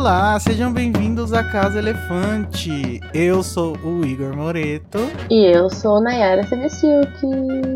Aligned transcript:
Olá, 0.00 0.40
sejam 0.40 0.72
bem-vindos 0.72 1.30
à 1.30 1.44
Casa 1.44 1.78
Elefante. 1.78 3.02
Eu 3.12 3.42
sou 3.42 3.76
o 3.84 4.02
Igor 4.02 4.34
Moreto. 4.34 4.98
E 5.28 5.54
eu 5.54 5.68
sou 5.68 6.00
Nayara 6.00 6.42
Sevesilk. 6.42 7.20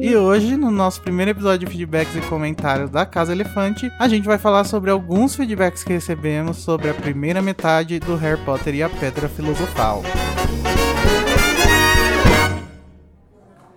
E 0.00 0.16
hoje, 0.16 0.56
no 0.56 0.70
nosso 0.70 1.02
primeiro 1.02 1.32
episódio 1.32 1.68
de 1.68 1.70
feedbacks 1.70 2.16
e 2.16 2.22
comentários 2.22 2.88
da 2.88 3.04
Casa 3.04 3.32
Elefante, 3.32 3.92
a 3.98 4.08
gente 4.08 4.24
vai 4.24 4.38
falar 4.38 4.64
sobre 4.64 4.90
alguns 4.90 5.36
feedbacks 5.36 5.84
que 5.84 5.92
recebemos 5.92 6.56
sobre 6.56 6.88
a 6.88 6.94
primeira 6.94 7.42
metade 7.42 8.00
do 8.00 8.16
Harry 8.16 8.40
Potter 8.42 8.74
e 8.74 8.82
a 8.82 8.88
Pedra 8.88 9.28
Filosofal. 9.28 10.02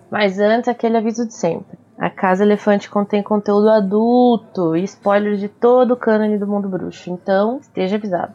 Mas 0.09 0.39
antes, 0.39 0.69
aquele 0.69 0.95
aviso 0.95 1.27
de 1.27 1.33
sempre. 1.33 1.86
A 1.97 2.11
Casa 2.11 2.43
Elefante 2.43 2.89
contém 2.89 3.23
conteúdo 3.23 3.69
adulto 3.71 4.75
e 4.75 4.83
spoilers 4.83 5.39
de 5.39 5.47
todo 5.47 5.95
o 5.95 5.97
cânone 5.97 6.37
do 6.37 6.45
mundo 6.45 6.69
bruxo, 6.69 7.09
então 7.09 7.57
esteja 7.59 7.95
avisado. 7.95 8.33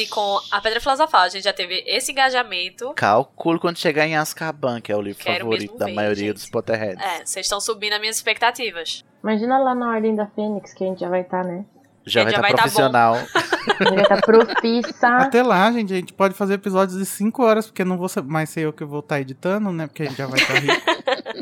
se 0.00 0.06
com 0.08 0.40
a 0.50 0.60
Pedra 0.60 0.80
Filosofal 0.80 1.22
a 1.22 1.28
gente 1.28 1.44
já 1.44 1.52
teve 1.52 1.82
esse 1.86 2.12
engajamento, 2.12 2.92
Calculo 2.94 3.58
quando 3.58 3.76
chegar 3.76 4.06
em 4.06 4.16
Azkaban, 4.16 4.80
que 4.80 4.92
é 4.92 4.96
o 4.96 5.00
livro 5.00 5.22
Quero 5.22 5.44
favorito 5.44 5.76
da 5.76 5.86
ver, 5.86 5.94
maioria 5.94 6.26
gente. 6.28 6.34
dos 6.34 6.48
Potterheads. 6.48 7.04
é, 7.04 7.24
vocês 7.24 7.46
estão 7.46 7.60
subindo 7.60 7.92
as 7.92 8.00
minhas 8.00 8.16
expectativas. 8.16 9.04
Imagina 9.22 9.58
lá 9.58 9.74
na 9.74 9.90
Ordem 9.90 10.14
da 10.14 10.26
Fênix, 10.26 10.72
que 10.72 10.84
a 10.84 10.86
gente 10.86 11.00
já 11.00 11.08
vai 11.08 11.20
estar, 11.20 11.44
né? 11.44 11.64
Já 12.06 12.22
Ele 12.22 12.30
vai 12.32 12.40
já 12.40 12.48
estar 12.48 12.56
tá 12.56 12.56
bom. 12.56 12.62
profissional. 12.62 13.14
A 13.78 13.84
gente 13.84 13.94
vai 13.94 14.02
estar 14.02 14.20
profissa. 14.22 15.08
Até 15.18 15.42
lá, 15.42 15.70
gente, 15.70 15.92
a 15.92 15.96
gente 15.96 16.12
pode 16.14 16.34
fazer 16.34 16.54
episódios 16.54 16.98
de 16.98 17.04
5 17.04 17.42
horas, 17.42 17.66
porque 17.66 17.84
não 17.84 17.96
vou 17.96 18.08
mais 18.24 18.48
ser 18.48 18.62
eu 18.62 18.72
que 18.72 18.84
vou 18.84 19.00
estar 19.00 19.20
editando, 19.20 19.70
né? 19.70 19.86
Porque 19.86 20.02
a 20.02 20.06
gente 20.06 20.16
já 20.16 20.26
vai 20.26 20.40
estar 20.40 20.54
rico. 20.54 20.82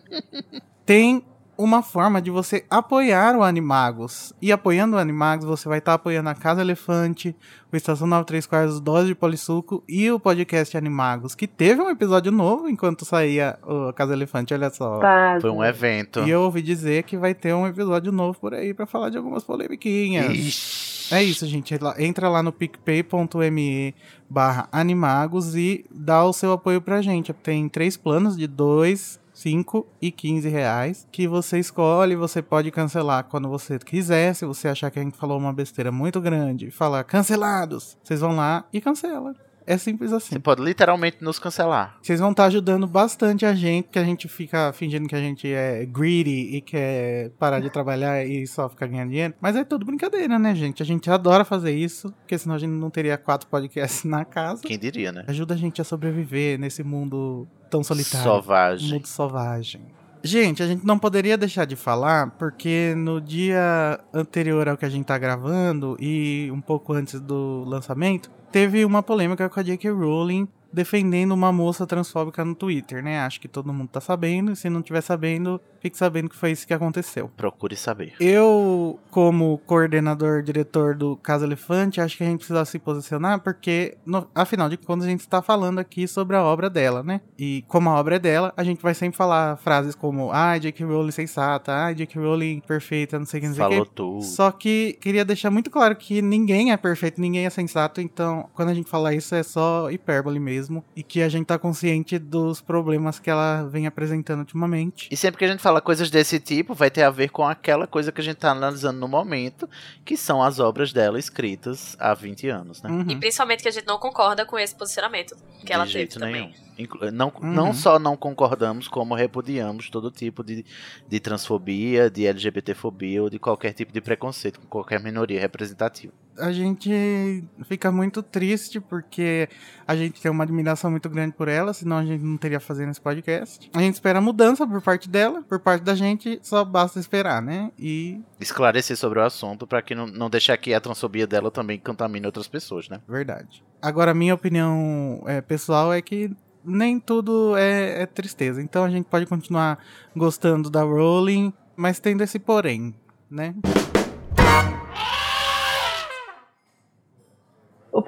Tem 0.84 1.24
uma 1.58 1.82
forma 1.82 2.22
de 2.22 2.30
você 2.30 2.64
apoiar 2.70 3.36
o 3.36 3.42
Animagos. 3.42 4.32
E 4.40 4.52
apoiando 4.52 4.94
o 4.94 4.98
Animagos, 4.98 5.44
você 5.44 5.68
vai 5.68 5.78
estar 5.78 5.94
apoiando 5.94 6.28
a 6.28 6.34
Casa 6.34 6.60
Elefante, 6.60 7.34
o 7.72 7.76
Estação 7.76 8.06
93 8.06 8.46
Quartos, 8.46 8.80
Dose 8.80 9.08
de 9.08 9.14
Polissuco 9.16 9.82
e 9.88 10.08
o 10.08 10.20
podcast 10.20 10.76
Animagos, 10.76 11.34
que 11.34 11.48
teve 11.48 11.82
um 11.82 11.90
episódio 11.90 12.30
novo 12.30 12.68
enquanto 12.68 13.04
saía 13.04 13.58
o 13.66 13.92
Casa 13.92 14.12
Elefante, 14.12 14.54
olha 14.54 14.70
só. 14.70 15.00
Pasme. 15.00 15.40
Foi 15.40 15.50
um 15.50 15.64
evento. 15.64 16.20
E 16.20 16.30
eu 16.30 16.42
ouvi 16.42 16.62
dizer 16.62 17.02
que 17.02 17.16
vai 17.16 17.34
ter 17.34 17.52
um 17.52 17.66
episódio 17.66 18.12
novo 18.12 18.38
por 18.38 18.54
aí 18.54 18.72
pra 18.72 18.86
falar 18.86 19.10
de 19.10 19.16
algumas 19.18 19.42
polemiquinhas. 19.42 20.32
Ixi. 20.32 21.14
É 21.14 21.22
isso, 21.22 21.46
gente. 21.46 21.74
Entra 21.98 22.28
lá 22.28 22.42
no 22.42 22.52
picpay.me 22.52 23.94
barra 24.28 24.68
animagos 24.70 25.56
e 25.56 25.86
dá 25.90 26.22
o 26.22 26.34
seu 26.34 26.52
apoio 26.52 26.82
pra 26.82 27.00
gente. 27.00 27.32
Tem 27.32 27.66
três 27.66 27.96
planos 27.96 28.36
de 28.36 28.46
2, 28.46 29.18
5 29.38 29.86
e 30.02 30.10
15 30.10 30.48
reais 30.48 31.06
que 31.12 31.28
você 31.28 31.60
escolhe. 31.60 32.16
Você 32.16 32.42
pode 32.42 32.72
cancelar 32.72 33.24
quando 33.24 33.48
você 33.48 33.78
quiser. 33.78 34.34
Se 34.34 34.44
você 34.44 34.66
achar 34.66 34.90
que 34.90 34.98
a 34.98 35.02
gente 35.02 35.16
falou 35.16 35.38
uma 35.38 35.52
besteira 35.52 35.92
muito 35.92 36.20
grande, 36.20 36.72
falar 36.72 37.04
cancelados, 37.04 37.96
vocês 38.02 38.20
vão 38.20 38.34
lá 38.34 38.66
e 38.72 38.80
cancela. 38.80 39.34
É 39.68 39.76
simples 39.76 40.14
assim. 40.14 40.30
Você 40.30 40.38
pode 40.38 40.62
literalmente 40.62 41.18
nos 41.20 41.38
cancelar. 41.38 41.98
Vocês 42.00 42.18
vão 42.18 42.30
estar 42.30 42.46
ajudando 42.46 42.86
bastante 42.86 43.44
a 43.44 43.54
gente, 43.54 43.90
que 43.90 43.98
a 43.98 44.04
gente 44.04 44.26
fica 44.26 44.72
fingindo 44.72 45.06
que 45.06 45.14
a 45.14 45.20
gente 45.20 45.46
é 45.46 45.84
greedy 45.84 46.56
e 46.56 46.62
quer 46.62 47.32
parar 47.38 47.60
de 47.60 47.68
trabalhar 47.68 48.24
e 48.24 48.46
só 48.46 48.66
ficar 48.66 48.86
ganhando 48.86 49.10
dinheiro. 49.10 49.34
Mas 49.38 49.56
é 49.56 49.64
tudo 49.64 49.84
brincadeira, 49.84 50.38
né, 50.38 50.54
gente? 50.54 50.82
A 50.82 50.86
gente 50.86 51.10
adora 51.10 51.44
fazer 51.44 51.72
isso, 51.72 52.10
porque 52.20 52.38
senão 52.38 52.54
a 52.54 52.58
gente 52.58 52.70
não 52.70 52.88
teria 52.88 53.18
quatro 53.18 53.46
podcasts 53.46 54.04
na 54.04 54.24
casa. 54.24 54.62
Quem 54.62 54.78
diria, 54.78 55.12
né? 55.12 55.24
Ajuda 55.28 55.52
a 55.52 55.56
gente 55.58 55.82
a 55.82 55.84
sobreviver 55.84 56.58
nesse 56.58 56.82
mundo 56.82 57.46
tão 57.70 57.84
solitário. 57.84 58.24
Sovagem. 58.24 58.90
Mundo 58.90 59.06
selvagem. 59.06 59.82
Gente, 60.22 60.62
a 60.62 60.66
gente 60.66 60.84
não 60.84 60.98
poderia 60.98 61.36
deixar 61.36 61.64
de 61.64 61.76
falar, 61.76 62.30
porque 62.32 62.94
no 62.96 63.20
dia 63.20 64.00
anterior 64.12 64.68
ao 64.68 64.76
que 64.76 64.84
a 64.84 64.88
gente 64.88 65.04
tá 65.04 65.16
gravando 65.16 65.96
e 66.00 66.50
um 66.52 66.60
pouco 66.60 66.92
antes 66.92 67.20
do 67.20 67.64
lançamento, 67.66 68.30
teve 68.50 68.84
uma 68.84 69.02
polêmica 69.02 69.48
com 69.48 69.60
a 69.60 69.62
J.K. 69.62 69.90
Rowling 69.90 70.48
defendendo 70.72 71.32
uma 71.32 71.52
moça 71.52 71.86
transfóbica 71.86 72.44
no 72.44 72.54
Twitter, 72.54 73.02
né? 73.02 73.20
Acho 73.20 73.40
que 73.40 73.48
todo 73.48 73.72
mundo 73.72 73.88
tá 73.88 74.00
sabendo, 74.00 74.52
e 74.52 74.56
se 74.56 74.68
não 74.68 74.82
tiver 74.82 75.00
sabendo, 75.00 75.60
fique 75.80 75.96
sabendo 75.96 76.28
que 76.28 76.36
foi 76.36 76.52
isso 76.52 76.66
que 76.66 76.74
aconteceu. 76.74 77.30
Procure 77.36 77.76
saber. 77.76 78.14
Eu, 78.20 78.98
como 79.10 79.58
coordenador, 79.66 80.42
diretor 80.42 80.94
do 80.94 81.16
Casa 81.16 81.46
Elefante, 81.46 82.00
acho 82.00 82.16
que 82.16 82.24
a 82.24 82.26
gente 82.26 82.38
precisa 82.38 82.64
se 82.64 82.78
posicionar, 82.78 83.40
porque, 83.40 83.96
no, 84.04 84.28
afinal 84.34 84.68
de 84.68 84.76
contas, 84.76 85.06
a 85.06 85.10
gente 85.10 85.20
está 85.20 85.40
falando 85.40 85.78
aqui 85.78 86.06
sobre 86.06 86.36
a 86.36 86.42
obra 86.42 86.68
dela, 86.68 87.02
né? 87.02 87.20
E 87.38 87.64
como 87.68 87.88
a 87.88 87.94
obra 87.98 88.16
é 88.16 88.18
dela, 88.18 88.52
a 88.56 88.64
gente 88.64 88.82
vai 88.82 88.94
sempre 88.94 89.16
falar 89.16 89.56
frases 89.56 89.94
como 89.94 90.30
ai, 90.32 90.60
J.K. 90.60 90.84
Rowling 90.84 91.10
sensata, 91.10 91.72
ai, 91.72 91.94
J.K. 91.94 92.20
Rowling 92.20 92.60
perfeita, 92.60 93.18
não 93.18 93.26
sei 93.26 93.38
o 93.38 93.40
que, 93.42 93.48
não 93.48 93.54
sei 93.54 93.64
o 93.64 93.68
Falou 93.68 93.86
que. 93.86 93.92
tudo. 93.92 94.22
Só 94.22 94.50
que 94.50 94.98
queria 95.00 95.24
deixar 95.24 95.50
muito 95.50 95.70
claro 95.70 95.96
que 95.96 96.20
ninguém 96.20 96.72
é 96.72 96.76
perfeito, 96.76 97.20
ninguém 97.20 97.46
é 97.46 97.50
sensato, 97.50 98.00
então 98.00 98.48
quando 98.54 98.70
a 98.70 98.74
gente 98.74 98.88
fala 98.88 99.14
isso 99.14 99.34
é 99.34 99.42
só 99.42 99.90
hipérbole 99.90 100.38
mesmo, 100.38 100.57
e 100.96 101.02
que 101.02 101.22
a 101.22 101.28
gente 101.28 101.46
tá 101.46 101.58
consciente 101.58 102.18
dos 102.18 102.60
problemas 102.60 103.18
que 103.18 103.30
ela 103.30 103.64
vem 103.64 103.86
apresentando 103.86 104.40
ultimamente. 104.40 105.08
E 105.10 105.16
sempre 105.16 105.38
que 105.38 105.44
a 105.44 105.48
gente 105.48 105.60
fala 105.60 105.80
coisas 105.80 106.10
desse 106.10 106.38
tipo, 106.40 106.74
vai 106.74 106.90
ter 106.90 107.02
a 107.02 107.10
ver 107.10 107.30
com 107.30 107.44
aquela 107.46 107.86
coisa 107.86 108.10
que 108.12 108.20
a 108.20 108.24
gente 108.24 108.36
tá 108.36 108.50
analisando 108.50 108.98
no 108.98 109.08
momento, 109.08 109.68
que 110.04 110.16
são 110.16 110.42
as 110.42 110.58
obras 110.58 110.92
dela 110.92 111.18
escritas 111.18 111.96
há 112.00 112.14
20 112.14 112.48
anos, 112.48 112.82
né? 112.82 112.90
Uhum. 112.90 113.04
E 113.08 113.16
principalmente 113.16 113.62
que 113.62 113.68
a 113.68 113.72
gente 113.72 113.86
não 113.86 113.98
concorda 113.98 114.44
com 114.44 114.58
esse 114.58 114.74
posicionamento 114.74 115.36
que 115.64 115.72
ela 115.72 115.84
de 115.84 115.92
teve 115.92 116.00
jeito 116.04 116.18
também. 116.18 116.32
nenhum. 116.42 116.68
Inclu- 116.78 117.10
Não, 117.10 117.32
Uhum. 117.42 117.52
não 117.52 117.74
só 117.74 117.98
não 117.98 118.16
concordamos, 118.16 118.86
como 118.86 119.14
repudiamos 119.14 119.90
todo 119.90 120.10
tipo 120.12 120.44
de, 120.44 120.64
de 121.08 121.20
transfobia, 121.20 122.08
de 122.08 122.24
LGBTfobia 122.26 123.22
ou 123.22 123.28
de 123.28 123.38
qualquer 123.38 123.72
tipo 123.72 123.92
de 123.92 124.00
preconceito 124.00 124.60
com 124.60 124.66
qualquer 124.68 125.00
minoria 125.02 125.40
representativa. 125.40 126.12
A 126.38 126.52
gente 126.52 127.44
fica 127.64 127.90
muito 127.90 128.22
triste 128.22 128.80
porque 128.80 129.48
a 129.86 129.96
gente 129.96 130.20
tem 130.20 130.30
uma 130.30 130.44
admiração 130.44 130.90
muito 130.90 131.08
grande 131.08 131.34
por 131.34 131.48
ela, 131.48 131.72
senão 131.72 131.98
a 131.98 132.04
gente 132.04 132.22
não 132.22 132.36
teria 132.36 132.60
fazendo 132.60 132.90
esse 132.90 133.00
podcast. 133.00 133.70
A 133.74 133.80
gente 133.80 133.94
espera 133.94 134.20
mudança 134.20 134.66
por 134.66 134.80
parte 134.80 135.08
dela, 135.08 135.42
por 135.42 135.58
parte 135.60 135.82
da 135.82 135.94
gente, 135.94 136.38
só 136.42 136.64
basta 136.64 136.98
esperar, 136.98 137.42
né? 137.42 137.70
E 137.78 138.20
Esclarecer 138.40 138.96
sobre 138.96 139.18
o 139.18 139.24
assunto 139.24 139.66
para 139.66 139.82
que 139.82 139.94
não, 139.94 140.06
não 140.06 140.30
deixar 140.30 140.56
que 140.56 140.72
a 140.72 140.80
transfobia 140.80 141.26
dela 141.26 141.50
também 141.50 141.78
contamine 141.78 142.26
outras 142.26 142.48
pessoas, 142.48 142.88
né? 142.88 143.00
verdade. 143.08 143.64
Agora, 143.80 144.14
minha 144.14 144.34
opinião 144.34 145.22
é, 145.26 145.40
pessoal 145.40 145.92
é 145.92 146.02
que 146.02 146.30
nem 146.64 146.98
tudo 147.00 147.56
é, 147.56 148.02
é 148.02 148.06
tristeza. 148.06 148.60
Então 148.60 148.84
a 148.84 148.90
gente 148.90 149.06
pode 149.06 149.26
continuar 149.26 149.78
gostando 150.14 150.70
da 150.70 150.82
Rowling, 150.82 151.52
mas 151.76 151.98
tendo 151.98 152.22
esse 152.22 152.38
porém, 152.38 152.94
né? 153.30 153.54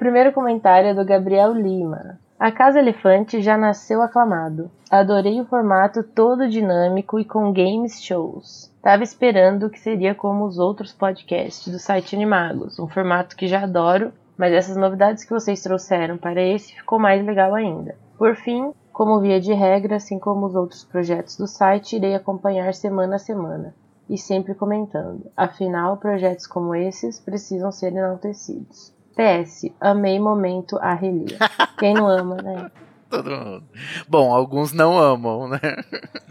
Primeiro 0.01 0.31
comentário 0.31 0.89
é 0.89 0.93
do 0.95 1.05
Gabriel 1.05 1.53
Lima. 1.53 2.17
A 2.39 2.51
Casa 2.51 2.79
Elefante 2.79 3.39
já 3.39 3.55
nasceu 3.55 4.01
aclamado. 4.01 4.71
Adorei 4.89 5.39
o 5.39 5.45
formato 5.45 6.01
todo 6.01 6.49
dinâmico 6.49 7.19
e 7.19 7.23
com 7.23 7.53
games 7.53 8.01
shows. 8.01 8.73
Tava 8.81 9.03
esperando 9.03 9.69
que 9.69 9.79
seria 9.79 10.15
como 10.15 10.43
os 10.45 10.57
outros 10.57 10.91
podcasts 10.91 11.71
do 11.71 11.77
site 11.77 12.15
Animagos, 12.15 12.79
um 12.79 12.87
formato 12.87 13.35
que 13.35 13.45
já 13.45 13.61
adoro, 13.61 14.11
mas 14.35 14.53
essas 14.53 14.75
novidades 14.75 15.23
que 15.23 15.29
vocês 15.29 15.61
trouxeram 15.61 16.17
para 16.17 16.41
esse 16.41 16.73
ficou 16.73 16.97
mais 16.97 17.23
legal 17.23 17.53
ainda. 17.53 17.95
Por 18.17 18.35
fim, 18.35 18.73
como 18.91 19.19
via 19.19 19.39
de 19.39 19.53
regra, 19.53 19.97
assim 19.97 20.17
como 20.17 20.47
os 20.47 20.55
outros 20.55 20.83
projetos 20.83 21.37
do 21.37 21.45
site, 21.45 21.97
irei 21.97 22.15
acompanhar 22.15 22.73
semana 22.73 23.17
a 23.17 23.19
semana 23.19 23.75
e 24.09 24.17
sempre 24.17 24.55
comentando. 24.55 25.29
Afinal, 25.37 25.97
projetos 25.97 26.47
como 26.47 26.73
esses 26.73 27.19
precisam 27.19 27.71
ser 27.71 27.93
enaltecidos. 27.93 28.99
PS, 29.21 29.69
amei 29.79 30.19
momento 30.19 30.77
a 30.79 30.93
Relia. 30.93 31.37
Quem 31.77 31.93
não 31.93 32.07
ama, 32.07 32.35
né? 32.37 32.71
Todo 33.09 33.29
mundo. 33.29 33.63
Bom, 34.07 34.33
alguns 34.33 34.71
não 34.71 34.97
amam, 34.97 35.49
né? 35.49 35.59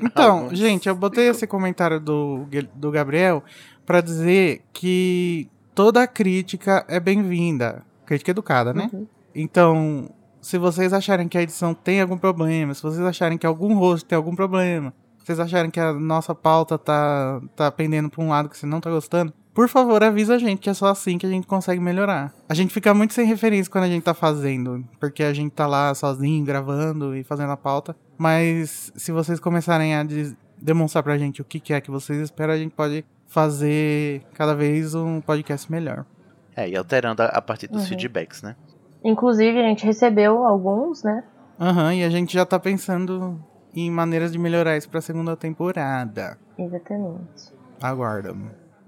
Então, 0.02 0.38
Alguns. 0.40 0.58
gente, 0.58 0.88
eu 0.88 0.94
botei 0.94 1.28
esse 1.28 1.46
comentário 1.46 2.00
do, 2.00 2.46
do 2.74 2.90
Gabriel 2.90 3.44
pra 3.84 4.00
dizer 4.00 4.62
que 4.72 5.46
toda 5.74 6.06
crítica 6.06 6.84
é 6.88 6.98
bem-vinda. 6.98 7.84
Crítica 8.06 8.30
educada, 8.30 8.72
né? 8.72 8.88
Uhum. 8.92 9.06
Então, 9.34 10.10
se 10.40 10.56
vocês 10.56 10.94
acharem 10.94 11.28
que 11.28 11.36
a 11.36 11.42
edição 11.42 11.74
tem 11.74 12.00
algum 12.00 12.16
problema, 12.16 12.72
se 12.72 12.82
vocês 12.82 13.04
acharem 13.04 13.36
que 13.36 13.46
algum 13.46 13.74
rosto 13.74 14.06
tem 14.06 14.16
algum 14.16 14.34
problema, 14.34 14.94
se 15.18 15.26
vocês 15.26 15.38
acharem 15.38 15.70
que 15.70 15.78
a 15.78 15.92
nossa 15.92 16.34
pauta 16.34 16.78
tá, 16.78 17.42
tá 17.54 17.70
pendendo 17.70 18.08
pra 18.08 18.24
um 18.24 18.30
lado 18.30 18.48
que 18.48 18.56
você 18.56 18.64
não 18.64 18.80
tá 18.80 18.88
gostando, 18.88 19.34
por 19.54 19.68
favor, 19.68 20.02
avisa 20.02 20.34
a 20.34 20.38
gente 20.38 20.58
que 20.60 20.70
é 20.70 20.74
só 20.74 20.86
assim 20.86 21.18
que 21.18 21.26
a 21.26 21.28
gente 21.30 21.46
consegue 21.46 21.80
melhorar. 21.80 22.32
A 22.48 22.54
gente 22.54 22.72
fica 22.72 22.92
muito 22.94 23.14
sem 23.14 23.26
referência 23.26 23.70
quando 23.70 23.84
a 23.84 23.88
gente 23.88 24.02
tá 24.02 24.14
fazendo, 24.14 24.84
porque 24.98 25.22
a 25.22 25.32
gente 25.32 25.52
tá 25.52 25.66
lá 25.66 25.94
sozinho, 25.94 26.44
gravando 26.44 27.14
e 27.16 27.22
fazendo 27.24 27.50
a 27.52 27.56
pauta. 27.56 27.94
Mas 28.16 28.92
se 28.96 29.10
vocês 29.12 29.40
começarem 29.40 29.94
a 29.94 30.06
demonstrar 30.60 31.02
pra 31.02 31.16
gente 31.18 31.40
o 31.40 31.44
que 31.44 31.58
que 31.58 31.72
é 31.72 31.80
que 31.80 31.90
vocês 31.90 32.18
esperam, 32.20 32.54
a 32.54 32.58
gente 32.58 32.74
pode 32.74 33.04
fazer 33.26 34.22
cada 34.34 34.54
vez 34.54 34.94
um 34.94 35.20
podcast 35.20 35.70
melhor. 35.70 36.04
É, 36.56 36.68
e 36.68 36.76
alterando 36.76 37.22
a, 37.22 37.26
a 37.26 37.40
partir 37.42 37.68
dos 37.68 37.82
Uhum. 37.82 37.88
feedbacks, 37.88 38.42
né? 38.42 38.56
Inclusive, 39.04 39.58
a 39.58 39.62
gente 39.62 39.86
recebeu 39.86 40.44
alguns, 40.44 41.02
né? 41.02 41.24
Aham, 41.58 41.94
e 41.94 42.04
a 42.04 42.10
gente 42.10 42.32
já 42.34 42.44
tá 42.44 42.58
pensando 42.58 43.42
em 43.74 43.90
maneiras 43.90 44.32
de 44.32 44.38
melhorar 44.38 44.76
isso 44.76 44.88
pra 44.90 45.00
segunda 45.00 45.36
temporada. 45.36 46.36
Exatamente. 46.58 47.52
Aguarda. 47.80 48.34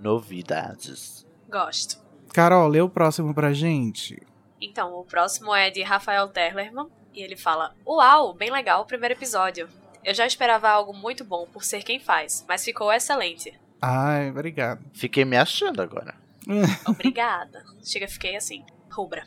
Novidades. 0.02 1.24
Gosto. 1.48 2.02
Carol, 2.34 2.66
lê 2.66 2.80
o 2.80 2.88
próximo 2.88 3.32
pra 3.32 3.52
gente. 3.52 4.20
Então, 4.60 4.94
o 4.94 5.04
próximo 5.04 5.54
é 5.54 5.70
de 5.70 5.82
Rafael 5.82 6.26
Terlerman 6.28 6.88
e 7.14 7.22
ele 7.22 7.36
fala: 7.36 7.74
Uau, 7.86 8.34
bem 8.34 8.50
legal 8.50 8.82
o 8.82 8.86
primeiro 8.86 9.14
episódio. 9.14 9.68
Eu 10.04 10.12
já 10.12 10.26
esperava 10.26 10.68
algo 10.68 10.92
muito 10.92 11.24
bom 11.24 11.46
por 11.46 11.62
ser 11.62 11.84
quem 11.84 12.00
faz, 12.00 12.44
mas 12.48 12.64
ficou 12.64 12.92
excelente. 12.92 13.56
Ai, 13.80 14.30
obrigado. 14.30 14.84
Fiquei 14.92 15.24
me 15.24 15.36
achando 15.36 15.80
agora. 15.80 16.14
Obrigada. 16.88 17.62
Chega, 17.84 18.08
fiquei 18.08 18.34
assim, 18.34 18.64
rubra. 18.92 19.24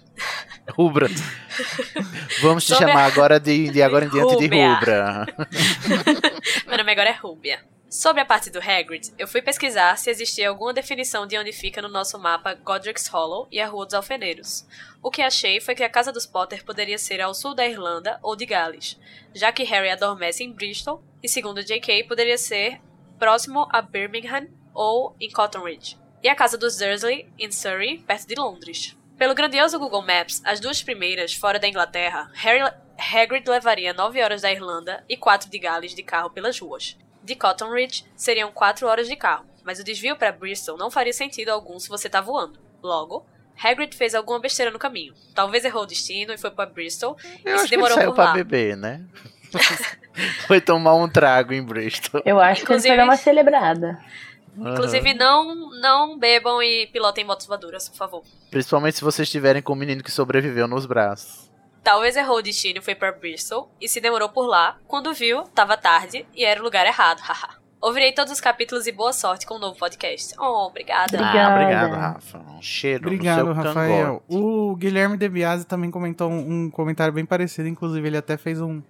Rubra. 0.71 1.07
Vamos 2.41 2.65
te 2.65 2.73
Sobre 2.73 2.85
a- 2.85 2.88
chamar 2.89 3.06
agora 3.06 3.39
de, 3.39 3.69
de 3.69 3.81
agora 3.81 4.06
em 4.06 4.09
diante 4.09 4.35
de. 4.38 4.45
Rubra. 4.47 5.25
Meu 6.67 6.77
nome 6.77 6.91
agora 6.91 7.09
é 7.09 7.13
Rúbia. 7.13 7.59
Sobre 7.89 8.21
a 8.21 8.25
parte 8.25 8.50
do 8.50 8.59
Hagrid, 8.59 9.13
eu 9.17 9.27
fui 9.27 9.41
pesquisar 9.41 9.95
se 9.97 10.09
existia 10.09 10.50
alguma 10.50 10.73
definição 10.73 11.25
de 11.25 11.38
onde 11.38 11.53
fica 11.53 11.81
no 11.81 11.88
nosso 11.88 12.19
mapa 12.19 12.53
Godric's 12.53 13.07
Hollow 13.07 13.47
e 13.51 13.59
a 13.62 13.67
Rua 13.67 13.85
dos 13.85 13.94
Alfeneiros. 13.94 14.65
O 15.01 15.09
que 15.09 15.21
achei 15.21 15.62
foi 15.62 15.75
que 15.75 15.83
a 15.83 15.89
casa 15.89 16.11
dos 16.11 16.25
Potter 16.25 16.65
poderia 16.65 16.97
ser 16.97 17.21
ao 17.21 17.33
sul 17.33 17.56
da 17.56 17.65
Irlanda 17.65 18.19
ou 18.21 18.35
de 18.35 18.45
Gales, 18.45 18.99
já 19.33 19.51
que 19.51 19.63
Harry 19.63 19.90
adormece 19.92 20.44
em 20.44 20.51
Bristol, 20.51 21.01
e 21.23 21.30
segundo 21.30 21.63
J.K. 21.63 22.04
poderia 22.04 22.37
ser 22.37 22.81
próximo 23.18 23.66
a 23.71 23.81
Birmingham 23.81 24.47
ou 24.73 25.16
em 25.21 25.30
Cottonridge. 25.31 25.97
E 26.21 26.28
a 26.28 26.35
casa 26.35 26.57
dos 26.57 26.75
Dursley, 26.78 27.31
em 27.40 27.49
Surrey, 27.51 27.99
perto 27.99 28.28
de 28.28 28.35
Londres. 28.35 28.97
Pelo 29.18 29.34
grandioso 29.34 29.80
Google 29.80 30.02
Maps, 30.02 30.42
as 30.44 30.60
duas 30.60 30.84
primeiras, 30.84 31.34
fora 31.34 31.57
da 31.60 31.68
Inglaterra, 31.68 32.30
Harry 32.34 32.60
Hagrid 32.98 33.48
levaria 33.50 33.94
9 33.94 34.22
horas 34.22 34.42
da 34.42 34.52
Irlanda 34.52 35.04
e 35.07 35.16
4 35.16 35.50
de 35.50 35.57
Gales 35.57 35.95
de 35.95 36.04
carro 36.04 36.30
pelas 36.30 36.60
ruas. 36.60 36.98
De 37.24 37.34
Cottonridge 37.36 38.06
seriam 38.16 38.52
4 38.52 38.88
horas 38.88 39.07
de 39.07 39.16
carro, 39.16 39.45
mas 39.64 39.80
o 39.80 39.84
desvio 39.84 40.16
para 40.18 40.31
Bristol 40.31 40.78
não 40.78 40.92
faria 40.92 41.14
sentido 41.14 41.50
algum 41.50 41.80
se 41.80 41.90
você 41.90 42.10
tá 42.10 42.19
voando. 42.22 42.60
Logo, 42.84 43.26
Hagrid 43.62 43.95
fez 43.95 44.14
alguma 44.14 44.40
besteira 44.40 44.69
no 44.69 44.78
caminho. 44.78 45.14
Talvez 45.34 45.64
errou 45.64 45.84
o 45.84 45.88
destino 45.88 46.34
e 46.34 46.38
foi 46.38 46.52
para 46.52 46.69
Bristol 46.69 47.18
Eu 47.44 47.52
e 47.52 47.54
acho 47.54 47.64
se 47.64 47.69
que 47.69 47.76
ele 47.76 47.81
demorou 47.81 47.98
saiu 47.98 48.10
por 48.12 48.16
pra 48.16 48.26
lá. 48.26 48.34
beber, 48.34 48.76
né? 48.78 49.02
Foi 50.48 50.60
tomar 50.62 50.95
um 50.95 51.10
trago 51.10 51.54
em 51.54 51.62
Bristol. 51.64 52.22
Eu 52.26 52.40
acho 52.40 52.62
que 52.62 52.72
ele 52.72 52.78
Inclusive- 52.80 52.88
foi 52.90 52.98
dar 52.98 53.04
uma 53.06 53.18
celebrada. 53.18 54.00
Inclusive, 54.57 55.14
não, 55.14 55.69
não 55.81 56.18
bebam 56.18 56.62
e 56.62 56.88
pilotem 56.88 57.26
motos 57.26 57.45
voadoras, 57.45 57.90
por 57.90 57.97
favor. 57.97 58.24
Principalmente 58.50 58.97
se 58.97 59.04
vocês 59.04 59.28
estiverem 59.28 59.62
com 59.62 59.74
o 59.74 59.76
menino 59.76 60.04
que 60.04 60.12
sobreviveu 60.12 60.68
nos 60.68 60.85
braços. 60.85 61.52
Talvez 61.83 62.16
errou 62.16 62.38
o 62.38 62.42
destino 62.42 62.80
e 62.80 62.81
foi 62.81 62.95
para 62.95 63.12
Bristol 63.12 63.69
e 63.80 63.88
se 63.88 64.02
demorou 64.02 64.30
por 64.30 64.47
lá. 64.47 64.78
Quando 64.88 65.14
viu, 65.14 65.44
tava 65.54 65.78
tarde 65.78 66.26
e 66.33 66.44
era 66.44 66.59
o 66.59 66.64
lugar 66.64 66.85
errado, 66.88 67.19
haha. 67.19 67.64
Ouvirei 67.80 68.12
todos 68.14 68.33
os 68.33 68.42
capítulos 68.42 68.88
e 68.88 68.92
boa 68.92 69.14
sorte 69.14 69.45
com 69.45 69.56
o 69.56 69.59
novo 69.59 69.78
podcast. 69.78 70.33
Oh, 70.40 70.66
obrigada. 70.66 71.16
Obrigada. 71.16 71.54
Ah, 71.54 71.62
obrigado, 71.62 71.92
Rafa. 71.94 72.40
Um 72.40 72.62
cheiro 72.62 73.06
Obrigado, 73.06 73.54
Rafael. 73.54 74.24
cangote. 74.28 74.44
O 74.44 74.76
Guilherme 74.76 75.16
De 75.18 75.30
Biasi 75.30 75.68
também 75.68 75.92
comentou 75.92 76.31
um, 76.31 76.64
um 76.66 76.71
comentário 76.71 77.14
bem 77.14 77.24
parecido. 77.26 77.68
Inclusive, 77.68 78.07
ele 78.07 78.18
até 78.18 78.38
fez 78.38 78.59
um 78.59 78.81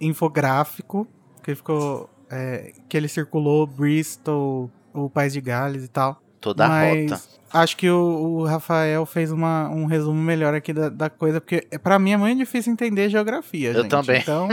infográfico 0.00 1.08
que 1.42 1.54
ficou. 1.56 2.08
é, 2.30 2.72
que 2.88 2.96
ele 2.96 3.08
circulou 3.08 3.66
Bristol, 3.66 4.70
o 5.04 5.10
País 5.10 5.32
de 5.32 5.40
Gales 5.40 5.84
e 5.84 5.88
tal. 5.88 6.20
Toda 6.40 6.64
a 6.64 6.68
Mas 6.68 7.10
rota. 7.10 7.22
acho 7.52 7.76
que 7.76 7.90
o, 7.90 7.96
o 8.40 8.44
Rafael 8.44 9.04
fez 9.06 9.32
uma, 9.32 9.68
um 9.68 9.86
resumo 9.86 10.20
melhor 10.20 10.54
aqui 10.54 10.72
da, 10.72 10.88
da 10.88 11.10
coisa, 11.10 11.40
porque 11.40 11.66
pra 11.82 11.98
mim 11.98 12.12
é 12.12 12.16
muito 12.16 12.38
difícil 12.38 12.72
entender 12.72 13.08
geografia. 13.08 13.70
Eu 13.70 13.82
gente. 13.82 13.90
também. 13.90 14.20
Então. 14.20 14.48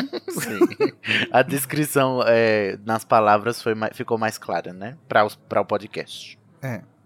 A 1.31 1.41
descrição 1.41 2.21
é, 2.25 2.77
nas 2.85 3.03
palavras 3.03 3.61
foi 3.61 3.73
ficou 3.93 4.17
mais 4.17 4.37
clara, 4.37 4.73
né? 4.73 4.95
Para 5.07 5.61
o 5.61 5.65
podcast. 5.65 6.39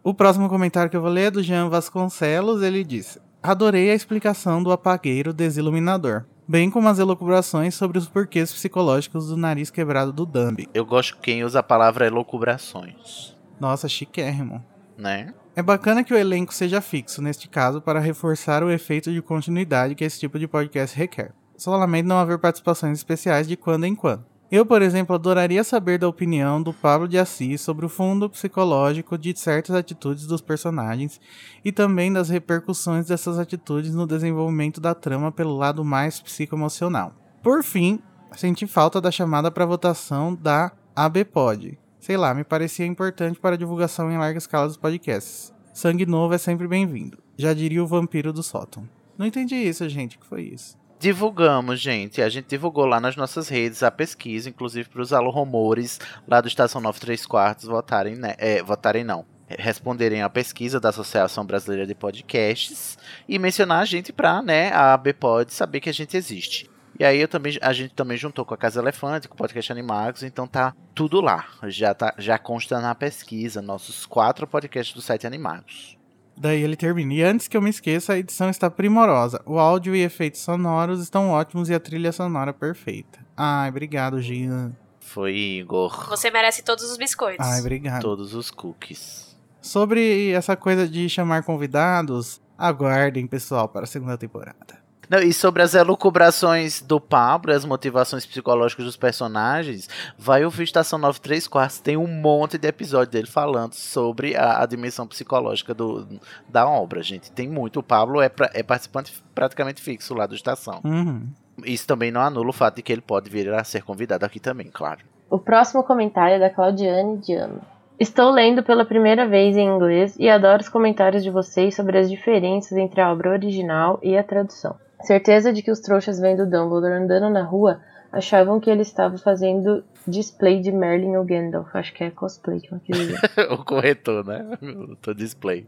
o 0.03 0.13
próximo 0.13 0.47
comentário 0.47 0.89
que 0.89 0.95
eu 0.95 1.01
vou 1.01 1.09
ler 1.11 1.27
é 1.27 1.31
do 1.31 1.43
Jean 1.43 1.69
Vasconcelos. 1.69 2.61
Ele 2.61 2.83
disse: 2.83 3.19
Adorei 3.41 3.89
a 3.91 3.95
explicação 3.95 4.61
do 4.61 4.71
apagueiro 4.71 5.33
desiluminador. 5.33 6.25
Bem 6.47 6.69
como 6.69 6.87
as 6.87 6.99
elucubrações 6.99 7.75
sobre 7.75 7.97
os 7.97 8.07
porquês 8.07 8.51
psicológicos 8.51 9.27
do 9.27 9.37
nariz 9.37 9.69
quebrado 9.69 10.13
do 10.13 10.25
Dumby. 10.25 10.67
Eu 10.73 10.85
gosto 10.85 11.17
quem 11.17 11.43
usa 11.43 11.59
a 11.59 11.63
palavra 11.63 12.07
elucubrações, 12.07 13.35
Nossa, 13.59 13.89
chiquérrimo. 13.89 14.63
né? 14.97 15.33
É 15.55 15.61
bacana 15.63 16.03
que 16.03 16.13
o 16.13 16.17
elenco 16.17 16.53
seja 16.53 16.79
fixo, 16.81 17.21
neste 17.21 17.47
caso, 17.49 17.81
para 17.81 17.99
reforçar 17.99 18.63
o 18.63 18.69
efeito 18.71 19.11
de 19.11 19.21
continuidade 19.21 19.95
que 19.95 20.03
esse 20.03 20.19
tipo 20.19 20.37
de 20.37 20.47
podcast 20.47 20.95
requer. 20.95 21.31
Só 21.57 21.75
lamento 21.75 22.05
não 22.05 22.19
haver 22.19 22.37
participações 22.37 22.99
especiais 22.99 23.47
de 23.47 23.57
quando 23.57 23.85
em 23.85 23.95
quando. 23.95 24.23
Eu, 24.49 24.65
por 24.65 24.81
exemplo, 24.81 25.13
adoraria 25.13 25.61
saber 25.61 25.99
da 25.99 26.07
opinião 26.07 26.63
do 26.63 26.71
Pablo 26.71 27.05
de 27.05 27.17
Assis 27.17 27.59
sobre 27.59 27.85
o 27.85 27.89
fundo 27.89 28.29
psicológico 28.29 29.17
de 29.17 29.37
certas 29.37 29.75
atitudes 29.75 30.25
dos 30.25 30.39
personagens 30.39 31.19
e 31.65 31.71
também 31.71 32.13
das 32.13 32.29
repercussões 32.29 33.07
dessas 33.07 33.37
atitudes 33.37 33.93
no 33.93 34.07
desenvolvimento 34.07 34.79
da 34.79 34.95
trama 34.95 35.33
pelo 35.33 35.57
lado 35.57 35.83
mais 35.83 36.21
psicoemocional. 36.21 37.11
Por 37.43 37.61
fim, 37.61 37.99
senti 38.31 38.65
falta 38.65 39.01
da 39.01 39.11
chamada 39.11 39.51
para 39.51 39.65
votação 39.65 40.33
da 40.33 40.71
ABPOD. 40.95 41.77
Sei 41.99 42.15
lá, 42.15 42.33
me 42.33 42.45
parecia 42.45 42.85
importante 42.85 43.41
para 43.41 43.55
a 43.55 43.57
divulgação 43.57 44.09
em 44.09 44.17
larga 44.17 44.37
escala 44.37 44.67
dos 44.67 44.77
podcasts. 44.77 45.53
Sangue 45.73 46.05
novo 46.05 46.33
é 46.33 46.37
sempre 46.37 46.69
bem-vindo. 46.69 47.17
Já 47.37 47.53
diria 47.53 47.83
o 47.83 47.87
vampiro 47.87 48.31
do 48.31 48.41
sótão. 48.41 48.87
Não 49.17 49.25
entendi 49.25 49.55
isso, 49.55 49.87
gente. 49.89 50.15
O 50.15 50.19
que 50.21 50.25
foi 50.25 50.43
isso? 50.43 50.77
Divulgamos, 50.99 51.79
gente. 51.79 52.21
A 52.23 52.29
gente 52.29 52.47
divulgou 52.47 52.85
lá 52.85 52.99
nas 52.99 53.15
nossas 53.15 53.47
redes 53.47 53.83
a 53.83 53.91
pesquisa, 53.91 54.49
inclusive 54.49 54.89
para 54.89 55.01
os 55.01 55.13
alô 55.13 55.29
rumores 55.29 55.99
lá 56.27 56.41
do 56.41 56.47
Estação 56.47 56.81
93 56.81 57.23
Quartos 57.25 57.65
votarem, 57.65 58.15
né? 58.15 58.33
É, 58.39 58.63
votarem 58.63 59.03
não. 59.03 59.23
Responderem 59.47 60.23
à 60.23 60.29
pesquisa 60.29 60.79
da 60.79 60.89
Associação 60.89 61.45
Brasileira 61.45 61.85
de 61.85 61.93
Podcasts 61.93 62.97
e 63.29 63.37
mencionar 63.37 63.81
a 63.81 63.85
gente 63.85 64.11
pra, 64.11 64.41
né, 64.41 64.71
a 64.73 64.93
ABPOD 64.93 65.53
saber 65.53 65.79
que 65.79 65.89
a 65.89 65.93
gente 65.93 66.17
existe. 66.17 66.69
E 66.99 67.05
aí 67.05 67.21
eu 67.21 67.27
também, 67.27 67.57
a 67.61 67.71
gente 67.71 67.93
também 67.93 68.17
juntou 68.17 68.43
com 68.43 68.55
a 68.55 68.57
Casa 68.57 68.81
Elefante, 68.81 69.27
com 69.27 69.35
o 69.35 69.37
Podcast 69.37 69.71
Animagos, 69.71 70.23
então 70.23 70.47
tá 70.47 70.73
tudo 70.95 71.21
lá. 71.21 71.45
Já, 71.67 71.93
tá, 71.93 72.13
já 72.17 72.39
consta 72.39 72.81
na 72.81 72.95
pesquisa, 72.95 73.61
nossos 73.61 74.05
quatro 74.05 74.47
podcasts 74.47 74.95
do 74.95 75.01
site 75.01 75.27
Animagos. 75.27 75.96
Daí 76.37 76.61
ele 76.61 76.75
termina. 76.75 77.13
E 77.13 77.23
antes 77.23 77.47
que 77.47 77.57
eu 77.57 77.61
me 77.61 77.69
esqueça, 77.69 78.13
a 78.13 78.17
edição 78.17 78.49
está 78.49 78.69
primorosa. 78.69 79.41
O 79.45 79.57
áudio 79.57 79.95
e 79.95 80.01
efeitos 80.01 80.41
sonoros 80.41 81.01
estão 81.01 81.29
ótimos 81.29 81.69
e 81.69 81.73
a 81.73 81.79
trilha 81.79 82.11
sonora 82.11 82.53
perfeita. 82.53 83.19
Ai, 83.35 83.69
obrigado, 83.69 84.21
Gian. 84.21 84.71
Foi 84.99 85.33
Igor. 85.33 86.07
Você 86.09 86.29
merece 86.29 86.63
todos 86.63 86.83
os 86.83 86.97
biscoitos. 86.97 87.45
Ai, 87.45 87.59
obrigado. 87.59 88.01
Todos 88.01 88.33
os 88.35 88.51
cookies. 88.51 89.35
Sobre 89.61 90.31
essa 90.31 90.55
coisa 90.55 90.87
de 90.87 91.09
chamar 91.09 91.43
convidados, 91.43 92.39
aguardem, 92.57 93.25
pessoal, 93.25 93.67
para 93.67 93.85
a 93.85 93.87
segunda 93.87 94.17
temporada. 94.17 94.86
Não, 95.09 95.19
e 95.19 95.31
sobre 95.31 95.61
as 95.61 95.73
elucubrações 95.73 96.81
do 96.81 96.99
Pablo 96.99 97.51
e 97.51 97.55
as 97.55 97.63
motivações 97.65 98.25
psicológicas 98.25 98.85
dos 98.85 98.97
personagens, 98.97 99.87
vai 100.17 100.43
ouvir 100.43 100.63
Estação 100.63 100.99
93 100.99 101.47
Quartos. 101.47 101.79
Tem 101.79 101.95
um 101.97 102.07
monte 102.07 102.57
de 102.57 102.67
episódio 102.67 103.11
dele 103.11 103.27
falando 103.27 103.73
sobre 103.73 104.35
a, 104.35 104.61
a 104.61 104.65
dimensão 104.65 105.07
psicológica 105.07 105.73
do, 105.73 106.07
da 106.49 106.67
obra, 106.67 107.01
gente. 107.01 107.31
Tem 107.31 107.47
muito. 107.47 107.79
O 107.79 107.83
Pablo 107.83 108.21
é, 108.21 108.29
pra- 108.29 108.51
é 108.53 108.63
participante 108.63 109.13
praticamente 109.33 109.81
fixo 109.81 110.13
lá 110.13 110.25
do 110.25 110.35
Estação. 110.35 110.81
Uhum. 110.83 111.27
Isso 111.63 111.87
também 111.87 112.11
não 112.11 112.21
anula 112.21 112.49
o 112.49 112.53
fato 112.53 112.75
de 112.75 112.81
que 112.81 112.91
ele 112.91 113.01
pode 113.01 113.29
vir 113.29 113.51
a 113.53 113.63
ser 113.63 113.83
convidado 113.83 114.25
aqui 114.25 114.39
também, 114.39 114.69
claro. 114.71 114.99
O 115.29 115.39
próximo 115.39 115.83
comentário 115.83 116.35
é 116.35 116.39
da 116.39 116.49
Claudiane 116.49 117.17
Diano. 117.17 117.61
Estou 117.99 118.29
lendo 118.29 118.61
pela 118.61 118.85
primeira 118.85 119.27
vez 119.27 119.57
em 119.57 119.67
inglês 119.67 120.15
e 120.19 120.29
adoro 120.29 120.61
os 120.61 120.69
comentários 120.69 121.23
de 121.23 121.31
vocês 121.31 121.75
sobre 121.75 121.97
as 121.97 122.09
diferenças 122.09 122.77
entre 122.77 123.01
a 123.01 123.11
obra 123.11 123.31
original 123.31 123.99
e 124.03 124.15
a 124.17 124.23
tradução. 124.23 124.75
Certeza 125.01 125.53
de 125.53 125.61
que 125.61 125.71
os 125.71 125.79
trouxas 125.79 126.19
vendo 126.19 126.45
Dumbledore 126.45 126.93
andando 126.93 127.29
na 127.29 127.43
rua 127.43 127.81
achavam 128.11 128.59
que 128.59 128.69
ele 128.69 128.81
estava 128.81 129.17
fazendo 129.17 129.83
display 130.07 130.61
de 130.61 130.71
Merlin 130.71 131.15
ou 131.17 131.25
Gandalf. 131.25 131.75
Acho 131.75 131.93
que 131.93 132.03
é 132.03 132.09
cosplay 132.09 132.59
que 132.59 132.73
eu 132.73 132.79
quis 132.79 132.97
dizer. 132.97 133.19
o 133.51 133.63
corretor, 133.63 134.25
né? 134.25 134.57
O 135.05 135.13
display. 135.13 135.67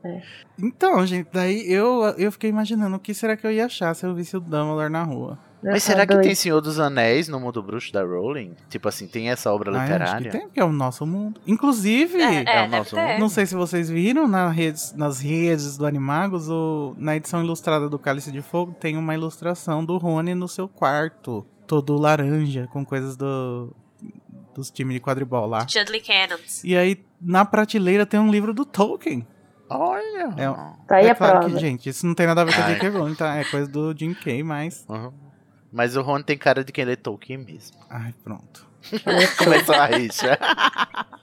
Então, 0.58 1.06
gente, 1.06 1.30
daí 1.32 1.72
eu, 1.72 2.04
eu 2.18 2.32
fiquei 2.32 2.50
imaginando 2.50 2.96
o 2.96 3.00
que 3.00 3.14
será 3.14 3.36
que 3.36 3.46
eu 3.46 3.52
ia 3.52 3.66
achar 3.66 3.94
se 3.94 4.06
eu 4.06 4.16
visse 4.16 4.36
o 4.36 4.40
Dumbledore 4.40 4.90
na 4.90 5.04
rua. 5.04 5.38
Mas 5.62 5.84
será 5.84 6.08
que 6.08 6.18
tem 6.20 6.34
Senhor 6.34 6.62
dos 6.62 6.80
Anéis 6.80 7.28
no 7.28 7.40
mundo 7.40 7.62
bruxo 7.62 7.92
da 7.92 8.02
Rowling? 8.04 8.56
Tipo 8.70 8.88
assim, 8.88 9.08
tem 9.08 9.30
essa 9.30 9.52
obra 9.54 9.72
Ah, 9.72 9.74
eu 9.74 9.80
acho 9.80 9.92
literária? 9.92 10.32
que 10.32 10.38
tem, 10.38 10.48
porque 10.48 10.60
é 10.60 10.64
o 10.64 10.72
nosso 10.72 11.06
mundo. 11.06 11.42
Inclusive, 11.46 12.22
É, 12.22 12.44
É 12.44 12.56
é, 12.64 12.64
o 12.66 12.70
nosso 12.70 12.96
ter. 12.96 13.20
não 13.20 13.28
sei 13.30 13.46
se 13.46 13.56
vocês 13.56 13.90
viram 13.90 14.28
na 14.28 14.48
redes, 14.50 14.94
nas 14.94 15.20
redes 15.20 15.78
do 15.78 15.86
Animagos, 15.86 16.50
o, 16.50 16.96
na 16.98 17.16
edição 17.18 17.44
ilustrada 17.44 17.90
do 17.90 18.00
Cálice 18.00 18.32
de 18.32 18.42
Fogo, 18.42 18.74
tem 18.80 18.96
uma 18.98 19.14
ilustração 19.14 19.84
do 19.84 19.98
Rony 19.98 20.34
no 20.34 20.48
seu 20.48 20.68
quarto, 20.68 21.46
todo 21.68 21.98
laranja, 21.98 22.68
com 22.72 22.86
coisas 22.86 23.18
do 23.18 23.76
dos 24.56 24.70
times 24.72 24.96
de 24.96 25.00
quadribol 25.00 25.46
lá. 25.48 25.66
Chudley 25.68 26.02
Cannons. 26.02 26.64
E 26.66 26.76
aí, 26.76 27.02
na 27.22 27.46
prateleira 27.46 28.06
tem 28.06 28.20
um 28.20 28.30
livro 28.32 28.54
do 28.54 28.66
Tolkien. 28.66 29.26
Olha! 29.70 30.34
É 30.36 30.86
Tá 30.88 30.96
aí 30.98 31.06
é 31.06 31.12
a 31.12 31.16
claro 31.16 31.40
prova. 31.40 31.54
que, 31.54 31.60
gente, 31.60 31.90
isso 31.90 32.06
não 32.06 32.14
tem 32.16 32.26
nada 32.26 32.42
a 32.42 32.46
ver 32.46 32.56
com 32.56 32.62
Ai. 32.62 32.74
J.K. 32.74 32.90
Rowling, 32.90 33.16
tá? 33.16 33.36
É 33.36 33.44
coisa 33.46 33.68
do 33.70 33.94
Jim 33.98 34.14
Kay, 34.14 34.42
mas... 34.44 34.86
Uhum. 34.90 35.12
Mas 35.72 35.96
o 35.96 36.02
Ron 36.02 36.22
tem 36.22 36.38
cara 36.38 36.64
de 36.64 36.72
quem 36.72 36.86
lê 36.86 36.96
Tolkien 36.96 37.40
mesmo. 37.40 37.78
Ai, 37.90 38.14
pronto. 38.24 38.68
Começou 39.38 39.76
a 39.76 39.86
rixa. 39.86 40.38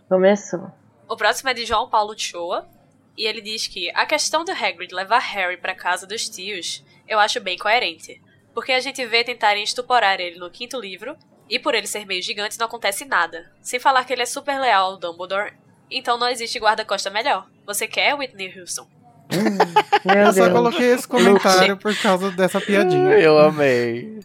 Começou. 0.09 0.71
O 1.09 1.17
próximo 1.17 1.51
é 1.51 1.55
de 1.55 1.65
João 1.65 1.89
Paulo 1.89 2.15
Choa. 2.17 2.69
E 3.17 3.27
ele 3.27 3.41
diz 3.41 3.67
que 3.67 3.91
a 3.91 4.05
questão 4.05 4.45
do 4.45 4.53
Hagrid 4.53 4.95
levar 4.95 5.21
Harry 5.21 5.57
pra 5.57 5.75
casa 5.75 6.07
dos 6.07 6.29
tios 6.29 6.85
eu 7.09 7.19
acho 7.19 7.41
bem 7.41 7.57
coerente. 7.57 8.21
Porque 8.53 8.73
a 8.73 8.81
gente 8.81 9.05
vê 9.07 9.25
tentarem 9.25 9.63
estuporar 9.63 10.21
ele 10.21 10.39
no 10.39 10.51
quinto 10.51 10.81
livro, 10.81 11.17
e 11.49 11.59
por 11.59 11.75
ele 11.75 11.87
ser 11.87 12.05
meio 12.05 12.23
gigante 12.23 12.59
não 12.59 12.67
acontece 12.67 13.05
nada. 13.05 13.53
Sem 13.61 13.79
falar 13.79 14.05
que 14.05 14.13
ele 14.13 14.23
é 14.23 14.27
super 14.27 14.59
leal 14.59 14.93
ao 14.93 14.97
Dumbledore, 14.99 15.55
então 15.91 16.19
não 16.19 16.29
existe 16.29 16.59
guarda-costa 16.59 17.11
melhor. 17.11 17.49
Você 17.65 17.87
quer, 17.87 18.15
Whitney 18.15 18.59
Houston? 18.59 18.89
Hum, 19.33 20.05
meu 20.05 20.17
Eu 20.25 20.33
só 20.33 20.43
Deus. 20.45 20.53
coloquei 20.53 20.93
esse 20.93 21.09
comentário 21.09 21.77
por 21.77 21.95
causa 21.97 22.31
dessa 22.31 22.61
piadinha. 22.61 23.11
Eu 23.19 23.39
amei. 23.39 24.21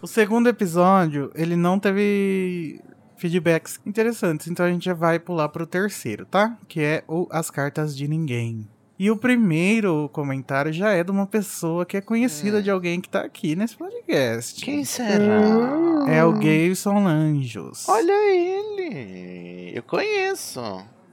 O 0.00 0.06
segundo 0.06 0.48
episódio, 0.48 1.30
ele 1.34 1.56
não 1.56 1.78
teve 1.78 2.80
feedbacks 3.16 3.80
interessantes, 3.84 4.46
então 4.46 4.64
a 4.64 4.70
gente 4.70 4.84
já 4.84 4.94
vai 4.94 5.18
pular 5.18 5.48
pro 5.48 5.66
terceiro, 5.66 6.24
tá? 6.26 6.56
Que 6.68 6.80
é 6.80 7.04
o 7.08 7.26
As 7.30 7.50
Cartas 7.50 7.96
de 7.96 8.06
Ninguém. 8.06 8.68
E 8.98 9.10
o 9.10 9.16
primeiro 9.16 10.08
comentário 10.10 10.72
já 10.72 10.90
é 10.92 11.04
de 11.04 11.10
uma 11.10 11.26
pessoa 11.26 11.84
que 11.84 11.98
é 11.98 12.00
conhecida 12.00 12.62
de 12.62 12.70
alguém 12.70 12.98
que 13.00 13.08
tá 13.10 13.20
aqui 13.20 13.54
nesse 13.54 13.76
podcast. 13.76 14.64
Quem 14.64 14.84
será? 14.86 16.06
É 16.08 16.24
o 16.24 16.32
Gayson 16.32 17.04
Lanjos. 17.04 17.86
Olha 17.88 18.12
ele. 18.12 19.72
Eu 19.76 19.82
conheço. 19.82 20.62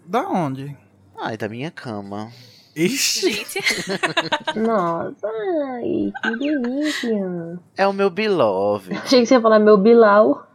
Da 0.05 0.27
onde? 0.29 0.77
Ai, 1.19 1.37
da 1.37 1.47
minha 1.47 1.71
cama. 1.71 2.31
Ixi. 2.75 3.31
Gente, 3.31 3.59
Nossa, 4.59 5.27
ai, 5.73 6.11
que 6.23 6.35
delícia. 6.37 7.59
É 7.77 7.87
o 7.87 7.93
meu 7.93 8.09
beloved. 8.09 8.97
Achei 8.97 9.21
que 9.21 9.27
você 9.27 9.35
ia 9.35 9.41
falar 9.41 9.59
meu 9.59 9.77
Bilal 9.77 10.47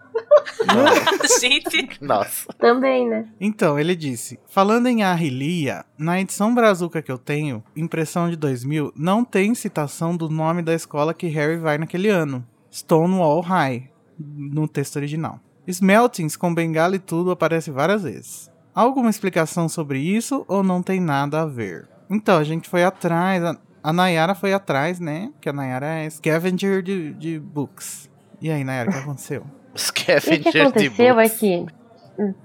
gente. 1.41 1.89
Nossa. 2.01 2.53
também, 2.59 3.09
né? 3.09 3.29
Então, 3.41 3.79
ele 3.79 3.95
disse: 3.95 4.39
Falando 4.47 4.87
em 4.87 5.03
Arrilia, 5.03 5.85
na 5.97 6.21
edição 6.21 6.55
brazuca 6.55 7.03
que 7.03 7.11
eu 7.11 7.19
tenho, 7.19 7.63
impressão 7.77 8.29
de 8.29 8.37
2000, 8.37 8.93
não 8.97 9.25
tem 9.25 9.55
citação 9.55 10.17
do 10.17 10.29
nome 10.29 10.63
da 10.63 10.75
escola 10.75 11.15
que 11.15 11.29
Harry 11.29 11.57
vai 11.57 11.79
naquele 11.79 12.09
ano: 12.09 12.45
Stonewall 12.71 13.41
High, 13.41 13.91
no 14.19 14.67
texto 14.67 14.97
original. 14.97 15.41
Smeltings 15.67 16.37
com 16.37 16.55
bengala 16.55 16.97
e 16.97 16.99
tudo 16.99 17.31
aparece 17.31 17.71
várias 17.71 18.03
vezes. 18.03 18.51
Alguma 18.81 19.11
explicação 19.11 19.69
sobre 19.69 19.99
isso 19.99 20.45
ou 20.47 20.63
não 20.63 20.81
tem 20.85 21.01
nada 21.01 21.43
a 21.43 21.47
ver? 21.47 21.89
Então, 22.09 22.39
a 22.39 22.45
gente 22.45 22.69
foi 22.69 22.85
atrás, 22.85 23.43
a, 23.45 23.57
a 23.83 23.93
Nayara 23.93 24.37
foi 24.37 24.53
atrás, 24.53 25.01
né? 25.01 25.33
Que 25.41 25.49
a 25.49 25.53
Nayara 25.53 25.87
é 25.87 26.09
scavenger 26.09 26.81
de, 26.81 27.13
de 27.15 27.41
books. 27.41 28.09
E 28.41 28.49
aí, 28.53 28.63
Nayara, 28.63 28.91
o 28.91 28.93
que 28.93 28.99
aconteceu? 29.01 29.43
O 29.69 29.73
que, 29.75 29.81
Scavenger 29.81 30.43
que 30.45 30.51
de 30.53 30.61
aconteceu 30.61 31.19
é 31.21 31.25
books. 31.25 31.39
que 31.41 31.67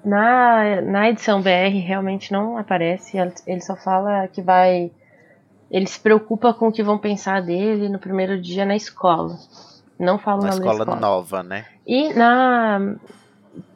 na, 0.03 0.81
na 0.81 1.09
edição 1.09 1.39
BR 1.41 1.79
realmente 1.85 2.31
não 2.31 2.57
aparece. 2.57 3.17
Ele 3.47 3.61
só 3.61 3.75
fala 3.75 4.27
que 4.27 4.41
vai. 4.41 4.91
Ele 5.71 5.87
se 5.87 5.99
preocupa 5.99 6.53
com 6.53 6.67
o 6.67 6.71
que 6.71 6.81
vão 6.83 6.97
pensar 6.97 7.41
dele 7.41 7.89
no 7.89 7.97
primeiro 7.99 8.39
dia 8.41 8.65
na 8.65 8.75
escola. 8.75 9.37
Não 9.99 10.17
fala 10.19 10.41
o 10.41 10.43
Na 10.45 10.49
escola 10.49 10.79
escola. 10.79 10.99
nova, 10.99 11.43
né? 11.43 11.65
E 11.87 12.13
na 12.13 12.95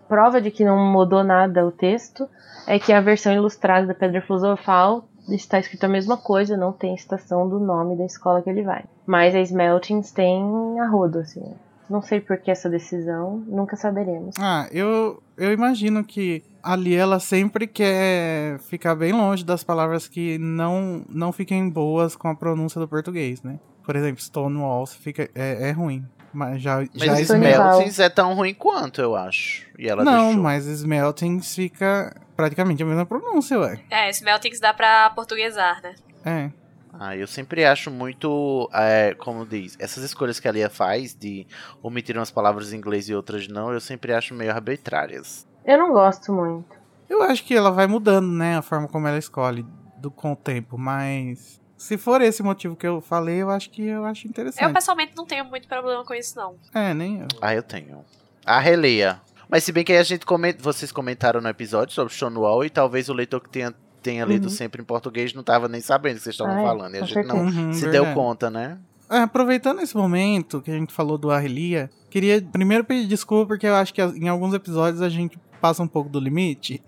prova 0.08 0.42
de 0.42 0.52
que 0.52 0.66
não 0.66 0.78
mudou 0.78 1.24
nada 1.24 1.66
o 1.66 1.72
texto 1.72 2.28
é 2.68 2.80
que 2.80 2.92
a 2.92 3.02
versão 3.02 3.34
ilustrada 3.34 3.88
da 3.88 3.94
Pedra 3.94 4.22
Filosofal 4.22 5.08
está 5.30 5.60
escrito 5.60 5.84
a 5.86 5.90
mesma 5.90 6.18
coisa, 6.18 6.56
não 6.56 6.72
tem 6.72 6.98
citação 6.98 7.48
do 7.48 7.60
nome 7.60 7.98
da 7.98 8.06
escola 8.06 8.42
que 8.42 8.50
ele 8.50 8.64
vai. 8.64 8.84
Mas 9.06 9.36
a 9.36 9.42
Smeltings 9.42 10.12
tem 10.12 10.80
a 10.80 10.88
rodo, 10.88 11.20
assim. 11.20 11.44
Não 11.90 12.02
sei 12.02 12.20
por 12.20 12.38
que 12.38 12.52
essa 12.52 12.70
decisão, 12.70 13.44
nunca 13.48 13.78
saberemos. 13.78 14.36
Ah, 14.38 14.68
eu, 14.72 15.24
eu 15.38 15.54
imagino 15.54 16.04
que 16.04 16.44
ali 16.62 16.94
ela 16.94 17.20
sempre 17.20 17.66
quer 17.66 18.60
ficar 18.60 18.94
bem 18.94 19.14
longe 19.14 19.46
das 19.46 19.64
palavras 19.64 20.08
que 20.08 20.38
não, 20.38 21.06
não 21.10 21.32
fiquem 21.32 21.70
boas 21.70 22.16
com 22.16 22.28
a 22.28 22.36
pronúncia 22.36 22.80
do 22.80 22.88
português, 22.88 23.42
né? 23.42 23.58
Por 23.86 23.96
exemplo, 23.96 24.22
Stonewall 24.22 24.86
fica, 24.86 25.30
é, 25.34 25.70
é 25.70 25.72
ruim. 25.72 26.06
Mas 26.38 26.62
já, 26.62 26.78
Mas 26.94 27.02
já. 27.02 27.20
Smeltings 27.20 27.98
é 28.00 28.10
tão 28.10 28.36
ruim 28.36 28.54
quanto, 28.54 29.02
eu 29.02 29.16
acho. 29.16 29.66
E 29.76 29.90
ela 29.90 30.04
Não, 30.04 30.26
deixou. 30.28 30.44
mas 30.44 30.68
Smeltings 30.68 31.56
fica 31.56 32.16
praticamente 32.36 32.84
a 32.84 32.86
mesma 32.86 33.08
pronúncia, 33.08 33.58
ué. 33.60 33.80
É, 33.90 34.08
Smeltings 34.12 34.60
dá 34.60 34.72
pra 34.72 35.10
portuguesar, 35.10 35.82
né? 35.82 35.96
É. 36.24 36.52
Ah, 37.00 37.16
eu 37.18 37.26
sempre 37.26 37.66
acho 37.66 37.90
muito, 37.90 38.70
é, 38.72 39.16
como 39.16 39.48
diz, 39.48 39.76
essas 39.80 40.04
escolhas 40.04 40.40
que 40.40 40.48
a 40.48 40.52
Lia 40.52 40.70
faz 40.70 41.16
de 41.16 41.48
omitir 41.82 42.16
umas 42.16 42.30
palavras 42.30 42.72
em 42.72 42.78
inglês 42.78 43.10
e 43.10 43.16
outras 43.16 43.48
não, 43.48 43.74
eu 43.74 43.80
sempre 43.80 44.14
acho 44.14 44.36
meio 44.36 44.52
arbitrárias. 44.52 45.48
Eu 45.66 45.80
não 45.80 45.92
gosto 45.92 46.32
muito. 46.32 46.78
Eu 47.10 47.24
acho 47.24 47.44
que 47.44 47.56
ela 47.56 47.72
vai 47.72 47.88
mudando, 47.88 48.28
né, 48.28 48.58
a 48.58 48.62
forma 48.62 48.88
como 48.88 49.08
ela 49.08 49.18
escolhe 49.18 49.66
do, 49.98 50.12
com 50.12 50.34
o 50.34 50.36
tempo, 50.36 50.78
mas 50.78 51.60
se 51.78 51.98
for 51.98 52.22
esse 52.22 52.42
motivo 52.44 52.76
que 52.76 52.88
eu 52.88 53.00
falei, 53.02 53.42
eu 53.42 53.50
acho 53.50 53.70
que 53.70 53.86
eu 53.86 54.04
acho 54.06 54.26
Eu 54.26 54.30
interessante. 54.30 54.74
pessoalmente 54.74 55.14
não 55.16 55.26
tenho 55.26 55.46
muito 55.46 55.68
problema 55.68 56.04
com 56.04 56.14
isso, 56.14 56.36
não. 56.36 56.56
É, 56.74 56.94
nem 56.94 57.20
eu. 57.22 57.28
Ah, 57.42 57.54
eu 57.54 57.62
tenho. 57.64 58.04
A 58.46 58.60
releia. 58.60 59.22
Mas 59.50 59.64
se 59.64 59.72
bem 59.72 59.84
que 59.84 59.92
aí 59.94 59.98
a 60.00 60.04
gente 60.04 60.26
comenta, 60.26 60.62
vocês 60.62 60.92
comentaram 60.92 61.40
no 61.40 61.48
episódio 61.50 61.94
sobre 61.94 62.14
Stonewall 62.14 62.66
e 62.66 62.70
talvez 62.70 63.08
o 63.10 63.14
leitor 63.14 63.40
que 63.42 63.50
tenha, 63.50 63.74
tenha 64.04 64.26
lido 64.26 64.46
Uhum. 64.46 64.50
sempre 64.50 64.82
em 64.82 64.86
português 64.86 65.34
não 65.34 65.44
tava 65.44 65.68
nem 65.70 65.80
sabendo 65.80 66.16
o 66.16 66.18
que 66.18 66.24
vocês 66.24 66.34
estavam 66.34 66.56
Ah, 66.56 66.60
é, 66.60 66.64
falando. 66.64 66.96
E 66.96 66.98
a 67.00 67.06
gente 67.06 67.26
não 67.28 67.38
Uhum, 67.46 67.74
se 67.74 67.82
verdade. 67.86 68.06
deu 68.06 68.14
conta, 68.14 68.50
né? 68.50 68.78
É, 69.10 69.20
aproveitando 69.20 69.80
esse 69.80 69.96
momento 69.96 70.62
que 70.62 70.70
a 70.70 70.74
gente 70.74 70.92
falou 70.94 71.18
do 71.18 71.32
Arrelia, 71.32 71.90
queria 72.18 72.42
primeiro 72.42 72.84
pedir 72.84 73.08
desculpa 73.08 73.46
porque 73.46 73.68
eu 73.68 73.76
acho 73.76 73.94
que 73.94 74.02
em 74.02 74.28
alguns 74.28 74.52
episódios 74.52 75.04
a 75.04 75.10
gente 75.10 75.38
passa 75.62 75.84
um 75.84 75.88
pouco 75.88 76.10
do 76.10 76.20
limite. 76.20 76.82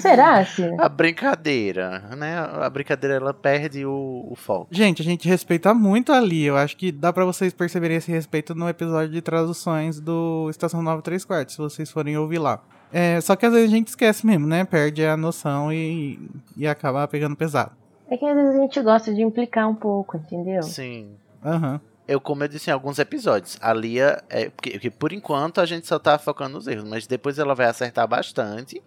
Será, 0.00 0.44
Cia? 0.44 0.74
A 0.78 0.88
brincadeira, 0.88 2.00
né? 2.16 2.38
A 2.38 2.68
brincadeira 2.68 3.16
ela 3.16 3.32
perde 3.32 3.84
o, 3.86 4.26
o 4.30 4.34
foco. 4.36 4.68
Gente, 4.70 5.00
a 5.00 5.04
gente 5.04 5.26
respeita 5.28 5.72
muito 5.72 6.12
ali. 6.12 6.44
Eu 6.44 6.56
acho 6.56 6.76
que 6.76 6.92
dá 6.92 7.12
pra 7.12 7.24
vocês 7.24 7.54
perceberem 7.54 7.96
esse 7.96 8.10
respeito 8.10 8.54
no 8.54 8.68
episódio 8.68 9.10
de 9.10 9.22
traduções 9.22 10.00
do 10.00 10.48
Estação 10.50 10.82
9 10.82 11.02
3 11.02 11.24
quartos, 11.24 11.54
se 11.54 11.60
vocês 11.60 11.90
forem 11.90 12.16
ouvir 12.16 12.38
lá. 12.38 12.62
É, 12.92 13.20
só 13.20 13.36
que 13.36 13.46
às 13.46 13.52
vezes 13.52 13.70
a 13.70 13.74
gente 13.74 13.88
esquece 13.88 14.26
mesmo, 14.26 14.46
né? 14.46 14.64
Perde 14.64 15.04
a 15.04 15.16
noção 15.16 15.72
e, 15.72 16.18
e 16.56 16.66
acaba 16.66 17.06
pegando 17.08 17.36
pesado. 17.36 17.72
É 18.10 18.16
que 18.16 18.24
às 18.24 18.34
vezes 18.34 18.54
a 18.54 18.60
gente 18.60 18.82
gosta 18.82 19.14
de 19.14 19.22
implicar 19.22 19.68
um 19.68 19.74
pouco, 19.74 20.16
entendeu? 20.16 20.62
Sim. 20.62 21.16
Aham. 21.44 21.80
Eu, 22.08 22.20
como 22.20 22.44
eu 22.44 22.48
disse 22.48 22.70
em 22.70 22.72
alguns 22.72 22.98
episódios, 22.98 23.56
a 23.60 23.72
Lia, 23.72 24.22
é, 24.30 24.48
porque, 24.50 24.90
por 24.90 25.12
enquanto 25.12 25.60
a 25.60 25.66
gente 25.66 25.86
só 25.86 25.98
tá 25.98 26.18
focando 26.18 26.54
nos 26.56 26.66
erros, 26.68 26.88
mas 26.88 27.06
depois 27.06 27.38
ela 27.38 27.54
vai 27.54 27.66
acertar 27.66 28.06
bastante 28.06 28.80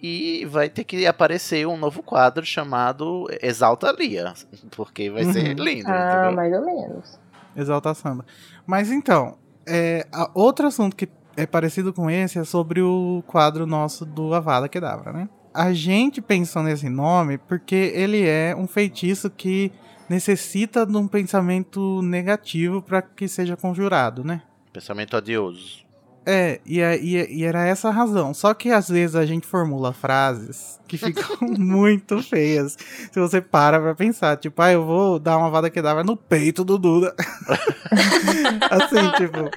e 0.00 0.44
vai 0.46 0.68
ter 0.68 0.84
que 0.84 1.06
aparecer 1.06 1.66
um 1.66 1.76
novo 1.76 2.02
quadro 2.02 2.44
chamado 2.44 3.26
Exalta 3.42 3.90
Lia, 3.92 4.32
porque 4.76 5.10
vai 5.10 5.24
ser 5.24 5.56
Uhum. 5.58 5.64
lindo, 5.64 5.90
Ah, 5.90 6.12
entendeu? 6.12 6.32
mais 6.36 6.52
ou 6.52 6.64
menos. 6.64 7.18
Exalta 7.56 7.94
Samba. 7.94 8.24
Mas 8.66 8.90
então, 8.90 9.36
é, 9.66 10.06
a- 10.12 10.30
outro 10.34 10.66
assunto 10.66 10.94
que 10.94 11.08
é 11.36 11.46
parecido 11.46 11.92
com 11.92 12.10
esse 12.10 12.38
é 12.38 12.44
sobre 12.44 12.80
o 12.82 13.22
quadro 13.26 13.66
nosso 13.66 14.04
do 14.04 14.34
Avada 14.34 14.68
Kedavra, 14.68 15.12
né? 15.12 15.28
A 15.54 15.72
gente 15.72 16.20
pensou 16.20 16.62
nesse 16.62 16.88
nome 16.88 17.38
porque 17.38 17.74
ele 17.94 18.24
é 18.26 18.54
um 18.56 18.66
feitiço 18.68 19.28
que 19.30 19.72
necessita 20.08 20.84
de 20.86 20.96
um 20.96 21.06
pensamento 21.08 22.00
negativo 22.02 22.80
para 22.82 23.02
que 23.02 23.28
seja 23.28 23.56
conjurado, 23.56 24.24
né? 24.24 24.42
Pensamento 24.72 25.16
odioso. 25.16 25.86
É, 26.30 26.60
e, 26.66 26.80
e, 26.80 27.38
e 27.38 27.44
era 27.44 27.66
essa 27.66 27.88
a 27.88 27.90
razão. 27.90 28.34
Só 28.34 28.52
que 28.52 28.70
às 28.70 28.88
vezes 28.88 29.16
a 29.16 29.24
gente 29.24 29.46
formula 29.46 29.94
frases 29.94 30.78
que 30.86 30.96
ficam 30.98 31.38
muito 31.48 32.22
feias. 32.22 32.76
Se 33.10 33.18
você 33.18 33.40
para 33.40 33.80
pra 33.80 33.94
pensar, 33.94 34.36
tipo, 34.36 34.60
ah, 34.60 34.70
eu 34.70 34.84
vou 34.84 35.18
dar 35.18 35.38
uma 35.38 35.48
vada 35.48 35.70
que 35.70 35.80
dava 35.80 36.04
no 36.04 36.16
peito 36.16 36.64
do 36.64 36.76
Duda. 36.76 37.14
assim, 38.70 39.10
tipo. 39.16 39.50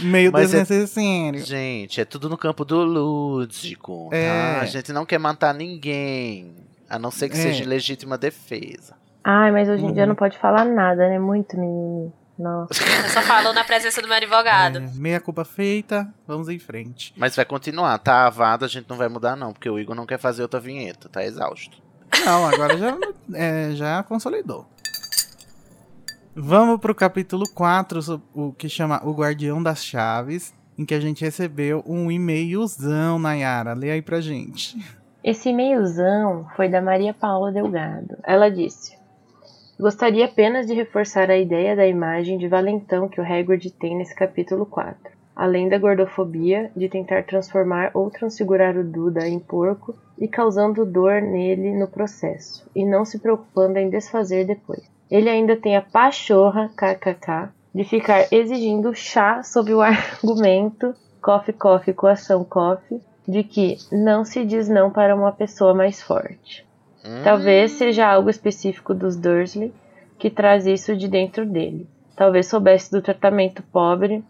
Meio 0.00 0.30
Mas 0.30 0.54
é- 0.54 0.60
desnecessário. 0.60 1.44
Gente, 1.44 2.00
é 2.00 2.04
tudo 2.04 2.28
no 2.28 2.38
campo 2.38 2.64
do 2.64 2.84
lúdico, 2.84 4.08
É. 4.12 4.28
tá? 4.28 4.60
A 4.60 4.66
gente 4.66 4.92
não 4.92 5.04
quer 5.04 5.18
matar 5.18 5.52
ninguém, 5.52 6.54
a 6.88 6.98
não 6.98 7.10
ser 7.10 7.28
que 7.28 7.36
É. 7.36 7.40
seja 7.42 7.64
legítima 7.64 8.16
defesa. 8.18 8.94
Ai, 9.24 9.50
mas 9.52 9.68
hoje 9.68 9.84
em 9.84 9.92
dia 9.92 10.02
Uhum. 10.04 10.08
não 10.10 10.14
pode 10.16 10.38
falar 10.38 10.64
nada, 10.64 11.08
né? 11.08 11.18
Muito 11.18 11.56
mimimi. 11.58 12.12
Nossa. 12.38 12.70
Eu 13.04 13.08
só 13.10 13.20
falo 13.22 13.52
na 13.52 13.64
presença 13.64 14.00
do 14.00 14.06
meu 14.06 14.16
advogado. 14.16 14.78
É, 14.78 14.90
meia 14.94 15.20
culpa 15.20 15.44
feita, 15.44 16.08
vamos 16.26 16.48
em 16.48 16.58
frente. 16.58 17.12
Mas 17.16 17.34
vai 17.34 17.44
continuar, 17.44 17.98
tá? 17.98 18.26
A 18.26 18.30
vada 18.30 18.64
a 18.64 18.68
gente 18.68 18.88
não 18.88 18.96
vai 18.96 19.08
mudar 19.08 19.34
não, 19.36 19.52
porque 19.52 19.68
o 19.68 19.78
Igor 19.78 19.94
não 19.96 20.06
quer 20.06 20.18
fazer 20.18 20.42
outra 20.42 20.60
vinheta, 20.60 21.08
tá 21.08 21.24
exausto. 21.24 21.82
Não, 22.24 22.46
agora 22.46 22.78
já, 22.78 22.96
é, 23.34 23.70
já 23.72 24.02
consolidou. 24.04 24.66
Vamos 26.34 26.78
pro 26.80 26.94
capítulo 26.94 27.44
4, 27.54 28.00
so- 28.00 28.22
o 28.32 28.52
que 28.52 28.68
chama 28.68 29.00
O 29.04 29.12
Guardião 29.12 29.60
das 29.62 29.84
Chaves, 29.84 30.54
em 30.78 30.84
que 30.84 30.94
a 30.94 31.00
gente 31.00 31.24
recebeu 31.24 31.82
um 31.86 32.10
e-mailzão, 32.10 33.18
Nayara. 33.18 33.74
Lê 33.74 33.90
aí 33.90 34.00
pra 34.02 34.20
gente. 34.20 34.78
Esse 35.28 35.50
e-mailzão 35.50 36.46
foi 36.56 36.70
da 36.70 36.80
Maria 36.80 37.12
Paula 37.12 37.52
Delgado. 37.52 38.16
Ela 38.24 38.50
disse: 38.50 38.96
Gostaria 39.78 40.24
apenas 40.24 40.66
de 40.66 40.72
reforçar 40.72 41.30
a 41.30 41.36
ideia 41.36 41.76
da 41.76 41.86
imagem 41.86 42.38
de 42.38 42.48
valentão 42.48 43.10
que 43.10 43.20
o 43.20 43.22
Hagrid 43.22 43.70
tem 43.72 43.94
nesse 43.94 44.14
capítulo 44.14 44.64
4. 44.64 44.96
Além 45.36 45.68
da 45.68 45.76
gordofobia, 45.76 46.70
de 46.74 46.88
tentar 46.88 47.24
transformar 47.24 47.90
ou 47.92 48.10
transfigurar 48.10 48.74
o 48.78 48.82
Duda 48.82 49.28
em 49.28 49.38
porco 49.38 49.94
e 50.18 50.26
causando 50.26 50.86
dor 50.86 51.20
nele 51.20 51.78
no 51.78 51.88
processo, 51.88 52.66
e 52.74 52.82
não 52.82 53.04
se 53.04 53.18
preocupando 53.18 53.78
em 53.78 53.90
desfazer 53.90 54.46
depois. 54.46 54.80
Ele 55.10 55.28
ainda 55.28 55.58
tem 55.58 55.76
a 55.76 55.82
pachorra, 55.82 56.70
kkk, 56.74 57.50
de 57.74 57.84
ficar 57.84 58.32
exigindo 58.32 58.94
chá 58.94 59.42
sob 59.42 59.74
o 59.74 59.82
argumento 59.84 60.94
coffee 61.20 61.52
coffee 61.52 61.92
coação 61.92 62.42
coffee 62.44 63.02
de 63.28 63.44
que 63.44 63.76
não 63.92 64.24
se 64.24 64.42
diz 64.42 64.70
não 64.70 64.90
para 64.90 65.14
uma 65.14 65.30
pessoa 65.30 65.74
mais 65.74 66.00
forte. 66.00 66.66
Hum, 67.04 67.22
Talvez 67.22 67.72
seja 67.72 68.06
algo 68.06 68.30
específico 68.30 68.94
dos 68.94 69.16
Dursley 69.16 69.72
que 70.18 70.30
traz 70.30 70.66
isso 70.66 70.96
de 70.96 71.06
dentro 71.06 71.44
dele. 71.44 71.86
Talvez 72.16 72.46
soubesse 72.46 72.90
do 72.90 73.02
tratamento 73.02 73.62
pobre 73.62 74.24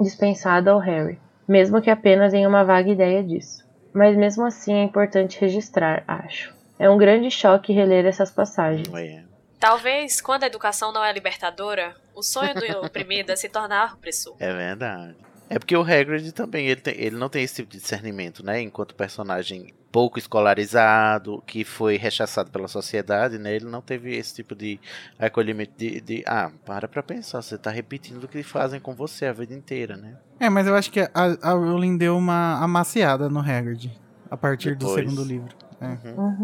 dispensado 0.00 0.70
ao 0.70 0.78
Harry, 0.78 1.20
mesmo 1.46 1.82
que 1.82 1.90
apenas 1.90 2.32
em 2.32 2.46
uma 2.46 2.64
vaga 2.64 2.90
ideia 2.90 3.22
disso. 3.22 3.62
Mas 3.92 4.16
mesmo 4.16 4.44
assim 4.44 4.72
é 4.72 4.82
importante 4.82 5.40
registrar, 5.40 6.02
acho. 6.08 6.52
É 6.78 6.90
um 6.90 6.98
grande 6.98 7.30
choque 7.30 7.72
reler 7.72 8.06
essas 8.06 8.30
passagens. 8.30 8.92
é. 8.94 9.22
Talvez, 9.60 10.20
quando 10.20 10.42
a 10.42 10.46
educação 10.46 10.92
não 10.92 11.04
é 11.04 11.12
libertadora, 11.12 11.94
o 12.14 12.22
sonho 12.22 12.54
do 12.54 12.64
oprimido 12.84 13.30
é 13.30 13.36
se 13.36 13.48
tornar 13.48 13.94
opressor. 13.94 14.34
É 14.40 14.52
verdade. 14.52 15.16
É 15.48 15.58
porque 15.58 15.76
o 15.76 15.82
Hagrid 15.82 16.32
também, 16.32 16.66
ele, 16.68 16.80
tem- 16.80 16.94
ele 16.96 17.16
não 17.16 17.28
tem 17.28 17.42
esse 17.42 17.56
tipo 17.56 17.70
de 17.70 17.78
discernimento, 17.78 18.44
né? 18.44 18.60
Enquanto 18.60 18.94
personagem 18.94 19.72
pouco 19.92 20.18
escolarizado, 20.18 21.42
que 21.46 21.64
foi 21.64 21.96
rechaçado 21.96 22.50
pela 22.50 22.66
sociedade, 22.66 23.38
né? 23.38 23.54
Ele 23.54 23.66
não 23.66 23.80
teve 23.80 24.16
esse 24.16 24.34
tipo 24.34 24.54
de 24.54 24.80
acolhimento 25.18 25.72
de, 25.76 26.00
de 26.00 26.24
ah, 26.26 26.50
para 26.64 26.88
pra 26.88 27.02
pensar, 27.02 27.42
você 27.42 27.56
tá 27.58 27.70
repetindo 27.70 28.24
o 28.24 28.28
que 28.28 28.42
fazem 28.42 28.80
com 28.80 28.94
você 28.94 29.26
a 29.26 29.32
vida 29.32 29.54
inteira, 29.54 29.96
né? 29.96 30.16
É, 30.40 30.48
mas 30.50 30.66
eu 30.66 30.74
acho 30.74 30.90
que 30.90 31.00
a, 31.00 31.10
a 31.42 31.52
Rowling 31.52 31.96
deu 31.96 32.16
uma 32.16 32.58
amaciada 32.62 33.28
no 33.28 33.38
Hagrid, 33.40 33.90
a 34.30 34.36
partir 34.36 34.74
do 34.74 34.78
Depois. 34.86 35.08
segundo 35.08 35.22
livro. 35.28 35.54
É. 35.80 35.86
Uhum. 36.18 36.42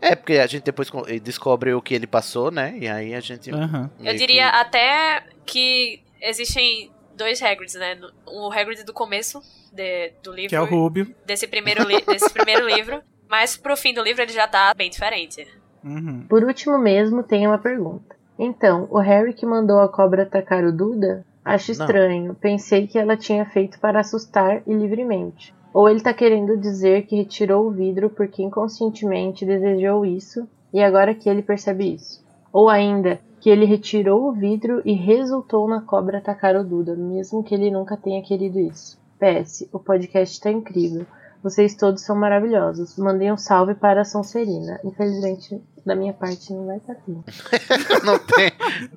É, 0.00 0.14
porque 0.14 0.34
a 0.34 0.46
gente 0.46 0.62
depois 0.64 0.88
co- 0.88 1.04
descobre 1.22 1.74
o 1.74 1.82
que 1.82 1.94
ele 1.94 2.06
passou, 2.06 2.50
né? 2.50 2.76
E 2.78 2.86
aí 2.88 3.14
a 3.14 3.20
gente... 3.20 3.50
Aham. 3.50 3.90
Eu 4.02 4.14
diria 4.14 4.50
que- 4.50 4.56
até 4.56 5.24
que 5.44 6.02
existem 6.20 6.90
dois 7.16 7.42
Hagrids, 7.42 7.74
né? 7.74 7.98
O 8.26 8.50
Hagrid 8.52 8.84
do 8.84 8.92
começo 8.92 9.40
de- 9.72 10.12
do 10.22 10.32
livro, 10.32 10.50
Que 10.50 10.56
é 10.56 10.60
o 10.60 10.64
Rubio. 10.64 11.14
desse, 11.24 11.46
primeiro 11.46 11.82
li- 11.84 12.02
desse 12.06 12.30
primeiro 12.32 12.66
livro, 12.68 13.00
mas 13.28 13.56
pro 13.56 13.76
fim 13.76 13.92
do 13.94 14.02
livro 14.02 14.22
ele 14.22 14.32
já 14.32 14.46
tá 14.46 14.72
bem 14.74 14.90
diferente. 14.90 15.46
Uhum. 15.84 16.26
Por 16.28 16.44
último 16.44 16.78
mesmo, 16.78 17.22
tem 17.22 17.46
uma 17.46 17.58
pergunta. 17.58 18.14
Então, 18.38 18.86
o 18.90 18.98
Harry 18.98 19.32
que 19.32 19.46
mandou 19.46 19.80
a 19.80 19.88
cobra 19.88 20.22
atacar 20.24 20.62
o 20.64 20.72
Duda? 20.72 21.24
Acho 21.44 21.72
Não. 21.72 21.84
estranho. 21.86 22.34
Pensei 22.34 22.86
que 22.86 22.98
ela 22.98 23.16
tinha 23.16 23.46
feito 23.46 23.78
para 23.78 24.00
assustar 24.00 24.62
e 24.66 24.72
livremente. 24.74 25.54
Ou 25.72 25.88
ele 25.88 26.00
tá 26.00 26.12
querendo 26.12 26.56
dizer 26.56 27.06
que 27.06 27.16
retirou 27.16 27.66
o 27.66 27.70
vidro 27.70 28.10
porque 28.10 28.42
inconscientemente 28.42 29.44
desejou 29.46 30.04
isso 30.04 30.48
e 30.72 30.82
agora 30.82 31.14
que 31.14 31.28
ele 31.28 31.42
percebe 31.42 31.94
isso. 31.94 32.24
Ou 32.52 32.68
ainda, 32.68 33.20
que 33.46 33.50
ele 33.50 33.64
retirou 33.64 34.26
o 34.26 34.32
vidro 34.32 34.82
e 34.84 34.92
resultou 34.92 35.68
na 35.68 35.80
cobra 35.80 36.18
atacar 36.18 36.56
o 36.56 36.64
Duda, 36.64 36.96
mesmo 36.96 37.44
que 37.44 37.54
ele 37.54 37.70
nunca 37.70 37.96
tenha 37.96 38.20
querido 38.20 38.58
isso. 38.58 38.98
PS, 39.20 39.68
o 39.72 39.78
podcast 39.78 40.40
tá 40.40 40.50
incrível. 40.50 41.06
Vocês 41.44 41.76
todos 41.76 42.02
são 42.02 42.16
maravilhosos. 42.16 42.98
Mandei 42.98 43.30
um 43.30 43.36
salve 43.36 43.76
para 43.76 44.00
a 44.00 44.04
Sonserina. 44.04 44.80
Infelizmente, 44.82 45.62
da 45.86 45.94
minha 45.94 46.12
parte, 46.12 46.52
não 46.52 46.66
vai 46.66 46.78
estar 46.78 46.94
aqui. 46.94 47.16
não 48.04 48.18
tem, 48.18 48.50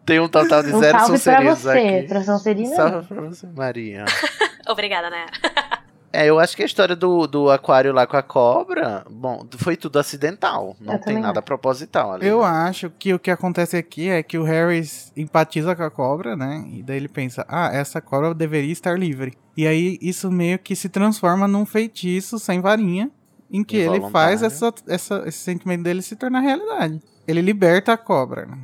tem 0.03 0.19
um 0.19 0.27
total 0.27 0.63
de 0.63 0.73
Um 0.73 0.79
zero 0.79 0.97
salve 0.97 1.19
pra 1.19 1.55
Sonserinos 1.55 1.59
você. 1.59 2.05
Pra 2.07 2.23
Sonserina, 2.23 2.75
Salve 2.75 3.07
pra 3.07 3.21
você, 3.21 3.45
Maria. 3.55 4.05
Obrigada, 4.67 5.11
Nayara. 5.11 5.31
É, 6.11 6.25
eu 6.25 6.39
acho 6.39 6.55
que 6.55 6.63
a 6.63 6.65
história 6.65 6.95
do, 6.95 7.27
do 7.27 7.49
aquário 7.51 7.93
lá 7.93 8.07
com 8.07 8.17
a 8.17 8.23
cobra, 8.23 9.05
bom, 9.09 9.45
foi 9.57 9.77
tudo 9.77 9.99
acidental. 9.99 10.75
Não 10.79 10.93
Eu 10.95 10.99
tem 10.99 11.19
nada 11.19 11.39
acho. 11.39 11.45
proposital 11.45 12.13
ali. 12.13 12.25
Eu 12.25 12.41
né? 12.41 12.47
acho 12.47 12.89
que 12.89 13.13
o 13.13 13.19
que 13.19 13.29
acontece 13.29 13.77
aqui 13.77 14.09
é 14.09 14.23
que 14.23 14.37
o 14.37 14.43
Harry 14.43 14.81
empatiza 15.15 15.75
com 15.75 15.83
a 15.83 15.91
cobra, 15.91 16.35
né? 16.35 16.63
E 16.67 16.81
daí 16.81 16.97
ele 16.97 17.07
pensa, 17.07 17.45
ah, 17.47 17.69
essa 17.71 18.01
cobra 18.01 18.33
deveria 18.33 18.71
estar 18.71 18.97
livre. 18.97 19.33
E 19.55 19.67
aí 19.67 19.97
isso 20.01 20.31
meio 20.31 20.57
que 20.57 20.75
se 20.75 20.89
transforma 20.89 21.47
num 21.47 21.65
feitiço 21.65 22.39
sem 22.39 22.59
varinha, 22.59 23.11
em 23.51 23.63
que 23.63 23.77
ele 23.77 24.09
faz 24.09 24.41
essa, 24.41 24.73
essa, 24.87 25.23
esse 25.27 25.39
sentimento 25.39 25.83
dele 25.83 26.01
se 26.01 26.15
tornar 26.15 26.39
realidade. 26.39 27.01
Ele 27.27 27.41
liberta 27.41 27.93
a 27.93 27.97
cobra. 27.97 28.45
né? 28.45 28.57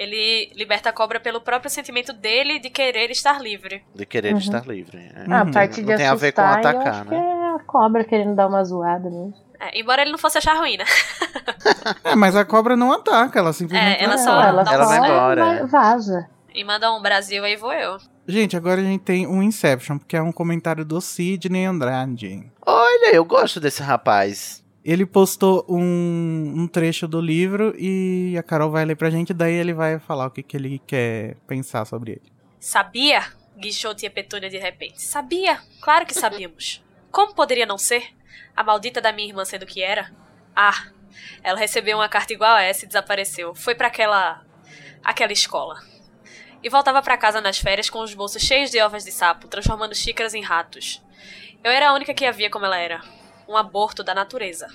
Ele 0.00 0.52
liberta 0.54 0.90
a 0.90 0.92
cobra 0.92 1.18
pelo 1.18 1.40
próprio 1.40 1.68
sentimento 1.68 2.12
dele 2.12 2.60
de 2.60 2.70
querer 2.70 3.10
estar 3.10 3.40
livre. 3.42 3.82
De 3.92 4.06
querer 4.06 4.32
Uhum. 4.32 4.38
estar 4.38 4.64
livre. 4.64 4.96
é. 4.96 5.24
Ah, 5.28 5.42
Uhum. 5.42 5.48
a 5.50 5.52
parte 5.52 5.82
de 5.82 5.88
Não 5.90 5.96
tem 5.96 6.06
a 6.06 6.14
ver 6.14 6.30
com 6.32 6.40
assustar, 6.40 6.62
eu 6.62 6.70
atacar, 6.80 6.94
acho 7.00 7.04
né? 7.04 7.10
que 7.10 7.14
é 7.16 7.54
a 7.56 7.58
cobra 7.66 8.04
querendo 8.04 8.36
dar 8.36 8.46
uma 8.46 8.62
zoada 8.64 9.10
mesmo. 9.10 9.34
É, 9.60 9.80
embora 9.80 10.02
ele 10.02 10.12
não 10.12 10.18
fosse 10.18 10.38
achar 10.38 10.54
ruim, 10.56 10.76
né? 10.76 10.84
É, 12.04 12.14
mas 12.14 12.36
a 12.36 12.44
cobra 12.44 12.76
não 12.76 12.92
ataca, 12.92 13.38
ela 13.40 13.52
simplesmente 13.52 14.00
É, 14.00 14.04
ela 14.04 14.16
só- 14.18 14.40
ela, 14.40 14.62
Ela 14.62 14.84
só 14.84 14.86
vai 14.86 14.98
embora, 15.10 15.46
é. 15.56 15.66
vaza. 15.66 16.28
E 16.54 16.62
manda 16.64 16.92
um 16.92 17.02
Brasil, 17.02 17.42
aí 17.44 17.56
vou 17.56 17.72
eu. 17.72 17.96
Gente, 18.26 18.56
agora 18.56 18.80
a 18.80 18.84
gente 18.84 19.02
tem 19.02 19.26
um 19.26 19.42
Inception, 19.42 19.98
porque 19.98 20.16
é 20.16 20.22
um 20.22 20.30
comentário 20.32 20.84
do 20.84 21.00
Sidney 21.00 21.64
Andrade. 21.64 22.50
Olha, 22.64 23.14
eu 23.14 23.24
gosto 23.24 23.58
desse 23.58 23.82
rapaz. 23.82 24.62
Ele 24.88 25.04
postou 25.04 25.66
um, 25.68 26.54
um 26.56 26.66
trecho 26.66 27.06
do 27.06 27.20
livro 27.20 27.74
e 27.78 28.34
a 28.38 28.42
Carol 28.42 28.70
vai 28.70 28.86
ler 28.86 28.96
pra 28.96 29.10
gente, 29.10 29.34
daí 29.34 29.52
ele 29.52 29.74
vai 29.74 29.98
falar 29.98 30.24
o 30.24 30.30
que, 30.30 30.42
que 30.42 30.56
ele 30.56 30.80
quer 30.86 31.36
pensar 31.46 31.84
sobre 31.84 32.12
ele. 32.12 32.32
Sabia? 32.58 33.26
Guichou 33.54 33.94
tia 33.94 34.10
Petúnia 34.10 34.48
de 34.48 34.56
repente. 34.56 35.02
Sabia? 35.02 35.60
Claro 35.82 36.06
que 36.06 36.14
sabíamos. 36.14 36.82
Como 37.10 37.34
poderia 37.34 37.66
não 37.66 37.76
ser? 37.76 38.02
A 38.56 38.64
maldita 38.64 38.98
da 38.98 39.12
minha 39.12 39.28
irmã 39.28 39.44
sendo 39.44 39.66
que 39.66 39.82
era? 39.82 40.10
Ah, 40.56 40.86
ela 41.42 41.58
recebeu 41.58 41.98
uma 41.98 42.08
carta 42.08 42.32
igual 42.32 42.56
a 42.56 42.62
essa 42.62 42.86
e 42.86 42.88
desapareceu. 42.88 43.54
Foi 43.54 43.74
pra 43.74 43.88
aquela. 43.88 44.42
aquela 45.04 45.34
escola. 45.34 45.82
E 46.62 46.70
voltava 46.70 47.02
pra 47.02 47.18
casa 47.18 47.42
nas 47.42 47.58
férias 47.58 47.90
com 47.90 48.00
os 48.00 48.14
bolsos 48.14 48.40
cheios 48.40 48.70
de 48.70 48.80
ovas 48.80 49.04
de 49.04 49.12
sapo, 49.12 49.48
transformando 49.48 49.94
xícaras 49.94 50.32
em 50.32 50.40
ratos. 50.40 51.02
Eu 51.62 51.70
era 51.70 51.90
a 51.90 51.92
única 51.92 52.14
que 52.14 52.24
a 52.24 52.32
via 52.32 52.48
como 52.48 52.64
ela 52.64 52.78
era. 52.78 53.17
Um 53.48 53.56
aborto 53.56 54.04
da 54.04 54.14
natureza. 54.14 54.68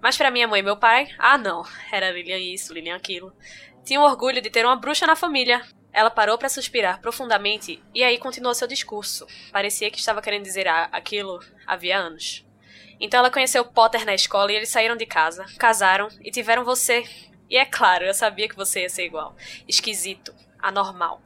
Mas 0.00 0.16
pra 0.16 0.30
minha 0.30 0.48
mãe 0.48 0.60
e 0.60 0.62
meu 0.62 0.76
pai, 0.76 1.08
ah 1.18 1.36
não, 1.36 1.64
era 1.92 2.10
Lilian 2.10 2.38
isso, 2.38 2.72
Lilian 2.72 2.96
aquilo. 2.96 3.34
Tinha 3.84 4.00
o 4.00 4.04
orgulho 4.04 4.40
de 4.40 4.48
ter 4.48 4.64
uma 4.64 4.76
bruxa 4.76 5.06
na 5.06 5.16
família. 5.16 5.60
Ela 5.92 6.10
parou 6.10 6.38
para 6.38 6.48
suspirar 6.48 7.00
profundamente 7.00 7.82
e 7.92 8.04
aí 8.04 8.16
continuou 8.16 8.54
seu 8.54 8.68
discurso. 8.68 9.26
Parecia 9.52 9.90
que 9.90 9.98
estava 9.98 10.22
querendo 10.22 10.44
dizer 10.44 10.68
aquilo 10.68 11.40
havia 11.66 11.98
anos. 11.98 12.46
Então 13.00 13.18
ela 13.18 13.30
conheceu 13.30 13.64
Potter 13.64 14.06
na 14.06 14.14
escola 14.14 14.52
e 14.52 14.56
eles 14.56 14.68
saíram 14.68 14.96
de 14.96 15.04
casa, 15.04 15.44
casaram 15.58 16.08
e 16.22 16.30
tiveram 16.30 16.64
você. 16.64 17.04
E 17.48 17.56
é 17.56 17.64
claro, 17.64 18.04
eu 18.04 18.14
sabia 18.14 18.48
que 18.48 18.54
você 18.54 18.82
ia 18.82 18.88
ser 18.88 19.04
igual. 19.04 19.34
Esquisito, 19.66 20.32
anormal. 20.60 21.20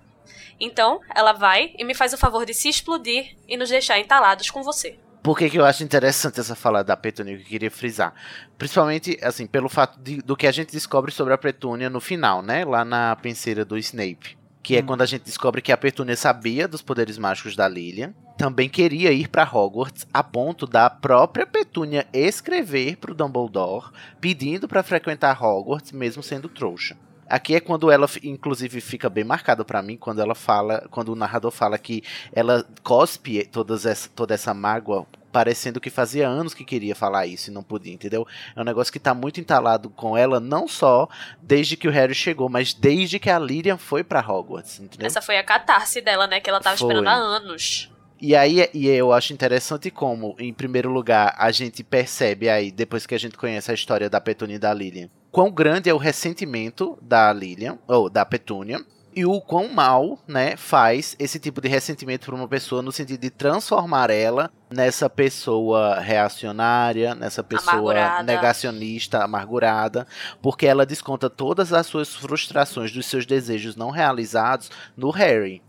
Então, 0.58 1.00
ela 1.14 1.32
vai 1.32 1.74
e 1.76 1.84
me 1.84 1.94
faz 1.94 2.14
o 2.14 2.18
favor 2.18 2.46
de 2.46 2.54
se 2.54 2.68
explodir 2.68 3.36
e 3.46 3.56
nos 3.56 3.68
deixar 3.68 3.98
entalados 3.98 4.50
com 4.50 4.62
você. 4.62 4.98
Por 5.24 5.38
que, 5.38 5.48
que 5.48 5.58
eu 5.58 5.64
acho 5.64 5.82
interessante 5.82 6.38
essa 6.38 6.54
fala 6.54 6.84
da 6.84 6.94
Petúnia 6.94 7.34
que 7.38 7.42
eu 7.42 7.46
queria 7.46 7.70
frisar? 7.70 8.12
Principalmente, 8.58 9.18
assim, 9.22 9.46
pelo 9.46 9.70
fato 9.70 9.98
de- 9.98 10.20
do 10.20 10.36
que 10.36 10.46
a 10.46 10.52
gente 10.52 10.70
descobre 10.70 11.10
sobre 11.10 11.32
a 11.32 11.38
Petúnia 11.38 11.88
no 11.88 11.98
final, 11.98 12.42
né? 12.42 12.62
Lá 12.62 12.84
na 12.84 13.16
penseira 13.16 13.64
do 13.64 13.78
Snape. 13.78 14.36
Que 14.62 14.76
é 14.76 14.80
Hum. 14.80 14.86
quando 14.86 15.00
a 15.00 15.06
gente 15.06 15.22
descobre 15.24 15.62
que 15.62 15.72
a 15.72 15.76
Petúnia 15.78 16.14
sabia 16.14 16.68
dos 16.68 16.82
poderes 16.82 17.16
mágicos 17.16 17.56
da 17.56 17.66
Lilian. 17.66 18.12
Também 18.36 18.68
queria 18.68 19.12
ir 19.12 19.28
para 19.28 19.48
Hogwarts 19.50 20.06
a 20.12 20.22
ponto 20.22 20.66
da 20.66 20.90
própria 20.90 21.46
Petúnia 21.46 22.06
escrever 22.12 22.96
pro 22.98 23.14
Dumbledore 23.14 23.92
pedindo 24.20 24.68
para 24.68 24.82
frequentar 24.82 25.42
Hogwarts, 25.42 25.90
mesmo 25.92 26.22
sendo 26.22 26.50
trouxa. 26.50 26.96
Aqui 27.28 27.54
é 27.54 27.60
quando 27.60 27.90
ela, 27.90 28.08
inclusive, 28.22 28.80
fica 28.80 29.08
bem 29.08 29.24
marcada 29.24 29.64
pra 29.64 29.82
mim, 29.82 29.96
quando 29.96 30.20
ela 30.20 30.34
fala, 30.34 30.86
quando 30.90 31.10
o 31.10 31.16
narrador 31.16 31.50
fala 31.50 31.78
que 31.78 32.02
ela 32.32 32.66
cospe 32.82 33.44
todas 33.46 33.86
essa, 33.86 34.08
toda 34.14 34.34
essa 34.34 34.52
mágoa, 34.52 35.06
parecendo 35.34 35.80
que 35.80 35.90
fazia 35.90 36.28
anos 36.28 36.54
que 36.54 36.64
queria 36.64 36.94
falar 36.94 37.26
isso 37.26 37.50
e 37.50 37.52
não 37.52 37.62
podia, 37.62 37.92
entendeu? 37.92 38.24
É 38.54 38.60
um 38.60 38.64
negócio 38.64 38.92
que 38.92 39.00
tá 39.00 39.12
muito 39.12 39.40
entalado 39.40 39.90
com 39.90 40.16
ela, 40.16 40.38
não 40.38 40.68
só 40.68 41.08
desde 41.42 41.76
que 41.76 41.88
o 41.88 41.90
Harry 41.90 42.14
chegou, 42.14 42.48
mas 42.48 42.72
desde 42.72 43.18
que 43.18 43.28
a 43.28 43.38
Lilian 43.38 43.76
foi 43.76 44.04
pra 44.04 44.20
Hogwarts, 44.20 44.78
entendeu? 44.78 45.06
Essa 45.06 45.20
foi 45.20 45.36
a 45.36 45.42
catarse 45.42 46.00
dela, 46.00 46.28
né? 46.28 46.38
Que 46.38 46.48
ela 46.48 46.60
tava 46.60 46.76
Foi. 46.76 46.86
esperando 46.86 47.08
há 47.08 47.14
anos. 47.14 47.90
E 48.20 48.36
aí 48.36 48.70
e 48.72 48.86
eu 48.86 49.12
acho 49.12 49.32
interessante 49.32 49.90
como, 49.90 50.36
em 50.38 50.52
primeiro 50.52 50.88
lugar, 50.88 51.34
a 51.36 51.50
gente 51.50 51.82
percebe 51.82 52.48
aí, 52.48 52.70
depois 52.70 53.04
que 53.04 53.14
a 53.14 53.18
gente 53.18 53.36
conhece 53.36 53.72
a 53.72 53.74
história 53.74 54.08
da 54.08 54.20
Petúnia 54.20 54.54
e 54.54 54.58
da 54.58 54.72
Lilian, 54.72 55.10
quão 55.34 55.50
grande 55.50 55.90
é 55.90 55.92
o 55.92 55.98
ressentimento 55.98 56.96
da 57.02 57.32
Lilian, 57.32 57.76
ou 57.88 58.08
da 58.08 58.24
Petúnia, 58.24 58.80
e 59.16 59.26
o 59.26 59.40
quão 59.40 59.68
mal, 59.68 60.16
né, 60.28 60.56
faz 60.56 61.16
esse 61.18 61.40
tipo 61.40 61.60
de 61.60 61.66
ressentimento 61.66 62.26
para 62.26 62.34
uma 62.36 62.46
pessoa 62.46 62.80
no 62.80 62.92
sentido 62.92 63.20
de 63.20 63.30
transformar 63.30 64.10
ela 64.10 64.48
nessa 64.70 65.10
pessoa 65.10 65.98
reacionária, 65.98 67.16
nessa 67.16 67.42
pessoa 67.42 67.92
Amargurada. 67.92 68.22
negacionista, 68.22 69.24
amargurada, 69.24 70.06
porque 70.40 70.66
ela 70.66 70.86
desconta 70.86 71.28
todas 71.28 71.72
as 71.72 71.86
suas 71.86 72.14
frustrações 72.14 72.92
dos 72.92 73.06
seus 73.06 73.26
desejos 73.26 73.74
não 73.74 73.90
realizados 73.90 74.70
no 74.96 75.10
Harry. 75.10 75.60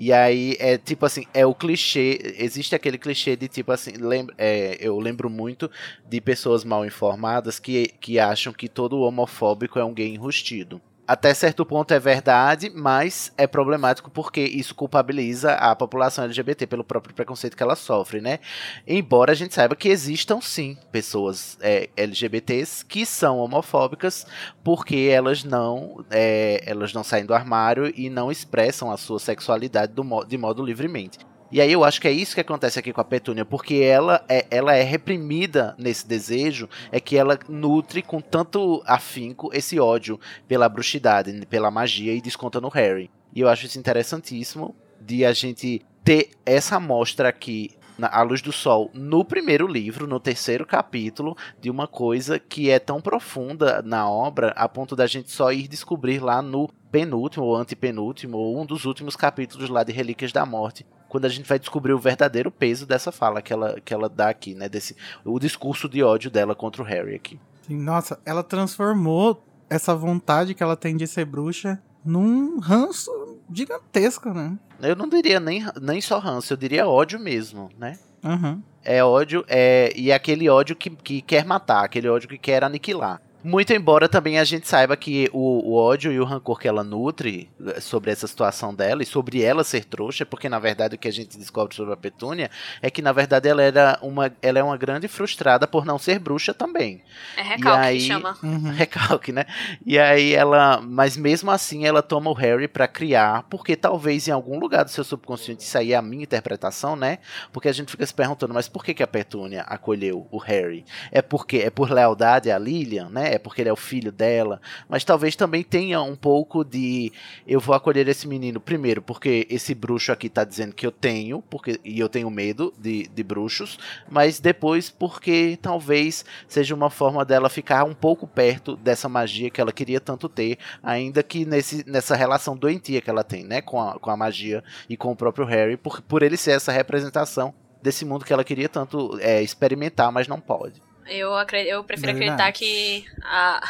E 0.00 0.12
aí 0.12 0.56
é 0.60 0.78
tipo 0.78 1.04
assim, 1.04 1.26
é 1.34 1.44
o 1.44 1.52
clichê, 1.52 2.36
existe 2.38 2.72
aquele 2.72 2.96
clichê 2.96 3.34
de 3.34 3.48
tipo 3.48 3.72
assim, 3.72 3.94
lembra, 3.98 4.32
é, 4.38 4.78
eu 4.80 4.96
lembro 5.00 5.28
muito 5.28 5.68
de 6.08 6.20
pessoas 6.20 6.62
mal 6.62 6.86
informadas 6.86 7.58
que, 7.58 7.88
que 8.00 8.16
acham 8.16 8.52
que 8.52 8.68
todo 8.68 9.00
homofóbico 9.00 9.76
é 9.76 9.84
um 9.84 9.92
gay 9.92 10.06
enrustido. 10.08 10.80
Até 11.08 11.32
certo 11.32 11.64
ponto 11.64 11.94
é 11.94 11.98
verdade, 11.98 12.68
mas 12.68 13.32
é 13.38 13.46
problemático 13.46 14.10
porque 14.10 14.42
isso 14.42 14.74
culpabiliza 14.74 15.54
a 15.54 15.74
população 15.74 16.24
LGBT 16.26 16.66
pelo 16.66 16.84
próprio 16.84 17.14
preconceito 17.14 17.56
que 17.56 17.62
ela 17.62 17.74
sofre, 17.74 18.20
né? 18.20 18.40
Embora 18.86 19.32
a 19.32 19.34
gente 19.34 19.54
saiba 19.54 19.74
que 19.74 19.88
existam 19.88 20.38
sim 20.42 20.76
pessoas 20.92 21.56
é, 21.62 21.88
LGBTs 21.96 22.84
que 22.84 23.06
são 23.06 23.38
homofóbicas 23.38 24.26
porque 24.62 25.08
elas 25.10 25.44
não 25.44 26.04
é, 26.10 26.62
elas 26.66 26.92
não 26.92 27.02
saem 27.02 27.24
do 27.24 27.32
armário 27.32 27.90
e 27.96 28.10
não 28.10 28.30
expressam 28.30 28.90
a 28.90 28.98
sua 28.98 29.18
sexualidade 29.18 29.94
do 29.94 30.04
de 30.26 30.36
modo 30.36 30.62
livremente. 30.62 31.20
E 31.50 31.62
aí 31.62 31.72
eu 31.72 31.82
acho 31.82 32.00
que 32.00 32.06
é 32.06 32.12
isso 32.12 32.34
que 32.34 32.42
acontece 32.42 32.78
aqui 32.78 32.92
com 32.92 33.00
a 33.00 33.04
Petúnia, 33.04 33.44
porque 33.44 33.76
ela 33.76 34.22
é, 34.28 34.46
ela 34.50 34.74
é 34.74 34.82
reprimida 34.82 35.74
nesse 35.78 36.06
desejo, 36.06 36.68
é 36.92 37.00
que 37.00 37.16
ela 37.16 37.38
nutre 37.48 38.02
com 38.02 38.20
tanto 38.20 38.82
afinco 38.86 39.50
esse 39.54 39.80
ódio 39.80 40.20
pela 40.46 40.68
bruxidade, 40.68 41.46
pela 41.46 41.70
magia 41.70 42.12
e 42.12 42.20
desconta 42.20 42.60
no 42.60 42.68
Harry. 42.68 43.10
E 43.34 43.40
eu 43.40 43.48
acho 43.48 43.64
isso 43.64 43.78
interessantíssimo 43.78 44.76
de 45.00 45.24
a 45.24 45.32
gente 45.32 45.80
ter 46.04 46.30
essa 46.44 46.76
amostra 46.76 47.28
aqui 47.30 47.70
na 47.98 48.08
à 48.08 48.22
luz 48.22 48.40
do 48.40 48.52
sol 48.52 48.90
no 48.94 49.24
primeiro 49.24 49.66
livro, 49.66 50.06
no 50.06 50.20
terceiro 50.20 50.64
capítulo, 50.64 51.36
de 51.60 51.68
uma 51.68 51.88
coisa 51.88 52.38
que 52.38 52.70
é 52.70 52.78
tão 52.78 53.00
profunda 53.00 53.82
na 53.82 54.08
obra 54.08 54.50
a 54.50 54.68
ponto 54.68 54.94
da 54.94 55.06
gente 55.06 55.30
só 55.30 55.50
ir 55.52 55.66
descobrir 55.66 56.20
lá 56.22 56.40
no 56.40 56.68
penúltimo 56.92 57.44
ou 57.44 57.56
antepenúltimo 57.56 58.38
ou 58.38 58.60
um 58.60 58.64
dos 58.64 58.84
últimos 58.84 59.16
capítulos 59.16 59.68
lá 59.68 59.82
de 59.82 59.92
Relíquias 59.92 60.32
da 60.32 60.46
Morte, 60.46 60.86
quando 61.08 61.24
a 61.24 61.28
gente 61.28 61.48
vai 61.48 61.58
descobrir 61.58 61.92
o 61.92 61.98
verdadeiro 61.98 62.50
peso 62.50 62.86
dessa 62.86 63.10
fala 63.10 63.40
que 63.40 63.52
ela, 63.52 63.80
que 63.80 63.94
ela 63.94 64.08
dá 64.08 64.28
aqui, 64.28 64.54
né, 64.54 64.68
desse 64.68 64.96
o 65.24 65.38
discurso 65.38 65.88
de 65.88 66.02
ódio 66.02 66.30
dela 66.30 66.54
contra 66.54 66.82
o 66.82 66.84
Harry 66.84 67.14
aqui. 67.14 67.40
Sim, 67.62 67.76
nossa, 67.78 68.18
ela 68.24 68.42
transformou 68.42 69.42
essa 69.68 69.94
vontade 69.94 70.54
que 70.54 70.62
ela 70.62 70.76
tem 70.76 70.96
de 70.96 71.06
ser 71.06 71.24
bruxa 71.24 71.80
num 72.04 72.58
ranço 72.58 73.10
gigantesco, 73.52 74.30
né? 74.30 74.58
Eu 74.80 74.96
não 74.96 75.08
diria 75.08 75.40
nem, 75.40 75.64
nem 75.80 76.00
só 76.00 76.18
ranço, 76.18 76.52
eu 76.52 76.56
diria 76.56 76.86
ódio 76.86 77.18
mesmo, 77.18 77.68
né? 77.78 77.98
Uhum. 78.24 78.62
É 78.82 79.04
ódio, 79.04 79.44
é, 79.48 79.92
e 79.94 80.10
é 80.10 80.14
aquele 80.14 80.48
ódio 80.48 80.74
que, 80.74 80.90
que 80.90 81.20
quer 81.20 81.44
matar, 81.44 81.84
aquele 81.84 82.08
ódio 82.08 82.28
que 82.28 82.38
quer 82.38 82.64
aniquilar. 82.64 83.20
Muito 83.42 83.72
embora 83.72 84.08
também 84.08 84.38
a 84.38 84.44
gente 84.44 84.66
saiba 84.66 84.96
que 84.96 85.30
o, 85.32 85.70
o, 85.70 85.74
ódio 85.74 86.10
e 86.10 86.18
o 86.18 86.24
rancor 86.24 86.58
que 86.58 86.66
ela 86.66 86.82
nutre 86.82 87.48
eh, 87.66 87.80
sobre 87.80 88.10
essa 88.10 88.26
situação 88.26 88.74
dela 88.74 89.00
e 89.00 89.06
sobre 89.06 89.42
ela 89.42 89.62
ser 89.62 89.84
trouxa, 89.84 90.26
porque 90.26 90.48
na 90.48 90.58
verdade 90.58 90.96
o 90.96 90.98
que 90.98 91.06
a 91.06 91.12
gente 91.12 91.38
descobre 91.38 91.74
sobre 91.74 91.94
a 91.94 91.96
Petúnia 91.96 92.50
é 92.82 92.90
que 92.90 93.00
na 93.00 93.12
verdade 93.12 93.48
ela 93.48 93.62
era 93.62 93.96
uma, 94.02 94.32
ela 94.42 94.58
é 94.58 94.62
uma 94.62 94.76
grande 94.76 95.06
frustrada 95.06 95.68
por 95.68 95.84
não 95.84 95.98
ser 95.98 96.18
bruxa 96.18 96.52
também. 96.52 97.00
É 97.36 97.42
recalque 97.42 97.86
aí, 97.86 97.98
que 97.98 98.06
chama. 98.06 98.36
Uhum. 98.42 98.72
Recalque, 98.74 99.30
né? 99.30 99.46
E 99.86 99.98
aí 99.98 100.34
ela, 100.34 100.80
mas 100.80 101.16
mesmo 101.16 101.52
assim 101.52 101.86
ela 101.86 102.02
toma 102.02 102.30
o 102.30 102.34
Harry 102.34 102.66
para 102.66 102.88
criar, 102.88 103.44
porque 103.44 103.76
talvez 103.76 104.26
em 104.26 104.32
algum 104.32 104.58
lugar 104.58 104.84
do 104.84 104.90
seu 104.90 105.04
subconsciente 105.04 105.62
isso 105.62 105.78
aí 105.78 105.92
é 105.92 105.96
a 105.96 106.02
minha 106.02 106.24
interpretação, 106.24 106.96
né? 106.96 107.18
Porque 107.52 107.68
a 107.68 107.72
gente 107.72 107.92
fica 107.92 108.04
se 108.04 108.12
perguntando, 108.12 108.52
mas 108.52 108.68
por 108.68 108.84
que 108.84 108.92
que 108.94 109.02
a 109.02 109.06
Petúnia 109.06 109.62
acolheu 109.62 110.26
o 110.32 110.38
Harry? 110.38 110.84
É 111.12 111.22
porque 111.22 111.58
é 111.58 111.70
por 111.70 111.92
lealdade 111.92 112.50
a 112.50 112.58
Lilian, 112.58 113.08
né? 113.08 113.27
É 113.28 113.38
porque 113.38 113.62
ele 113.62 113.68
é 113.68 113.72
o 113.72 113.76
filho 113.76 114.10
dela, 114.10 114.60
mas 114.88 115.04
talvez 115.04 115.36
também 115.36 115.62
tenha 115.62 116.00
um 116.02 116.16
pouco 116.16 116.64
de 116.64 117.12
eu 117.46 117.60
vou 117.60 117.74
acolher 117.74 118.08
esse 118.08 118.26
menino 118.26 118.60
primeiro 118.60 119.02
porque 119.02 119.46
esse 119.50 119.74
bruxo 119.74 120.12
aqui 120.12 120.28
tá 120.28 120.44
dizendo 120.44 120.74
que 120.74 120.86
eu 120.86 120.92
tenho, 120.92 121.42
porque 121.42 121.80
e 121.84 121.98
eu 122.00 122.08
tenho 122.08 122.30
medo 122.30 122.72
de, 122.78 123.08
de 123.08 123.22
bruxos, 123.22 123.78
mas 124.10 124.40
depois 124.40 124.90
porque 124.90 125.58
talvez 125.60 126.24
seja 126.46 126.74
uma 126.74 126.90
forma 126.90 127.24
dela 127.24 127.48
ficar 127.48 127.84
um 127.84 127.94
pouco 127.94 128.26
perto 128.26 128.76
dessa 128.76 129.08
magia 129.08 129.50
que 129.50 129.60
ela 129.60 129.72
queria 129.72 130.00
tanto 130.00 130.28
ter, 130.28 130.58
ainda 130.82 131.22
que 131.22 131.44
nesse, 131.44 131.88
nessa 131.88 132.16
relação 132.16 132.56
doentia 132.56 133.00
que 133.00 133.10
ela 133.10 133.24
tem, 133.24 133.44
né, 133.44 133.60
com 133.60 133.80
a, 133.80 133.98
com 133.98 134.10
a 134.10 134.16
magia 134.16 134.62
e 134.88 134.96
com 134.96 135.12
o 135.12 135.16
próprio 135.16 135.46
Harry, 135.46 135.76
por, 135.76 136.00
por 136.02 136.22
ele 136.22 136.36
ser 136.36 136.52
essa 136.52 136.72
representação 136.72 137.54
desse 137.82 138.04
mundo 138.04 138.24
que 138.24 138.32
ela 138.32 138.44
queria 138.44 138.68
tanto 138.68 139.18
é, 139.20 139.42
experimentar, 139.42 140.10
mas 140.10 140.26
não 140.28 140.40
pode. 140.40 140.87
Eu, 141.08 141.32
eu 141.66 141.84
prefiro 141.84 142.12
Verdade. 142.12 142.42
acreditar 142.42 142.52
que 142.52 143.04
a, 143.22 143.60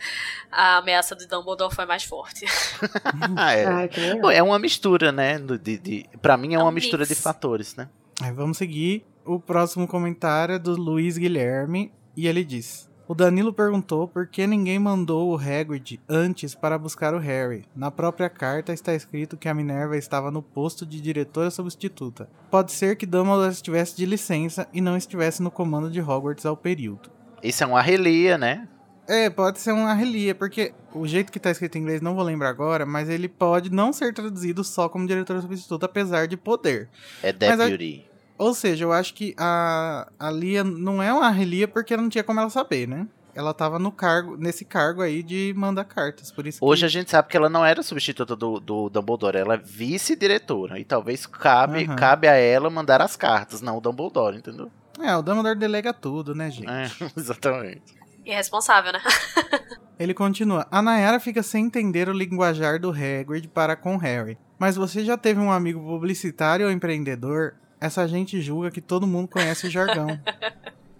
a 0.50 0.76
ameaça 0.78 1.14
do 1.14 1.26
Dumbledore 1.26 1.74
foi 1.74 1.86
mais 1.86 2.04
forte. 2.04 2.44
é. 4.30 4.36
é 4.36 4.42
uma 4.42 4.58
mistura, 4.58 5.10
né? 5.10 5.38
De, 5.38 5.78
de, 5.78 6.06
pra 6.20 6.36
mim 6.36 6.52
é, 6.52 6.56
é 6.56 6.58
uma 6.58 6.68
um 6.68 6.72
mistura 6.72 7.02
mix. 7.02 7.16
de 7.16 7.22
fatores, 7.22 7.76
né? 7.76 7.88
vamos 8.34 8.58
seguir. 8.58 9.04
O 9.24 9.40
próximo 9.40 9.86
comentário 9.86 10.54
é 10.54 10.58
do 10.58 10.76
Luiz 10.76 11.16
Guilherme. 11.16 11.92
E 12.16 12.26
ele 12.28 12.44
diz: 12.44 12.90
o 13.12 13.14
Danilo 13.14 13.52
perguntou 13.52 14.08
por 14.08 14.26
que 14.26 14.46
ninguém 14.46 14.78
mandou 14.78 15.30
o 15.30 15.36
Hagrid 15.36 16.00
antes 16.08 16.54
para 16.54 16.78
buscar 16.78 17.12
o 17.12 17.18
Harry. 17.18 17.66
Na 17.76 17.90
própria 17.90 18.30
carta 18.30 18.72
está 18.72 18.94
escrito 18.94 19.36
que 19.36 19.50
a 19.50 19.52
Minerva 19.52 19.98
estava 19.98 20.30
no 20.30 20.40
posto 20.40 20.86
de 20.86 20.98
diretora 20.98 21.50
substituta. 21.50 22.26
Pode 22.50 22.72
ser 22.72 22.96
que 22.96 23.04
Dumbledore 23.04 23.52
estivesse 23.52 23.94
de 23.94 24.06
licença 24.06 24.66
e 24.72 24.80
não 24.80 24.96
estivesse 24.96 25.42
no 25.42 25.50
comando 25.50 25.90
de 25.90 26.00
Hogwarts 26.00 26.46
ao 26.46 26.56
período. 26.56 27.10
Isso 27.42 27.62
é 27.62 27.66
uma 27.66 27.82
relia, 27.82 28.38
né? 28.38 28.66
É, 29.06 29.28
pode 29.28 29.60
ser 29.60 29.72
uma 29.72 29.92
relia, 29.92 30.34
porque 30.34 30.72
o 30.94 31.06
jeito 31.06 31.30
que 31.30 31.36
está 31.36 31.50
escrito 31.50 31.76
em 31.76 31.82
inglês 31.82 32.00
não 32.00 32.14
vou 32.14 32.24
lembrar 32.24 32.48
agora, 32.48 32.86
mas 32.86 33.10
ele 33.10 33.28
pode 33.28 33.70
não 33.70 33.92
ser 33.92 34.14
traduzido 34.14 34.64
só 34.64 34.88
como 34.88 35.06
diretora 35.06 35.42
substituta, 35.42 35.84
apesar 35.84 36.26
de 36.26 36.38
poder. 36.38 36.88
É 37.22 37.30
deputy. 37.30 38.06
Ou 38.38 38.54
seja, 38.54 38.84
eu 38.84 38.92
acho 38.92 39.14
que 39.14 39.34
a, 39.38 40.10
a 40.18 40.30
Lia 40.30 40.64
não 40.64 41.02
é 41.02 41.12
uma 41.12 41.30
relia 41.30 41.68
porque 41.68 41.96
não 41.96 42.08
tinha 42.08 42.24
como 42.24 42.40
ela 42.40 42.50
saber, 42.50 42.88
né? 42.88 43.06
Ela 43.34 43.54
tava 43.54 43.78
no 43.78 43.90
cargo, 43.90 44.36
nesse 44.36 44.64
cargo 44.64 45.00
aí 45.00 45.22
de 45.22 45.54
mandar 45.56 45.84
cartas, 45.84 46.30
por 46.30 46.46
isso 46.46 46.58
Hoje 46.60 46.80
que... 46.80 46.86
a 46.86 46.88
gente 46.88 47.10
sabe 47.10 47.28
que 47.28 47.36
ela 47.36 47.48
não 47.48 47.64
era 47.64 47.82
substituta 47.82 48.36
do, 48.36 48.60
do 48.60 48.90
Dumbledore, 48.90 49.38
ela 49.38 49.54
é 49.54 49.56
vice-diretora. 49.56 50.78
E 50.78 50.84
talvez 50.84 51.24
cabe, 51.24 51.86
uhum. 51.86 51.96
cabe 51.96 52.28
a 52.28 52.34
ela 52.34 52.68
mandar 52.68 53.00
as 53.00 53.16
cartas, 53.16 53.62
não 53.62 53.78
o 53.78 53.80
Dumbledore, 53.80 54.36
entendeu? 54.36 54.70
É, 55.00 55.16
o 55.16 55.22
Dumbledore 55.22 55.58
delega 55.58 55.94
tudo, 55.94 56.34
né, 56.34 56.50
gente? 56.50 56.68
É, 56.68 56.90
exatamente. 57.16 58.02
Irresponsável, 58.24 58.92
né? 58.92 59.00
Ele 59.98 60.14
continua. 60.14 60.66
A 60.70 60.82
Nayara 60.82 61.18
fica 61.18 61.42
sem 61.42 61.66
entender 61.66 62.08
o 62.08 62.12
linguajar 62.12 62.78
do 62.78 62.90
Hagrid 62.90 63.48
para 63.48 63.76
com 63.76 63.96
Harry. 63.96 64.38
Mas 64.58 64.76
você 64.76 65.04
já 65.04 65.16
teve 65.16 65.40
um 65.40 65.50
amigo 65.50 65.80
publicitário 65.80 66.66
ou 66.66 66.72
empreendedor? 66.72 67.54
Essa 67.82 68.06
gente 68.06 68.40
julga 68.40 68.70
que 68.70 68.80
todo 68.80 69.06
mundo 69.06 69.28
conhece 69.28 69.66
o 69.66 69.70
jargão. 69.70 70.06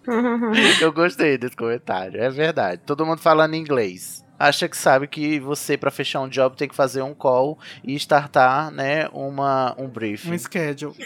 Eu 0.83 0.93
gostei 0.93 1.39
desse 1.39 1.55
comentário, 1.55 2.21
é 2.21 2.29
verdade. 2.29 2.83
Todo 2.85 3.07
mundo 3.07 3.21
falando 3.21 3.55
inglês. 3.55 4.25
Acha 4.37 4.69
que 4.69 4.77
sabe 4.77 5.07
que 5.07 5.39
você, 5.39 5.77
para 5.79 5.93
fechar 5.93 6.21
um 6.21 6.29
job, 6.29 6.57
tem 6.57 6.69
que 6.69 6.75
fazer 6.75 7.01
um 7.03 7.15
call 7.15 7.57
e 7.85 7.95
startar, 7.95 8.73
né, 8.73 9.09
uma, 9.13 9.77
um 9.79 9.87
briefing. 9.87 10.33
Um 10.33 10.39
schedule. 10.39 10.97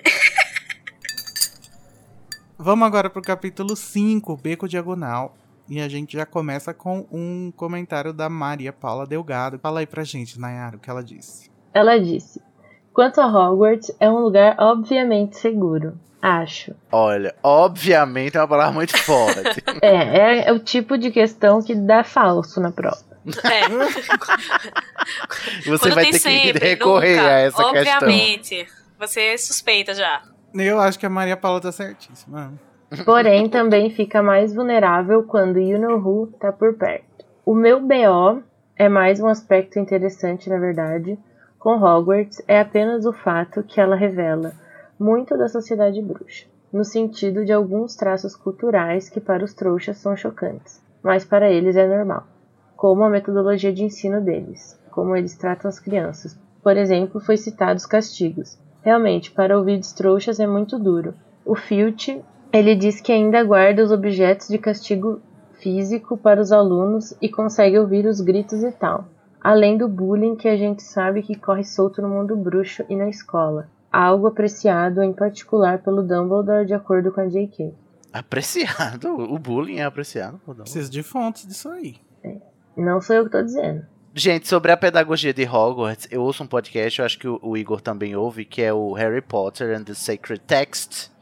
Vamos 2.58 2.86
agora 2.86 3.10
pro 3.10 3.20
capítulo 3.20 3.76
5, 3.76 4.34
Beco 4.38 4.66
Diagonal. 4.66 5.36
E 5.68 5.78
a 5.78 5.88
gente 5.88 6.16
já 6.16 6.24
começa 6.24 6.72
com 6.72 7.06
um 7.12 7.52
comentário 7.54 8.14
da 8.14 8.30
Maria 8.30 8.72
Paula 8.72 9.06
Delgado. 9.06 9.58
Fala 9.58 9.80
aí 9.80 9.86
pra 9.86 10.04
gente, 10.04 10.40
Nayara, 10.40 10.76
o 10.76 10.80
que 10.80 10.88
ela 10.88 11.04
disse. 11.04 11.50
Ela 11.74 11.98
disse: 11.98 12.40
Quanto 12.96 13.20
a 13.20 13.26
Hogwarts, 13.26 13.94
é 14.00 14.08
um 14.08 14.20
lugar 14.20 14.56
obviamente 14.58 15.36
seguro. 15.36 16.00
Acho. 16.22 16.74
Olha, 16.90 17.34
obviamente 17.42 18.38
é 18.38 18.40
uma 18.40 18.48
palavra 18.48 18.72
muito 18.72 18.96
forte. 18.96 19.62
é, 19.82 19.96
é, 19.96 20.48
é, 20.48 20.52
o 20.52 20.58
tipo 20.58 20.96
de 20.96 21.10
questão 21.10 21.62
que 21.62 21.74
dá 21.74 22.02
falso 22.02 22.58
na 22.58 22.72
prova. 22.72 22.96
É. 23.44 23.68
Você 25.68 25.90
Quando 25.90 25.94
vai 25.94 26.06
ter 26.06 26.18
sempre, 26.18 26.58
que 26.58 26.68
recorrer 26.68 27.16
nunca, 27.16 27.28
a 27.28 27.32
essa 27.32 27.66
obviamente, 27.66 27.84
questão. 27.84 28.08
Obviamente. 28.08 28.66
Você 28.98 29.36
suspeita 29.36 29.92
já. 29.92 30.22
Eu 30.54 30.80
acho 30.80 30.98
que 30.98 31.04
a 31.04 31.10
Maria 31.10 31.36
Paula 31.36 31.60
tá 31.60 31.70
certíssima. 31.70 32.54
Porém, 33.04 33.46
também 33.50 33.90
fica 33.90 34.22
mais 34.22 34.54
vulnerável 34.54 35.22
quando 35.24 35.60
You 35.60 35.78
Know 35.78 35.98
Who 35.98 36.28
tá 36.40 36.50
por 36.50 36.72
perto. 36.78 37.26
O 37.44 37.54
meu 37.54 37.78
BO 37.78 38.42
é 38.74 38.88
mais 38.88 39.20
um 39.20 39.26
aspecto 39.26 39.78
interessante, 39.78 40.48
na 40.48 40.56
verdade, 40.56 41.18
com 41.66 41.82
Hogwarts 41.82 42.40
é 42.46 42.60
apenas 42.60 43.06
o 43.06 43.12
fato 43.12 43.60
que 43.64 43.80
ela 43.80 43.96
revela 43.96 44.52
muito 44.96 45.36
da 45.36 45.48
sociedade 45.48 46.00
bruxa, 46.00 46.46
no 46.72 46.84
sentido 46.84 47.44
de 47.44 47.52
alguns 47.52 47.96
traços 47.96 48.36
culturais 48.36 49.08
que 49.08 49.18
para 49.18 49.44
os 49.44 49.52
trouxas 49.52 49.96
são 49.96 50.16
chocantes, 50.16 50.80
mas 51.02 51.24
para 51.24 51.50
eles 51.50 51.74
é 51.74 51.84
normal, 51.84 52.22
como 52.76 53.02
a 53.02 53.10
metodologia 53.10 53.72
de 53.72 53.82
ensino 53.82 54.20
deles, 54.20 54.78
como 54.92 55.16
eles 55.16 55.34
tratam 55.34 55.68
as 55.68 55.80
crianças. 55.80 56.38
Por 56.62 56.76
exemplo, 56.76 57.20
foi 57.20 57.36
citado 57.36 57.78
os 57.78 57.84
castigos. 57.84 58.56
Realmente, 58.84 59.32
para 59.32 59.58
ouvidos 59.58 59.92
trouxas 59.92 60.38
é 60.38 60.46
muito 60.46 60.78
duro. 60.78 61.14
O 61.44 61.56
Filch, 61.56 62.22
ele 62.52 62.76
diz 62.76 63.00
que 63.00 63.10
ainda 63.10 63.42
guarda 63.42 63.82
os 63.82 63.90
objetos 63.90 64.46
de 64.46 64.58
castigo 64.58 65.20
físico 65.54 66.16
para 66.16 66.40
os 66.40 66.52
alunos 66.52 67.12
e 67.20 67.28
consegue 67.28 67.76
ouvir 67.76 68.06
os 68.06 68.20
gritos 68.20 68.62
e 68.62 68.70
tal 68.70 69.04
além 69.46 69.78
do 69.78 69.86
bullying 69.86 70.34
que 70.34 70.48
a 70.48 70.56
gente 70.56 70.82
sabe 70.82 71.22
que 71.22 71.36
corre 71.36 71.62
solto 71.62 72.02
no 72.02 72.08
mundo 72.08 72.34
bruxo 72.34 72.84
e 72.88 72.96
na 72.96 73.08
escola, 73.08 73.68
algo 73.92 74.26
apreciado 74.26 75.00
em 75.04 75.12
particular 75.12 75.78
pelo 75.84 76.02
Dumbledore 76.02 76.66
de 76.66 76.74
acordo 76.74 77.12
com 77.12 77.20
a 77.20 77.28
J.K. 77.28 77.72
Apreciado? 78.12 79.14
O 79.14 79.38
bullying 79.38 79.76
é 79.76 79.84
apreciado 79.84 80.40
Preciso 80.44 80.90
de 80.90 81.00
fontes 81.00 81.46
disso 81.46 81.68
aí. 81.68 81.94
É. 82.24 82.38
Não 82.76 83.00
sou 83.00 83.14
eu 83.14 83.24
que 83.24 83.30
tô 83.30 83.40
dizendo. 83.40 83.86
Gente, 84.12 84.48
sobre 84.48 84.72
a 84.72 84.76
pedagogia 84.76 85.32
de 85.32 85.44
Hogwarts, 85.44 86.08
eu 86.10 86.22
ouço 86.22 86.42
um 86.42 86.46
podcast, 86.48 86.98
eu 86.98 87.06
acho 87.06 87.16
que 87.16 87.28
o 87.28 87.56
Igor 87.56 87.80
também 87.80 88.16
ouve, 88.16 88.44
que 88.44 88.62
é 88.62 88.72
o 88.72 88.94
Harry 88.94 89.22
Potter 89.22 89.78
and 89.78 89.84
the 89.84 89.94
Sacred 89.94 90.42
Text, 90.44 91.12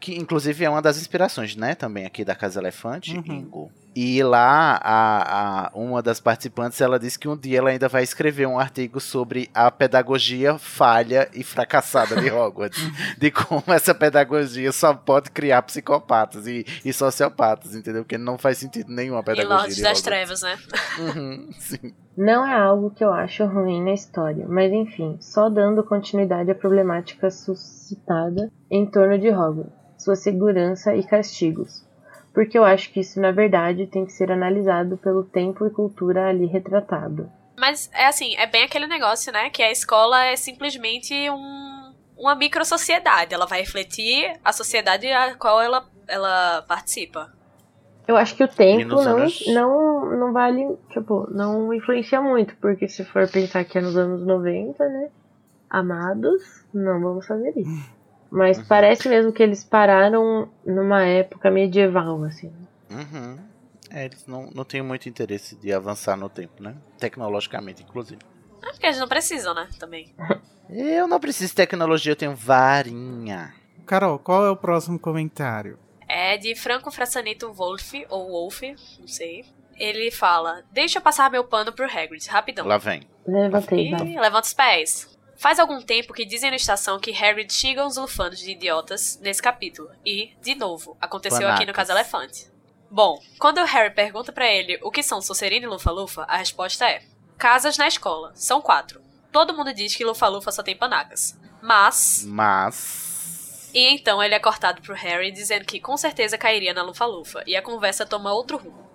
que 0.00 0.16
inclusive 0.16 0.64
é 0.64 0.70
uma 0.70 0.80
das 0.80 0.96
inspirações, 0.96 1.54
né, 1.54 1.74
também 1.74 2.06
aqui 2.06 2.24
da 2.24 2.34
Casa 2.34 2.60
Elefante, 2.60 3.14
uhum. 3.14 3.24
Ingo. 3.26 3.70
E 4.00 4.22
lá, 4.22 4.80
a, 4.80 5.66
a, 5.66 5.70
uma 5.74 6.00
das 6.00 6.20
participantes, 6.20 6.80
ela 6.80 7.00
disse 7.00 7.18
que 7.18 7.26
um 7.26 7.36
dia 7.36 7.58
ela 7.58 7.70
ainda 7.70 7.88
vai 7.88 8.04
escrever 8.04 8.46
um 8.46 8.56
artigo 8.56 9.00
sobre 9.00 9.50
a 9.52 9.72
pedagogia 9.72 10.56
falha 10.56 11.28
e 11.34 11.42
fracassada 11.42 12.14
de 12.20 12.30
Hogwarts. 12.30 12.80
de 13.18 13.32
como 13.32 13.64
essa 13.66 13.92
pedagogia 13.92 14.70
só 14.70 14.94
pode 14.94 15.32
criar 15.32 15.62
psicopatas 15.62 16.46
e, 16.46 16.64
e 16.84 16.92
sociopatas, 16.92 17.74
entendeu? 17.74 18.04
Porque 18.04 18.16
não 18.16 18.38
faz 18.38 18.58
sentido 18.58 18.88
nenhum 18.92 19.18
a 19.18 19.22
pedagogia 19.24 19.52
e 19.52 19.58
Lordes 19.58 19.80
das 19.80 20.00
Trevas, 20.00 20.42
né? 20.42 20.56
Uhum, 20.98 21.50
sim. 21.58 21.92
Não 22.16 22.46
é 22.46 22.54
algo 22.54 22.90
que 22.90 23.02
eu 23.02 23.12
acho 23.12 23.44
ruim 23.46 23.82
na 23.82 23.94
história, 23.94 24.46
mas 24.48 24.72
enfim, 24.72 25.16
só 25.20 25.48
dando 25.48 25.82
continuidade 25.82 26.52
à 26.52 26.54
problemática 26.54 27.30
suscitada 27.30 28.48
em 28.70 28.86
torno 28.86 29.18
de 29.18 29.28
Hogwarts, 29.28 29.72
sua 29.98 30.14
segurança 30.14 30.94
e 30.94 31.02
castigos 31.02 31.87
porque 32.38 32.56
eu 32.56 32.64
acho 32.64 32.92
que 32.92 33.00
isso, 33.00 33.20
na 33.20 33.32
verdade, 33.32 33.88
tem 33.88 34.06
que 34.06 34.12
ser 34.12 34.30
analisado 34.30 34.96
pelo 34.96 35.24
tempo 35.24 35.66
e 35.66 35.70
cultura 35.70 36.28
ali 36.28 36.46
retratado. 36.46 37.28
Mas 37.58 37.90
é 37.92 38.06
assim, 38.06 38.36
é 38.36 38.46
bem 38.46 38.62
aquele 38.62 38.86
negócio, 38.86 39.32
né? 39.32 39.50
Que 39.50 39.60
a 39.60 39.72
escola 39.72 40.24
é 40.24 40.36
simplesmente 40.36 41.12
um, 41.30 41.92
uma 42.16 42.36
micro-sociedade. 42.36 43.34
Ela 43.34 43.44
vai 43.44 43.58
refletir 43.58 44.38
a 44.44 44.52
sociedade 44.52 45.08
a 45.08 45.34
qual 45.34 45.60
ela, 45.60 45.84
ela 46.06 46.62
participa. 46.62 47.28
Eu 48.06 48.16
acho 48.16 48.36
que 48.36 48.44
o 48.44 48.48
tempo 48.48 48.86
não, 48.86 49.00
anos... 49.00 49.44
não, 49.48 50.16
não 50.16 50.32
vale, 50.32 50.78
tipo, 50.90 51.26
não 51.32 51.74
influencia 51.74 52.20
muito, 52.20 52.54
porque 52.60 52.86
se 52.86 53.04
for 53.04 53.28
pensar 53.28 53.64
que 53.64 53.78
é 53.78 53.80
nos 53.80 53.96
anos 53.96 54.24
90, 54.24 54.88
né? 54.88 55.10
Amados, 55.68 56.64
não 56.72 57.00
vamos 57.00 57.26
fazer 57.26 57.52
isso. 57.56 57.97
Mas 58.30 58.58
uhum. 58.58 58.64
parece 58.64 59.08
mesmo 59.08 59.32
que 59.32 59.42
eles 59.42 59.64
pararam 59.64 60.50
numa 60.64 61.04
época 61.04 61.50
medieval, 61.50 62.22
assim. 62.24 62.52
Uhum. 62.90 63.38
É, 63.90 64.04
eles 64.04 64.26
não, 64.26 64.50
não 64.50 64.64
têm 64.64 64.82
muito 64.82 65.08
interesse 65.08 65.56
de 65.56 65.72
avançar 65.72 66.16
no 66.16 66.28
tempo, 66.28 66.62
né? 66.62 66.76
Tecnologicamente, 66.98 67.82
inclusive. 67.82 68.20
É 68.62 68.70
porque 68.70 68.86
eles 68.86 68.98
não 68.98 69.08
precisam, 69.08 69.54
né? 69.54 69.68
Também. 69.78 70.14
Eu 70.70 71.08
não 71.08 71.18
preciso 71.18 71.48
de 71.48 71.56
tecnologia, 71.56 72.12
eu 72.12 72.16
tenho 72.16 72.36
varinha. 72.36 73.54
Carol, 73.86 74.18
qual 74.18 74.44
é 74.44 74.50
o 74.50 74.56
próximo 74.56 74.98
comentário? 74.98 75.78
É 76.06 76.36
de 76.36 76.54
Franco 76.54 76.90
Frassanito 76.90 77.50
Wolf, 77.54 77.94
ou 78.10 78.28
Wolf, 78.28 78.60
não 79.00 79.08
sei. 79.08 79.46
Ele 79.76 80.10
fala: 80.10 80.62
Deixa 80.70 80.98
eu 80.98 81.02
passar 81.02 81.30
meu 81.30 81.42
pano 81.42 81.72
pro 81.72 81.86
Hagrid, 81.86 82.28
rapidão. 82.28 82.66
Lá 82.66 82.76
vem. 82.76 83.08
Levantei, 83.26 83.90
levanta 84.18 84.46
os 84.46 84.52
pés. 84.52 85.07
Faz 85.38 85.60
algum 85.60 85.80
tempo 85.80 86.12
que 86.12 86.26
dizem 86.26 86.50
na 86.50 86.56
estação 86.56 86.98
que 86.98 87.12
Hagrid 87.12 87.52
xinga 87.52 87.86
os 87.86 87.96
lufanos 87.96 88.40
de 88.40 88.50
idiotas 88.50 89.18
nesse 89.22 89.40
capítulo. 89.40 89.88
E, 90.04 90.32
de 90.42 90.56
novo, 90.56 90.96
aconteceu 91.00 91.48
aqui 91.48 91.64
no. 91.64 91.72
Caso 91.72 91.92
Elefante. 91.92 92.50
Bom, 92.90 93.22
quando 93.38 93.58
o 93.58 93.64
Harry 93.64 93.94
pergunta 93.94 94.32
pra 94.32 94.50
ele 94.50 94.80
o 94.82 94.90
que 94.90 95.02
são 95.02 95.22
Sonserina 95.22 95.64
e 95.64 95.68
Lufa-Lufa, 95.68 96.22
a 96.22 96.38
resposta 96.38 96.90
é: 96.90 97.02
Casas 97.38 97.78
na 97.78 97.86
escola. 97.86 98.32
São 98.34 98.60
quatro. 98.60 99.00
Todo 99.30 99.54
mundo 99.54 99.72
diz 99.72 99.94
que 99.94 100.04
Lufa-Lufa 100.04 100.50
só 100.50 100.62
tem 100.62 100.76
panacas. 100.76 101.38
Mas. 101.62 102.24
Mas. 102.26 103.70
E 103.72 103.94
então 103.94 104.20
ele 104.20 104.34
é 104.34 104.40
cortado 104.40 104.82
pro 104.82 104.94
Harry 104.94 105.30
dizendo 105.30 105.64
que 105.64 105.78
com 105.78 105.96
certeza 105.96 106.36
cairia 106.36 106.74
na 106.74 106.82
Lufa-Lufa. 106.82 107.44
E 107.46 107.54
a 107.54 107.62
conversa 107.62 108.04
toma 108.04 108.32
outro 108.32 108.56
rumo. 108.56 108.87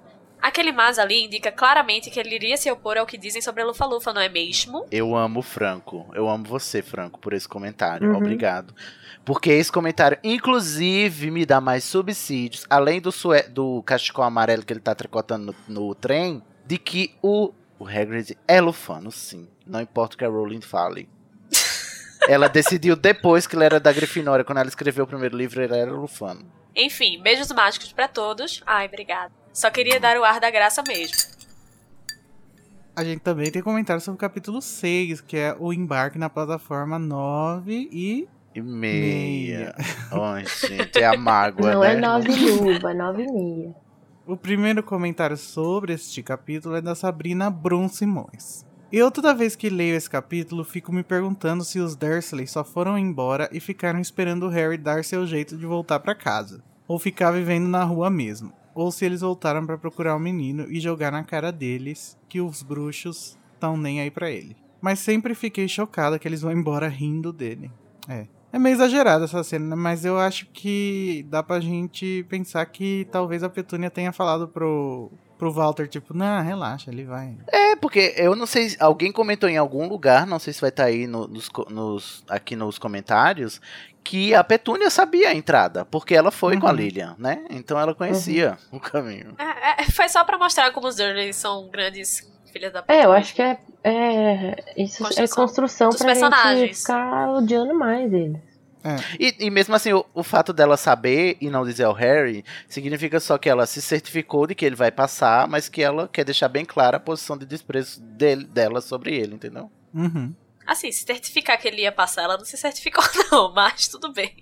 Aquele 0.44 0.74
mas 0.74 1.00
ali 1.00 1.24
indica 1.24 1.54
claramente 1.54 2.12
que 2.12 2.20
ele 2.20 2.36
iria 2.36 2.58
se 2.58 2.70
opor 2.70 2.98
ao 2.98 3.06
que 3.06 3.18
dizem 3.18 3.42
sobre 3.42 3.62
a 3.62 3.66
Lufa-Lufa, 3.66 4.12
não 4.12 4.20
é 4.20 4.28
mesmo? 4.28 4.86
Eu 4.92 5.16
amo 5.16 5.40
o 5.40 5.42
Franco. 5.42 6.06
Eu 6.14 6.28
amo 6.28 6.44
você, 6.44 6.82
Franco, 6.82 7.18
por 7.18 7.32
esse 7.32 7.48
comentário. 7.48 8.10
Uhum. 8.10 8.18
Obrigado. 8.18 8.76
Porque 9.24 9.50
esse 9.52 9.72
comentário, 9.72 10.18
inclusive, 10.22 11.32
me 11.32 11.46
dá 11.46 11.62
mais 11.62 11.86
subsídios, 11.86 12.66
além 12.70 13.00
do, 13.00 13.10
do 13.52 13.82
cachecol 13.84 14.26
amarelo 14.26 14.66
que 14.66 14.74
ele 14.74 14.82
tá 14.82 14.94
tricotando 14.94 15.56
no, 15.66 15.88
no 15.88 15.96
trem, 15.96 16.44
de 16.66 16.78
que 16.78 17.16
o, 17.22 17.54
o 17.80 17.88
Hagrid 17.88 18.38
é 18.46 18.60
lufano, 18.60 19.14
sim. 19.14 19.48
Não 19.66 19.80
importa 19.80 20.16
o 20.16 20.18
que 20.18 20.26
a 20.26 20.28
Rowling 20.28 20.60
fale. 20.60 21.08
ela 22.28 22.50
decidiu 22.50 22.98
depois 22.98 23.48
que 23.48 23.56
ele 23.56 23.64
era 23.64 23.80
da 23.80 23.94
Grifinória, 23.94 24.44
quando 24.44 24.58
ela 24.58 24.68
escreveu 24.68 25.06
o 25.06 25.08
primeiro 25.08 25.38
livro, 25.38 25.64
ele 25.64 25.74
era 25.74 25.90
lufano. 25.90 26.52
Enfim, 26.76 27.22
beijos 27.22 27.50
mágicos 27.54 27.94
pra 27.94 28.10
todos. 28.10 28.62
Ai, 28.66 28.88
obrigada. 28.88 29.43
Só 29.54 29.70
queria 29.70 30.00
dar 30.00 30.18
o 30.18 30.24
ar 30.24 30.40
da 30.40 30.50
graça 30.50 30.84
mesmo. 30.88 31.32
A 32.96 33.04
gente 33.04 33.22
também 33.22 33.52
tem 33.52 33.62
comentário 33.62 34.02
sobre 34.02 34.18
o 34.18 34.20
capítulo 34.20 34.62
6, 34.62 35.22
que 35.22 35.38
é 35.38 35.56
o 35.60 35.74
embarque 35.74 36.18
na 36.18 36.30
plataforma 36.30 37.00
9 37.00 37.90
e 37.92 38.28
E 38.56 38.62
meia. 38.62 39.74
Ai, 40.12 40.46
gente, 40.46 41.00
é 41.00 41.06
a 41.06 41.18
mágoa, 41.18 41.74
Não 41.74 41.82
né? 41.82 41.94
é 41.94 41.96
nove 42.00 42.30
luva, 42.30 42.92
é 42.92 42.94
nove 42.94 43.24
e 43.24 43.32
meia. 43.32 43.76
O 44.28 44.38
primeiro 44.38 44.82
comentário 44.84 45.36
sobre 45.36 45.94
este 45.94 46.22
capítulo 46.22 46.76
é 46.76 46.82
da 46.82 46.94
Sabrina 46.96 47.50
Brum 47.50 47.90
Simões. 47.90 48.64
Eu, 48.92 49.10
toda 49.10 49.34
vez 49.34 49.56
que 49.56 49.70
leio 49.72 49.96
esse 49.96 50.08
capítulo, 50.10 50.64
fico 50.64 50.94
me 50.94 51.02
perguntando 51.04 51.64
se 51.64 51.80
os 51.80 51.96
Dursley 51.96 52.46
só 52.46 52.64
foram 52.64 52.98
embora 52.98 53.50
e 53.52 53.60
ficaram 53.60 54.00
esperando 54.00 54.44
o 54.46 54.50
Harry 54.50 54.78
dar 54.78 55.04
seu 55.04 55.26
jeito 55.26 55.58
de 55.58 55.66
voltar 55.66 56.00
pra 56.00 56.14
casa, 56.14 56.64
ou 56.88 57.00
ficar 57.00 57.32
vivendo 57.32 57.68
na 57.68 57.84
rua 57.84 58.12
mesmo, 58.12 58.54
ou 58.74 58.92
se 58.92 59.06
eles 59.06 59.22
voltaram 59.22 59.66
pra 59.66 59.78
procurar 59.78 60.16
o 60.16 60.20
menino 60.20 60.66
e 60.70 60.80
jogar 60.80 61.12
na 61.12 61.24
cara 61.24 61.52
deles 61.52 62.18
que 62.28 62.42
os 62.42 62.64
bruxos 62.64 63.38
estão 63.54 63.78
nem 63.78 64.02
aí 64.02 64.12
pra 64.12 64.30
ele. 64.30 64.56
Mas 64.82 65.00
sempre 65.00 65.34
fiquei 65.34 65.68
chocada 65.68 66.20
que 66.20 66.28
eles 66.28 66.42
vão 66.42 66.52
embora 66.52 66.88
rindo 66.88 67.32
dele. 67.32 67.72
É. 68.08 68.28
É 68.52 68.60
meio 68.60 68.76
exagerada 68.76 69.26
essa 69.26 69.44
cena, 69.44 69.70
né? 69.70 69.76
mas 69.76 70.06
eu 70.06 70.20
acho 70.20 70.46
que 70.54 71.26
dá 71.28 71.42
pra 71.42 71.60
gente 71.60 72.24
pensar 72.30 72.64
que 72.68 73.08
talvez 73.12 73.42
a 73.42 73.50
Petúnia 73.50 73.90
tenha 73.90 74.12
falado 74.12 74.48
pro, 74.48 75.12
pro 75.44 75.52
Walter, 75.52 75.88
tipo, 75.88 76.14
não, 76.14 76.42
relaxa, 76.44 76.90
ele 76.92 77.04
vai. 77.04 77.36
É, 77.52 77.76
porque 77.76 78.14
eu 78.18 78.36
não 78.36 78.46
sei, 78.46 78.76
alguém 78.80 79.12
comentou 79.12 79.50
em 79.50 79.58
algum 79.58 79.88
lugar, 79.88 80.26
não 80.26 80.40
sei 80.40 80.54
se 80.54 80.62
vai 80.62 80.70
estar 80.70 80.86
aí 80.86 81.06
no- 81.08 81.28
nos, 81.28 81.50
nos- 81.70 82.24
aqui 82.30 82.56
nos 82.56 82.78
comentários, 82.80 83.60
que 84.04 84.34
a 84.36 84.44
Petúnia 84.44 84.90
sabia 84.90 85.30
a 85.30 85.34
entrada, 85.34 85.86
porque 85.86 86.14
ela 86.16 86.30
foi 86.32 86.60
com 86.60 86.68
a 86.68 86.72
Uhum. 86.72 86.76
Lilian, 86.76 87.16
né? 87.18 87.46
Então 87.50 87.80
ela 87.80 87.94
conhecia 87.96 88.58
o 88.72 88.80
caminho. 88.80 89.34
É, 89.38 89.84
é, 89.84 89.86
foi 89.92 90.10
só 90.10 90.24
pra 90.26 90.38
mostrar 90.38 90.72
como 90.72 90.88
os 90.88 90.96
Dursley 90.96 91.34
são 91.34 91.70
grandes 91.70 92.30
filhas 92.52 92.72
da 92.74 92.82
puta. 92.82 92.94
É, 92.94 93.06
eu 93.06 93.12
acho 93.14 93.34
que 93.34 93.42
é, 93.42 93.58
é 93.84 94.56
isso 94.78 95.04
é 95.04 95.28
Construção 95.28 95.90
construção 95.90 95.90
dos 95.90 96.02
pra 96.30 96.56
gente 96.56 96.76
ficar 96.76 97.30
odiando 97.30 97.74
mais 97.74 98.12
eles. 98.14 98.53
E, 99.20 99.36
e 99.40 99.50
mesmo 99.50 99.76
assim, 99.76 99.94
o, 99.94 100.06
o 100.14 100.24
fato 100.24 100.52
dela 100.52 100.76
saber 100.76 101.38
e 101.40 101.50
não 101.50 101.66
dizer 101.66 101.84
ao 101.86 101.94
Harry, 101.94 102.44
significa 102.68 103.20
só 103.20 103.38
que 103.38 103.50
ela 103.50 103.66
se 103.66 103.82
certificou 103.82 104.46
de 104.46 104.56
que 104.56 104.66
ele 104.66 104.76
vai 104.76 104.92
passar, 104.92 105.48
mas 105.48 105.70
que 105.70 105.82
ela 105.82 106.08
quer 106.08 106.26
deixar 106.26 106.50
bem 106.50 106.66
clara 106.66 106.98
a 106.98 107.00
posição 107.00 107.38
de 107.38 107.46
desprezo 107.46 108.02
dele, 108.02 108.44
dela 108.46 108.82
sobre 108.82 109.16
ele, 109.16 109.36
entendeu? 109.36 109.72
Uhum. 109.94 110.34
Assim, 110.66 110.92
se 110.92 111.06
certificar 111.06 111.60
que 111.60 111.68
ele 111.68 111.82
ia 111.82 111.92
passar, 111.92 112.24
ela 112.24 112.38
não 112.38 112.46
se 112.46 112.58
certificou, 112.58 113.04
não, 113.32 113.54
mas 113.54 113.88
tudo 113.88 114.12
bem. 114.12 114.34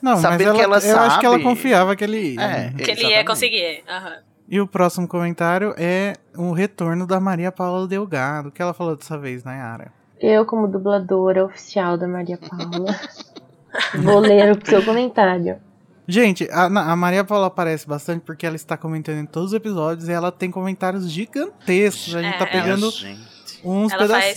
Não, 0.00 0.12
mas 0.12 0.22
Sabendo 0.22 0.50
ela, 0.50 0.58
que 0.58 0.64
ela 0.64 0.78
eu 0.78 0.98
acho 1.00 1.20
que 1.20 1.26
ela 1.26 1.40
confiava 1.40 1.94
que 1.94 2.04
ele 2.04 2.34
ia. 2.34 2.40
É, 2.40 2.70
né? 2.70 2.74
Que 2.82 2.90
ele 2.90 3.06
ia 3.06 3.24
conseguir. 3.24 3.82
Aham. 3.88 4.18
E 4.48 4.60
o 4.60 4.66
próximo 4.66 5.06
comentário 5.06 5.74
é 5.78 6.14
o 6.36 6.52
retorno 6.52 7.06
da 7.06 7.20
Maria 7.20 7.52
Paula 7.52 7.86
Delgado. 7.86 8.48
O 8.48 8.52
que 8.52 8.60
ela 8.60 8.74
falou 8.74 8.96
dessa 8.96 9.16
vez, 9.16 9.44
Nayara? 9.44 9.92
Eu, 10.18 10.44
como 10.44 10.66
dubladora 10.66 11.44
oficial 11.44 11.96
da 11.96 12.08
Maria 12.08 12.36
Paula, 12.36 12.98
vou 14.02 14.18
ler 14.20 14.56
o 14.56 14.66
seu 14.66 14.84
comentário. 14.84 15.56
Gente, 16.08 16.48
a, 16.50 16.64
a 16.64 16.96
Maria 16.96 17.22
Paula 17.22 17.46
aparece 17.46 17.86
bastante 17.86 18.22
porque 18.22 18.44
ela 18.44 18.56
está 18.56 18.76
comentando 18.76 19.18
em 19.18 19.26
todos 19.26 19.50
os 19.50 19.54
episódios 19.54 20.08
e 20.08 20.12
ela 20.12 20.32
tem 20.32 20.50
comentários 20.50 21.08
gigantescos. 21.10 22.14
A 22.16 22.22
gente 22.22 22.34
É, 22.34 22.38
tá 22.38 22.44
ela- 22.44 22.52
pegando 22.52 22.90
Gente, 22.90 23.20
uns 23.64 23.92
Ela 23.92 24.08
faz- 24.14 24.34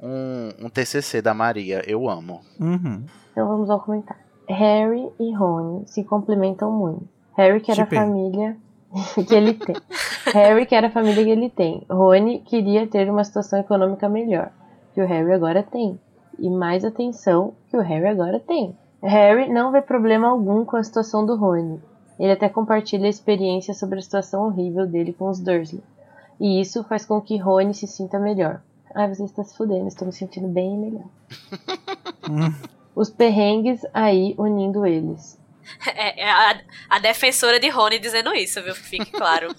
um, 0.00 0.50
um 0.62 0.68
TCC 0.68 1.22
da 1.22 1.32
Maria. 1.34 1.82
Eu 1.86 2.08
amo. 2.08 2.40
Uhum. 2.58 3.04
Então 3.30 3.46
vamos 3.46 3.70
ao 3.70 3.78
comentário. 3.80 4.22
Harry 4.48 5.08
e 5.20 5.32
Rony 5.34 5.86
se 5.86 6.02
complementam 6.02 6.72
muito. 6.72 7.06
Harry 7.36 7.60
quer 7.60 7.78
a 7.80 7.86
família 7.86 8.56
que 9.26 9.34
ele 9.34 9.54
tem. 9.54 9.76
Harry 10.32 10.66
quer 10.66 10.84
a 10.84 10.90
família 10.90 11.24
que 11.24 11.30
ele 11.30 11.50
tem. 11.50 11.84
Rony 11.90 12.40
queria 12.40 12.86
ter 12.86 13.10
uma 13.10 13.24
situação 13.24 13.58
econômica 13.58 14.08
melhor, 14.08 14.50
que 14.94 15.00
o 15.00 15.06
Harry 15.06 15.32
agora 15.32 15.62
tem. 15.62 15.98
E 16.38 16.50
mais 16.50 16.84
atenção 16.84 17.54
que 17.68 17.76
o 17.76 17.80
Harry 17.80 18.06
agora 18.06 18.38
tem. 18.38 18.76
Harry 19.02 19.48
não 19.50 19.72
vê 19.72 19.80
problema 19.80 20.28
algum 20.28 20.64
com 20.64 20.76
a 20.76 20.82
situação 20.82 21.24
do 21.24 21.36
Rony. 21.36 21.80
Ele 22.18 22.32
até 22.32 22.48
compartilha 22.48 23.06
a 23.06 23.10
experiência 23.10 23.74
sobre 23.74 23.98
a 23.98 24.02
situação 24.02 24.46
horrível 24.46 24.86
dele 24.86 25.12
com 25.12 25.28
os 25.28 25.38
Dursley. 25.38 25.82
E 26.40 26.60
isso 26.60 26.84
faz 26.84 27.04
com 27.04 27.20
que 27.20 27.36
Rony 27.36 27.74
se 27.74 27.86
sinta 27.86 28.18
melhor. 28.18 28.62
Ai, 28.94 29.14
você 29.14 29.24
está 29.24 29.44
se 29.44 29.56
fudendo, 29.56 29.88
estou 29.88 30.06
me 30.06 30.12
sentindo 30.12 30.48
bem 30.48 30.76
melhor. 30.78 31.04
Hum. 32.28 32.52
Os 32.92 33.08
perrengues 33.08 33.82
aí 33.94 34.34
unindo 34.36 34.84
eles. 34.84 35.38
É, 35.94 36.22
é 36.22 36.30
a, 36.30 36.60
a 36.90 36.98
defensora 36.98 37.58
de 37.58 37.68
Rony 37.68 37.98
dizendo 37.98 38.34
isso, 38.34 38.62
viu? 38.62 38.74
Fique 38.74 39.10
claro. 39.10 39.48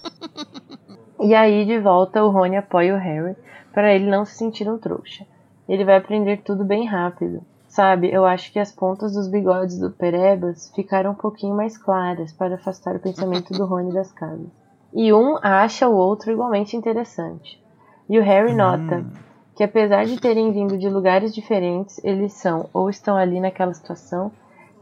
E 1.20 1.34
aí, 1.34 1.64
de 1.64 1.80
volta, 1.80 2.22
o 2.22 2.30
Rony 2.30 2.56
apoia 2.56 2.94
o 2.94 2.98
Harry 2.98 3.34
para 3.74 3.92
ele 3.92 4.08
não 4.08 4.24
se 4.24 4.36
sentir 4.36 4.68
um 4.70 4.78
trouxa. 4.78 5.26
Ele 5.68 5.84
vai 5.84 5.96
aprender 5.96 6.42
tudo 6.44 6.64
bem 6.64 6.86
rápido. 6.86 7.42
Sabe, 7.66 8.08
eu 8.12 8.24
acho 8.24 8.52
que 8.52 8.58
as 8.58 8.70
pontas 8.72 9.12
dos 9.14 9.28
bigodes 9.28 9.78
do 9.78 9.90
Perebas 9.90 10.72
ficaram 10.74 11.10
um 11.10 11.16
pouquinho 11.16 11.56
mais 11.56 11.76
claras 11.76 12.32
para 12.32 12.54
afastar 12.54 12.94
o 12.94 13.00
pensamento 13.00 13.52
do 13.52 13.66
Rony 13.66 13.92
das 13.92 14.10
casas. 14.12 14.46
E 14.94 15.12
um 15.12 15.36
acha 15.42 15.88
o 15.88 15.94
outro 15.96 16.30
igualmente 16.30 16.76
interessante. 16.76 17.60
E 18.08 18.18
o 18.18 18.22
Harry 18.22 18.54
nota 18.54 18.98
Hum. 18.98 19.10
que 19.56 19.64
apesar 19.64 20.06
de 20.06 20.20
terem 20.20 20.52
vindo 20.52 20.78
de 20.78 20.88
lugares 20.88 21.34
diferentes, 21.34 22.00
eles 22.04 22.32
são 22.32 22.70
ou 22.72 22.88
estão 22.88 23.16
ali 23.16 23.38
naquela 23.40 23.74
situação 23.74 24.30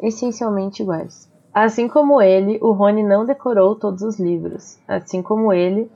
essencialmente 0.01 0.83
iguais. 0.83 1.31
Assim 1.53 1.89
como 1.89 2.21
ele, 2.21 2.59
o 2.61 2.73
Rony 2.73 3.03
não 3.03 3.25
decorou 3.25 3.75
todos 3.75 4.03
os 4.03 4.21
livros. 4.21 4.79
Assim 4.87 5.23
como 5.23 5.53
ele, 5.53 5.91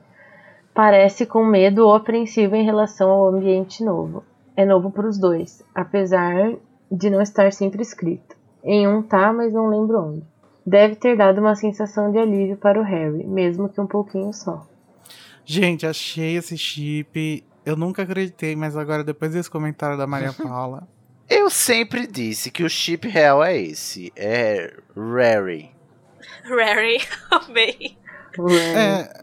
parece 0.73 1.25
com 1.25 1.45
medo 1.45 1.85
ou 1.85 1.93
apreensivo 1.93 2.55
em 2.55 2.65
relação 2.65 3.09
ao 3.09 3.27
ambiente 3.27 3.83
novo. 3.83 4.23
É 4.55 4.65
novo 4.65 4.91
para 4.91 5.07
os 5.07 5.17
dois, 5.17 5.63
apesar 5.73 6.55
de 6.91 7.09
não 7.09 7.21
estar 7.21 7.53
sempre 7.53 7.81
escrito. 7.81 8.35
Em 8.63 8.87
um 8.87 9.01
tá, 9.01 9.31
mas 9.31 9.53
não 9.53 9.67
lembro 9.67 9.99
onde. 9.99 10.23
Deve 10.65 10.95
ter 10.95 11.15
dado 11.17 11.39
uma 11.39 11.55
sensação 11.55 12.11
de 12.11 12.17
alívio 12.17 12.57
para 12.57 12.79
o 12.79 12.83
Harry, 12.83 13.25
mesmo 13.25 13.69
que 13.69 13.81
um 13.81 13.87
pouquinho 13.87 14.33
só. 14.33 14.65
Gente, 15.45 15.85
achei 15.85 16.37
esse 16.37 16.57
chip. 16.57 17.43
Eu 17.65 17.75
nunca 17.75 18.03
acreditei, 18.03 18.55
mas 18.55 18.75
agora, 18.75 19.03
depois 19.03 19.33
desse 19.33 19.49
comentário 19.49 19.97
da 19.97 20.05
Maria 20.05 20.33
Paula. 20.41 20.87
Eu 21.33 21.49
sempre 21.49 22.05
disse 22.05 22.51
que 22.51 22.61
o 22.61 22.69
chip 22.69 23.07
real 23.07 23.41
é 23.41 23.57
esse. 23.57 24.11
É 24.17 24.73
Rary. 24.93 25.71
Rary, 26.43 26.97
amei. 27.31 27.97
O 28.37 28.47
Harry- 28.47 28.75
é, 28.75 29.21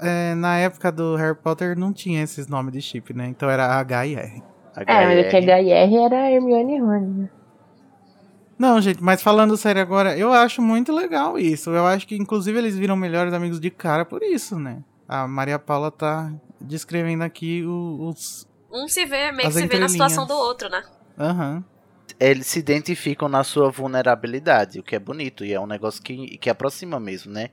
é, 0.00 0.34
na 0.34 0.58
época 0.58 0.92
do 0.92 1.16
Harry 1.16 1.34
Potter 1.34 1.74
não 1.78 1.90
tinha 1.90 2.22
esses 2.22 2.46
nomes 2.48 2.74
de 2.74 2.82
chip, 2.82 3.14
né? 3.14 3.26
Então 3.28 3.48
era 3.48 3.64
H 3.64 4.06
e 4.06 4.14
R. 4.14 4.42
É, 4.86 5.06
mas 5.06 5.18
é 5.18 5.24
que 5.24 5.36
HR 5.38 5.96
era 6.04 6.30
Hermione 6.30 6.76
e 6.76 6.80
Rony, 6.80 7.22
né? 7.22 7.30
Não, 8.58 8.80
gente, 8.80 9.02
mas 9.02 9.22
falando 9.22 9.56
sério 9.56 9.80
agora, 9.80 10.18
eu 10.18 10.32
acho 10.32 10.60
muito 10.60 10.92
legal 10.92 11.38
isso. 11.38 11.70
Eu 11.70 11.86
acho 11.86 12.06
que, 12.06 12.16
inclusive, 12.16 12.58
eles 12.58 12.76
viram 12.76 12.96
melhores 12.96 13.32
amigos 13.32 13.58
de 13.58 13.70
cara 13.70 14.04
por 14.04 14.22
isso, 14.22 14.58
né? 14.58 14.82
A 15.08 15.26
Maria 15.26 15.58
Paula 15.58 15.90
tá 15.90 16.30
descrevendo 16.60 17.22
aqui 17.24 17.64
os. 17.64 18.46
Um 18.70 18.86
se 18.86 19.06
vê, 19.06 19.32
meio 19.32 19.48
que 19.48 19.54
se 19.54 19.66
vê 19.66 19.78
na 19.78 19.88
situação 19.88 20.26
do 20.26 20.34
outro, 20.34 20.68
né? 20.68 20.82
Uhum 21.18 21.62
eles 22.20 22.46
se 22.48 22.58
identificam 22.58 23.28
na 23.28 23.44
sua 23.44 23.70
vulnerabilidade, 23.70 24.80
o 24.80 24.82
que 24.82 24.96
é 24.96 24.98
bonito 24.98 25.44
e 25.44 25.52
é 25.52 25.60
um 25.60 25.66
negócio 25.66 26.02
que, 26.02 26.36
que 26.38 26.50
aproxima 26.50 26.98
mesmo, 26.98 27.32
né? 27.32 27.50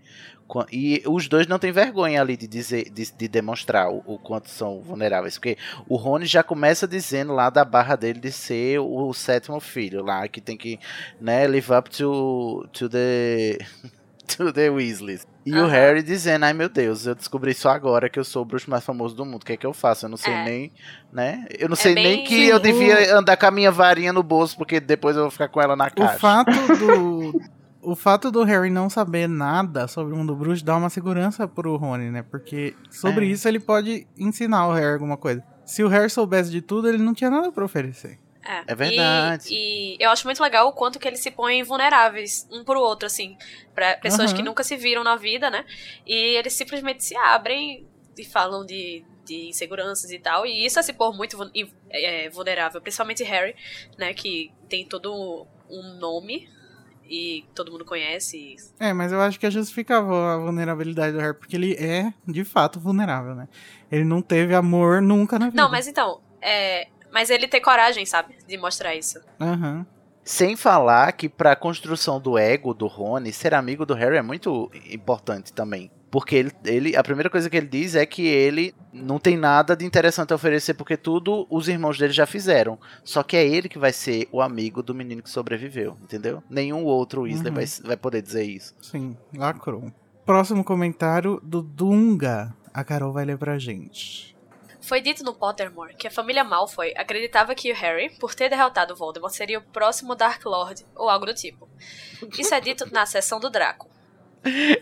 E 0.71 1.01
os 1.07 1.27
dois 1.27 1.47
não 1.47 1.57
têm 1.57 1.71
vergonha 1.71 2.21
ali 2.21 2.37
de 2.37 2.47
dizer, 2.47 2.89
de, 2.91 3.11
de 3.11 3.27
demonstrar 3.27 3.89
o, 3.89 4.03
o, 4.05 4.19
quanto 4.19 4.49
são 4.49 4.79
vulneráveis, 4.79 5.35
porque 5.37 5.57
o 5.89 5.95
Rony 5.95 6.25
já 6.25 6.43
começa 6.43 6.87
dizendo 6.87 7.33
lá 7.33 7.49
da 7.49 7.65
barra 7.65 7.95
dele 7.95 8.19
de 8.19 8.31
ser 8.31 8.79
o, 8.79 9.07
o 9.07 9.13
sétimo 9.13 9.59
filho 9.59 10.03
lá, 10.03 10.27
que 10.27 10.39
tem 10.39 10.55
que, 10.55 10.79
né, 11.19 11.47
live 11.47 11.73
up 11.73 11.89
to, 11.89 12.67
to 12.71 12.87
the 12.87 13.57
to 14.25 14.51
the 14.51 14.69
Weasleys. 14.69 15.25
E 15.45 15.53
uhum. 15.53 15.65
o 15.65 15.67
Harry 15.67 16.01
dizendo, 16.01 16.43
ai 16.43 16.53
meu 16.53 16.67
Deus, 16.67 17.05
eu 17.05 17.13
descobri 17.13 17.53
só 17.53 17.69
agora 17.69 18.09
que 18.09 18.17
eu 18.17 18.23
sou 18.23 18.41
o 18.41 18.45
bruxo 18.45 18.69
mais 18.69 18.83
famoso 18.83 19.15
do 19.15 19.23
mundo. 19.23 19.43
O 19.43 19.45
que 19.45 19.53
é 19.53 19.57
que 19.57 19.65
eu 19.65 19.73
faço? 19.73 20.05
Eu 20.05 20.09
não 20.09 20.17
sei 20.17 20.33
é. 20.33 20.43
nem, 20.43 20.71
né? 21.13 21.45
Eu 21.57 21.69
não 21.69 21.73
é 21.73 21.77
sei 21.77 21.93
bem... 21.93 22.03
nem 22.03 22.23
que 22.23 22.47
eu 22.47 22.59
devia 22.59 23.15
andar 23.15 23.37
com 23.37 23.45
a 23.45 23.51
minha 23.51 23.71
varinha 23.71 24.11
no 24.11 24.23
bolso, 24.23 24.57
porque 24.57 24.79
depois 24.79 25.15
eu 25.15 25.23
vou 25.23 25.31
ficar 25.31 25.47
com 25.47 25.61
ela 25.61 25.75
na 25.75 25.89
caixa. 25.89 26.15
O 26.15 26.19
fato 26.19 26.51
do... 26.79 27.41
o 27.81 27.95
fato 27.95 28.31
do 28.31 28.43
Harry 28.43 28.71
não 28.71 28.89
saber 28.89 29.27
nada 29.27 29.87
sobre 29.87 30.13
o 30.13 30.17
mundo 30.17 30.35
bruxo 30.35 30.65
dá 30.65 30.75
uma 30.75 30.89
segurança 30.89 31.47
pro 31.47 31.75
Rony, 31.75 32.09
né? 32.09 32.23
Porque 32.23 32.73
sobre 32.89 33.27
é. 33.27 33.29
isso 33.29 33.47
ele 33.47 33.59
pode 33.59 34.07
ensinar 34.17 34.67
o 34.67 34.73
Harry 34.73 34.93
alguma 34.93 35.17
coisa. 35.17 35.43
Se 35.63 35.83
o 35.83 35.87
Harry 35.87 36.09
soubesse 36.09 36.49
de 36.49 36.61
tudo, 36.61 36.87
ele 36.87 36.97
não 36.97 37.13
tinha 37.13 37.29
nada 37.29 37.51
para 37.51 37.65
oferecer. 37.65 38.19
É, 38.45 38.63
é 38.67 38.75
verdade. 38.75 39.47
E, 39.49 39.95
e, 39.95 39.97
eu 39.99 40.11
acho 40.11 40.25
muito 40.25 40.41
legal 40.41 40.67
o 40.67 40.71
quanto 40.71 40.99
que 40.99 41.07
eles 41.07 41.19
se 41.19 41.31
põem 41.31 41.63
vulneráveis 41.63 42.47
um 42.51 42.63
pro 42.63 42.79
outro, 42.79 43.07
assim, 43.07 43.37
para 43.73 43.97
pessoas 43.97 44.31
uhum. 44.31 44.37
que 44.37 44.43
nunca 44.43 44.63
se 44.63 44.77
viram 44.77 45.03
na 45.03 45.15
vida, 45.15 45.49
né? 45.49 45.65
E 46.05 46.13
eles 46.13 46.53
simplesmente 46.53 47.03
se 47.03 47.17
abrem 47.17 47.87
e 48.17 48.23
falam 48.23 48.63
de, 48.65 49.03
de 49.25 49.49
inseguranças 49.49 50.11
e 50.11 50.19
tal. 50.19 50.45
E 50.45 50.65
isso 50.65 50.79
é 50.79 50.83
se 50.83 50.93
pôr 50.93 51.11
muito 51.11 51.37
é, 51.89 52.29
vulnerável, 52.29 52.79
principalmente 52.79 53.23
Harry, 53.23 53.55
né? 53.97 54.13
Que 54.13 54.51
tem 54.69 54.85
todo 54.85 55.47
um 55.67 55.97
nome 55.99 56.47
e 57.09 57.45
todo 57.55 57.71
mundo 57.71 57.83
conhece. 57.83 58.55
É, 58.79 58.93
mas 58.93 59.11
eu 59.11 59.21
acho 59.21 59.39
que 59.39 59.45
é 59.45 59.51
justificável 59.51 60.13
a 60.13 60.37
vulnerabilidade 60.37 61.13
do 61.13 61.19
Harry, 61.19 61.37
porque 61.37 61.55
ele 61.55 61.73
é, 61.73 62.13
de 62.27 62.43
fato, 62.43 62.79
vulnerável, 62.79 63.33
né? 63.35 63.47
Ele 63.91 64.03
não 64.03 64.21
teve 64.21 64.53
amor 64.53 65.01
nunca 65.01 65.39
na 65.39 65.49
vida. 65.49 65.61
Não, 65.61 65.69
mas 65.69 65.87
então, 65.87 66.21
é, 66.41 66.87
mas 67.15 67.29
ele 67.29 67.47
ter 67.47 67.61
coragem, 67.61 68.05
sabe? 68.05 68.35
De 68.45 68.57
mostrar 68.57 68.93
isso. 68.93 69.21
Uhum. 69.39 69.85
Sem 70.21 70.57
falar 70.57 71.13
que 71.13 71.29
pra 71.29 71.55
construção 71.55 72.19
do 72.19 72.37
ego 72.37 72.73
do 72.73 72.87
Rony, 72.87 73.31
ser 73.31 73.53
amigo 73.53 73.85
do 73.85 73.93
Harry 73.93 74.17
é 74.17 74.21
muito 74.21 74.69
importante 74.91 75.53
também. 75.53 75.89
Porque 76.11 76.35
ele, 76.35 76.51
ele, 76.65 76.97
a 76.97 77.01
primeira 77.01 77.29
coisa 77.29 77.49
que 77.49 77.55
ele 77.55 77.67
diz 77.67 77.95
é 77.95 78.05
que 78.05 78.27
ele 78.27 78.75
não 78.91 79.17
tem 79.17 79.37
nada 79.37 79.77
de 79.77 79.85
interessante 79.85 80.33
a 80.33 80.35
oferecer, 80.35 80.73
porque 80.73 80.97
tudo 80.97 81.47
os 81.49 81.69
irmãos 81.69 81.97
dele 81.97 82.11
já 82.11 82.25
fizeram. 82.25 82.77
Só 83.01 83.23
que 83.23 83.37
é 83.37 83.47
ele 83.47 83.69
que 83.69 83.79
vai 83.79 83.93
ser 83.93 84.27
o 84.29 84.41
amigo 84.41 84.83
do 84.83 84.93
menino 84.93 85.23
que 85.23 85.29
sobreviveu, 85.29 85.95
entendeu? 86.03 86.43
Nenhum 86.49 86.83
outro 86.83 87.21
Weasley 87.21 87.47
uhum. 87.47 87.55
vai, 87.55 87.65
vai 87.85 87.97
poder 87.97 88.21
dizer 88.21 88.43
isso. 88.43 88.75
Sim, 88.81 89.15
lacrou. 89.33 89.89
Próximo 90.25 90.65
comentário 90.65 91.39
do 91.41 91.61
Dunga. 91.61 92.53
A 92.73 92.83
Carol 92.83 93.13
vai 93.13 93.23
ler 93.23 93.37
pra 93.37 93.57
gente. 93.57 94.34
Foi 94.85 95.01
dito 95.01 95.23
no 95.23 95.33
Pottermore 95.33 95.95
que 95.95 96.07
a 96.07 96.11
família 96.11 96.43
Malfoy 96.43 96.93
acreditava 96.95 97.55
que 97.55 97.71
o 97.71 97.75
Harry, 97.75 98.11
por 98.19 98.35
ter 98.35 98.49
derrotado 98.49 98.95
Voldemort, 98.95 99.33
seria 99.33 99.57
o 99.57 99.61
próximo 99.61 100.13
Dark 100.13 100.45
Lord, 100.45 100.85
ou 100.95 101.09
algo 101.09 101.25
do 101.25 101.33
tipo. 101.33 101.67
Isso 102.37 102.53
é 102.53 102.61
dito 102.61 102.85
na 102.93 103.03
sessão 103.03 103.39
do 103.39 103.49
Draco. 103.49 103.89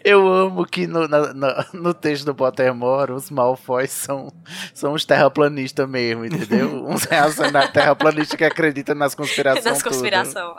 Eu 0.04 0.28
amo 0.28 0.66
que 0.66 0.86
no, 0.86 1.08
no, 1.08 1.34
no, 1.72 1.94
texto 1.94 2.26
do 2.26 2.36
Pottermore 2.36 3.14
os 3.14 3.32
Malfoy 3.32 3.88
são, 3.88 4.28
são 4.74 4.92
os 4.92 5.06
terraplanistas 5.06 5.88
mesmo, 5.88 6.26
entendeu? 6.26 6.68
Uns 6.86 7.06
reacionários 7.06 7.72
terraplanistas 7.72 8.38
que 8.38 8.44
acreditam 8.44 8.96
nas 8.96 9.16
conspirações. 9.16 9.64
Nas 9.64 9.82
conspirações, 9.82 10.58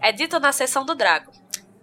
é. 0.00 0.08
é 0.08 0.12
dito 0.12 0.40
na 0.40 0.50
sessão 0.50 0.84
do 0.84 0.96
Draco. 0.96 1.30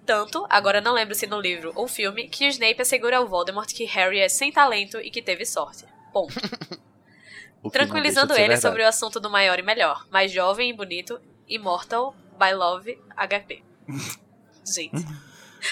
Tanto, 0.05 0.45
agora 0.49 0.81
não 0.81 0.91
lembro 0.91 1.15
se 1.15 1.25
no 1.25 1.39
livro 1.39 1.71
ou 1.73 1.87
filme, 1.87 2.27
que 2.27 2.45
o 2.45 2.49
Snape 2.49 2.81
assegura 2.81 3.15
ao 3.15 3.29
Voldemort 3.29 3.71
que 3.71 3.85
Harry 3.85 4.19
é 4.19 4.27
sem 4.27 4.51
talento 4.51 4.99
e 4.99 5.09
que 5.09 5.21
teve 5.21 5.45
sorte. 5.45 5.90
Ponto. 6.11 6.33
Tranquilizando 7.71 8.33
ele 8.33 8.57
sobre 8.57 8.83
o 8.83 8.87
assunto 8.87 9.19
do 9.19 9.29
maior 9.29 9.59
e 9.59 9.61
melhor, 9.61 10.05
mais 10.11 10.31
jovem 10.31 10.71
e 10.71 10.73
bonito, 10.73 11.19
Immortal 11.47 12.15
by 12.39 12.53
Love 12.53 12.97
HP. 13.15 13.61
gente. 14.65 15.05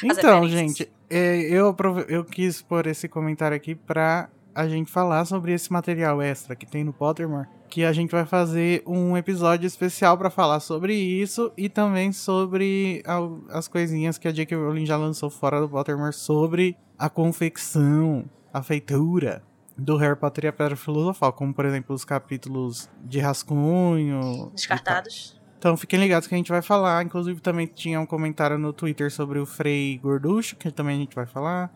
Então, 0.04 0.48
gente, 0.48 0.92
é, 1.10 1.40
eu, 1.42 1.76
eu 2.08 2.24
quis 2.24 2.62
pôr 2.62 2.86
esse 2.86 3.08
comentário 3.08 3.58
aqui 3.58 3.74
pra 3.74 4.30
a 4.54 4.68
gente 4.68 4.92
falar 4.92 5.26
sobre 5.26 5.54
esse 5.54 5.72
material 5.72 6.22
extra 6.22 6.56
que 6.56 6.66
tem 6.66 6.84
no 6.84 6.94
Pottermore. 6.94 7.48
Que 7.70 7.84
a 7.84 7.94
gente 7.94 8.12
vai 8.12 8.26
fazer 8.26 8.84
um 8.86 9.16
episódio 9.16 9.66
especial 9.66 10.18
para 10.18 10.30
falar 10.30 10.60
sobre 10.60 10.94
isso 10.94 11.52
e 11.56 11.70
também 11.70 12.12
sobre 12.12 13.04
as 13.50 13.68
coisinhas 13.68 14.18
que 14.18 14.28
a 14.28 14.32
J.K. 14.32 14.58
Rowling 14.58 14.86
já 14.86 14.98
lançou 14.98 15.30
fora 15.30 15.62
do 15.62 15.70
Pottermore 15.70 16.14
sobre 16.14 16.76
a 16.98 17.10
confecção, 17.10 18.26
a 18.52 18.62
feitura 18.62 19.44
do 19.80 19.98
Harry 19.98 20.16
Potter 20.16 20.46
e 20.46 20.48
a 20.48 20.54
Pedra 20.54 20.76
Filosofal, 20.76 21.34
como 21.34 21.54
por 21.54 21.66
exemplo 21.66 21.96
os 21.96 22.06
capítulos 22.06 22.90
de 23.04 23.20
rascunho. 23.20 24.52
Descartados. 24.54 25.40
Então 25.58 25.76
fiquem 25.76 26.00
ligados 26.00 26.28
que 26.28 26.34
a 26.34 26.38
gente 26.38 26.52
vai 26.52 26.62
falar. 26.62 27.04
Inclusive 27.04 27.42
também 27.42 27.68
tinha 27.68 28.00
um 28.00 28.06
comentário 28.06 28.58
no 28.58 28.72
Twitter 28.72 29.12
sobre 29.12 29.40
o 29.40 29.46
Frei 29.46 29.98
Gorducho, 29.98 30.56
que 30.56 30.72
também 30.72 30.96
a 30.96 31.00
gente 31.00 31.16
vai 31.16 31.26
falar. 31.26 31.72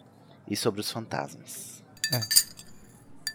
E 0.50 0.56
sobre 0.56 0.82
os 0.82 0.92
fantasmas. 0.92 1.84
É. 2.14 2.20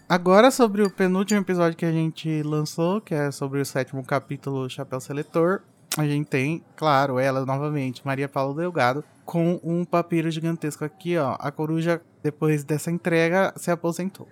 Agora 0.07 0.49
sobre 0.49 0.81
o 0.81 0.89
penúltimo 0.89 1.39
episódio 1.39 1.77
que 1.77 1.85
a 1.85 1.91
gente 1.91 2.41
lançou, 2.41 2.99
que 2.99 3.13
é 3.13 3.29
sobre 3.29 3.61
o 3.61 3.65
sétimo 3.65 4.03
capítulo 4.03 4.67
Chapéu 4.67 4.99
Seletor. 4.99 5.61
A 5.95 6.05
gente 6.05 6.27
tem, 6.27 6.63
claro, 6.75 7.19
ela 7.19 7.45
novamente, 7.45 8.01
Maria 8.03 8.27
Paula 8.27 8.55
Delgado, 8.55 9.03
com 9.25 9.59
um 9.63 9.85
papiro 9.85 10.31
gigantesco 10.31 10.83
aqui, 10.83 11.15
ó. 11.17 11.35
A 11.39 11.51
coruja, 11.51 12.01
depois 12.23 12.63
dessa 12.63 12.89
entrega, 12.89 13.53
se 13.55 13.69
aposentou. 13.69 14.27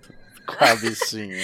Com 0.48 0.64
a 0.64 0.76
bichinha. 0.76 1.38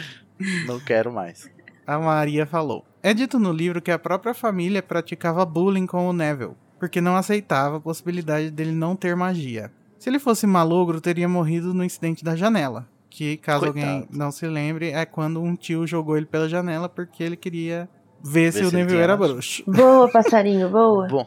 Não 0.66 0.80
quero 0.80 1.12
mais. 1.12 1.50
A 1.86 1.98
Maria 1.98 2.46
falou. 2.46 2.84
É 3.02 3.12
dito 3.12 3.38
no 3.38 3.52
livro 3.52 3.82
que 3.82 3.90
a 3.90 3.98
própria 3.98 4.32
família 4.34 4.82
praticava 4.82 5.44
bullying 5.44 5.86
com 5.86 6.08
o 6.08 6.12
Neville, 6.12 6.56
porque 6.78 7.00
não 7.00 7.16
aceitava 7.16 7.76
a 7.76 7.80
possibilidade 7.80 8.50
dele 8.50 8.72
não 8.72 8.94
ter 8.94 9.16
magia. 9.16 9.70
Se 9.98 10.08
ele 10.08 10.18
fosse 10.18 10.46
malogro, 10.46 11.00
teria 11.00 11.28
morrido 11.28 11.74
no 11.74 11.84
incidente 11.84 12.24
da 12.24 12.36
janela. 12.36 12.88
Que, 13.10 13.36
caso 13.36 13.72
Coitado. 13.72 13.86
alguém 13.86 14.08
não 14.10 14.30
se 14.30 14.46
lembre, 14.46 14.90
é 14.90 15.04
quando 15.04 15.42
um 15.42 15.56
tio 15.56 15.86
jogou 15.86 16.16
ele 16.16 16.26
pela 16.26 16.48
janela 16.48 16.88
porque 16.88 17.22
ele 17.22 17.36
queria 17.36 17.88
ver, 18.22 18.50
ver 18.50 18.52
se, 18.52 18.58
se 18.60 18.64
o 18.66 18.70
Neville 18.72 19.00
era 19.00 19.16
bruxo. 19.16 19.64
Boa, 19.68 20.08
passarinho, 20.10 20.70
boa. 20.70 21.08
bom, 21.08 21.26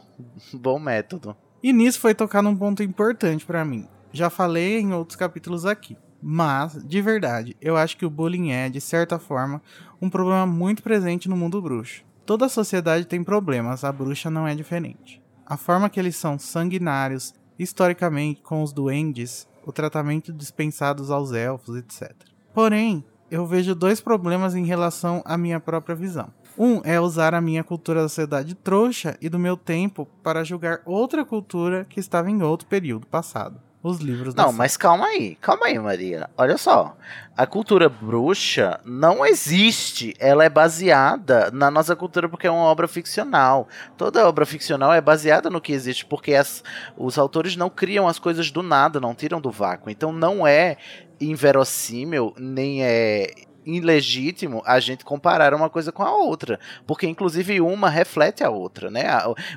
bom 0.54 0.78
método. 0.78 1.36
E 1.62 1.72
nisso 1.72 2.00
foi 2.00 2.14
tocar 2.14 2.42
num 2.42 2.56
ponto 2.56 2.82
importante 2.82 3.44
para 3.44 3.64
mim. 3.64 3.86
Já 4.12 4.30
falei 4.30 4.78
em 4.78 4.92
outros 4.92 5.16
capítulos 5.16 5.66
aqui. 5.66 5.96
Mas, 6.26 6.82
de 6.82 7.02
verdade, 7.02 7.54
eu 7.60 7.76
acho 7.76 7.98
que 7.98 8.06
o 8.06 8.10
bullying 8.10 8.50
é, 8.50 8.70
de 8.70 8.80
certa 8.80 9.18
forma, 9.18 9.60
um 10.00 10.08
problema 10.08 10.46
muito 10.46 10.82
presente 10.82 11.28
no 11.28 11.36
mundo 11.36 11.60
bruxo. 11.60 12.02
Toda 12.24 12.48
sociedade 12.48 13.04
tem 13.04 13.22
problemas, 13.22 13.84
a 13.84 13.92
bruxa 13.92 14.30
não 14.30 14.48
é 14.48 14.54
diferente. 14.54 15.22
A 15.44 15.58
forma 15.58 15.90
que 15.90 16.00
eles 16.00 16.16
são 16.16 16.38
sanguinários, 16.38 17.34
historicamente, 17.58 18.40
com 18.40 18.62
os 18.62 18.72
duendes, 18.72 19.46
o 19.66 19.70
tratamento 19.70 20.32
dispensados 20.32 21.10
aos 21.10 21.30
elfos, 21.32 21.76
etc. 21.76 22.14
Porém, 22.54 23.04
eu 23.30 23.44
vejo 23.44 23.74
dois 23.74 24.00
problemas 24.00 24.54
em 24.54 24.64
relação 24.64 25.22
à 25.26 25.36
minha 25.36 25.60
própria 25.60 25.94
visão. 25.94 26.32
Um 26.56 26.80
é 26.84 26.98
usar 26.98 27.34
a 27.34 27.40
minha 27.42 27.62
cultura 27.62 28.00
da 28.00 28.08
sociedade 28.08 28.54
trouxa 28.54 29.14
e 29.20 29.28
do 29.28 29.38
meu 29.38 29.58
tempo 29.58 30.08
para 30.22 30.42
julgar 30.42 30.80
outra 30.86 31.22
cultura 31.22 31.84
que 31.84 32.00
estava 32.00 32.30
em 32.30 32.42
outro 32.42 32.66
período 32.66 33.06
passado 33.06 33.60
os 33.84 33.98
livros 33.98 34.34
Não, 34.34 34.50
mas 34.50 34.78
calma 34.78 35.04
aí, 35.04 35.36
calma 35.36 35.66
aí, 35.66 35.78
Maria. 35.78 36.30
Olha 36.38 36.56
só. 36.56 36.96
A 37.36 37.46
cultura 37.46 37.86
bruxa 37.86 38.80
não 38.82 39.26
existe. 39.26 40.14
Ela 40.18 40.42
é 40.42 40.48
baseada 40.48 41.50
na 41.50 41.70
nossa 41.70 41.94
cultura 41.94 42.26
porque 42.26 42.46
é 42.46 42.50
uma 42.50 42.64
obra 42.64 42.88
ficcional. 42.88 43.68
Toda 43.94 44.26
obra 44.26 44.46
ficcional 44.46 44.90
é 44.90 45.02
baseada 45.02 45.50
no 45.50 45.60
que 45.60 45.72
existe, 45.72 46.06
porque 46.06 46.34
as, 46.34 46.64
os 46.96 47.18
autores 47.18 47.56
não 47.56 47.68
criam 47.68 48.08
as 48.08 48.18
coisas 48.18 48.50
do 48.50 48.62
nada, 48.62 48.98
não 48.98 49.14
tiram 49.14 49.38
do 49.38 49.50
vácuo. 49.50 49.90
Então 49.90 50.10
não 50.10 50.46
é 50.46 50.78
inverossímil, 51.20 52.34
nem 52.38 52.82
é 52.82 53.34
ilegítimo 53.64 54.62
a 54.64 54.78
gente 54.80 55.04
comparar 55.04 55.54
uma 55.54 55.68
coisa 55.70 55.90
com 55.92 56.02
a 56.02 56.14
outra, 56.14 56.58
porque 56.86 57.06
inclusive 57.06 57.60
uma 57.60 57.88
reflete 57.88 58.42
a 58.44 58.50
outra, 58.50 58.90
né? 58.90 59.04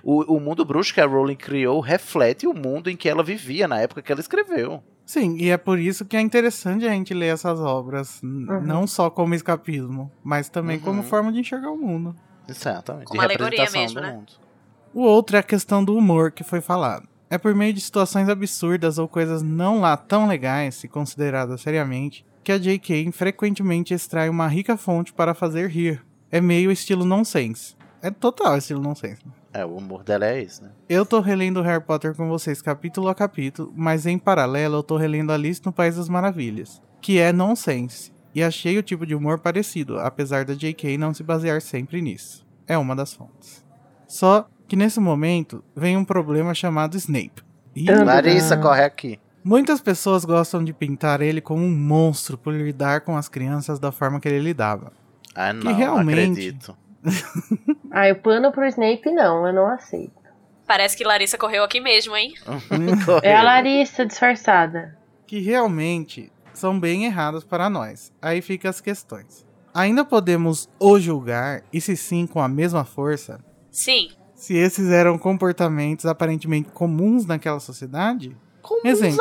O, 0.03 0.35
o 0.35 0.39
mundo 0.39 0.63
bruxo 0.65 0.93
que 0.93 1.01
a 1.01 1.05
Rowling 1.05 1.35
criou 1.35 1.79
reflete 1.79 2.47
o 2.47 2.53
mundo 2.53 2.89
em 2.89 2.95
que 2.95 3.09
ela 3.09 3.23
vivia 3.23 3.67
na 3.67 3.79
época 3.79 4.01
que 4.01 4.11
ela 4.11 4.21
escreveu. 4.21 4.83
Sim, 5.05 5.37
e 5.39 5.49
é 5.49 5.57
por 5.57 5.79
isso 5.79 6.03
que 6.03 6.17
é 6.17 6.21
interessante 6.21 6.85
a 6.85 6.89
gente 6.89 7.13
ler 7.13 7.27
essas 7.33 7.59
obras, 7.61 8.21
n- 8.21 8.45
não 8.61 8.85
só 8.85 9.09
como 9.09 9.33
escapismo, 9.33 10.11
mas 10.23 10.49
também 10.49 10.77
como 10.79 11.01
Uhum. 11.01 11.07
forma 11.07 11.31
de 11.31 11.39
enxergar 11.39 11.71
o 11.71 11.77
mundo. 11.77 12.13
Exatamente. 12.47 13.05
Como 13.05 13.19
de 13.19 13.25
alegoria 13.25 13.59
representação 13.63 13.81
mesmo, 13.81 14.01
do 14.01 14.05
né? 14.07 14.13
mundo. 14.13 14.33
O 14.93 15.01
outro 15.03 15.37
é 15.37 15.39
a 15.39 15.43
questão 15.43 15.83
do 15.83 15.95
humor 15.95 16.31
que 16.31 16.43
foi 16.43 16.59
falado. 16.59 17.07
É 17.29 17.37
por 17.37 17.53
meio 17.55 17.73
de 17.73 17.79
situações 17.81 18.27
absurdas 18.29 18.97
ou 18.97 19.07
coisas 19.07 19.41
não 19.43 19.79
lá 19.81 19.95
tão 19.95 20.27
legais, 20.27 20.75
se 20.75 20.87
consideradas 20.87 21.61
seriamente, 21.61 22.25
que 22.47 22.51
a 22.53 22.57
J.K. 22.57 23.11
frequentemente 23.11 23.93
extrai 23.93 24.29
uma 24.29 24.47
rica 24.47 24.77
fonte 24.77 25.11
para 25.11 25.33
fazer 25.33 25.69
rir. 25.69 26.01
É 26.31 26.39
meio 26.39 26.71
estilo 26.71 27.03
nonsense. 27.03 27.75
É 28.01 28.09
total 28.09 28.57
estilo 28.57 28.81
nonsense. 28.81 29.21
É, 29.51 29.65
o 29.65 29.75
humor 29.75 30.01
dela 30.01 30.25
é 30.25 30.41
esse, 30.41 30.63
né? 30.63 30.69
Eu 30.87 31.05
tô 31.05 31.19
relendo 31.19 31.61
Harry 31.61 31.83
Potter 31.83 32.15
com 32.15 32.29
vocês 32.29 32.61
capítulo 32.61 33.09
a 33.09 33.13
capítulo, 33.13 33.73
mas 33.75 34.05
em 34.05 34.17
paralelo 34.17 34.77
eu 34.77 34.83
tô 34.83 34.95
relendo 34.95 35.33
Alice 35.33 35.59
no 35.65 35.73
País 35.73 35.97
das 35.97 36.07
Maravilhas, 36.07 36.81
que 37.01 37.19
é 37.19 37.33
nonsense. 37.33 38.13
E 38.33 38.41
achei 38.41 38.77
o 38.77 38.83
tipo 38.83 39.05
de 39.05 39.13
humor 39.13 39.39
parecido, 39.39 39.99
apesar 39.99 40.45
da 40.45 40.53
J.K. 40.53 40.97
não 40.97 41.13
se 41.13 41.23
basear 41.23 41.61
sempre 41.61 42.01
nisso. 42.01 42.47
É 42.65 42.77
uma 42.77 42.95
das 42.95 43.13
fontes. 43.13 43.61
Só 44.07 44.47
que 44.69 44.77
nesse 44.77 45.01
momento 45.01 45.61
vem 45.75 45.97
um 45.97 46.05
problema 46.05 46.53
chamado 46.53 46.95
Snape. 46.95 47.43
Ih. 47.75 47.91
Larissa, 47.91 48.55
corre 48.55 48.85
aqui. 48.85 49.19
Muitas 49.47 49.79
pessoas 49.79 50.25
gostam 50.25 50.61
de 50.61 50.73
pintar 50.73 51.21
ele 51.21 51.39
como 51.39 51.63
um 51.63 51.71
monstro 51.73 52.37
por 52.37 52.53
lidar 52.53 52.99
com 53.01 53.15
as 53.15 53.29
crianças 53.29 53.79
da 53.79 53.93
forma 53.93 54.19
que 54.19 54.27
ele 54.27 54.39
lidava. 54.39 54.91
Ah, 55.33 55.53
não, 55.53 55.73
realmente- 55.73 56.15
não 56.15 56.31
acredito. 56.33 56.77
Ah, 57.89 58.11
o 58.11 58.15
pano 58.17 58.51
pro 58.51 58.65
Snape 58.67 59.09
não, 59.09 59.47
eu 59.47 59.53
não 59.53 59.67
aceito. 59.67 60.11
Parece 60.67 60.97
que 60.97 61.05
Larissa 61.05 61.37
correu 61.37 61.63
aqui 61.63 61.79
mesmo, 61.79 62.15
hein? 62.17 62.33
É 63.23 63.33
a 63.35 63.41
Larissa 63.41 64.05
disfarçada. 64.05 64.97
que 65.25 65.39
realmente 65.39 66.29
são 66.53 66.77
bem 66.77 67.05
erradas 67.05 67.45
para 67.45 67.69
nós. 67.69 68.11
Aí 68.21 68.41
fica 68.41 68.69
as 68.69 68.81
questões. 68.81 69.45
Ainda 69.73 70.03
podemos 70.03 70.67
o 70.79 70.99
julgar, 70.99 71.63
e 71.71 71.79
se 71.79 71.95
sim 71.95 72.27
com 72.27 72.41
a 72.41 72.47
mesma 72.49 72.83
força, 72.83 73.39
Sim. 73.71 74.09
se 74.35 74.55
esses 74.57 74.89
eram 74.89 75.17
comportamentos 75.17 76.05
aparentemente 76.05 76.69
comuns 76.73 77.25
naquela 77.25 77.59
sociedade? 77.61 78.35
Como 78.67 78.81
Exemplo. 78.87 79.17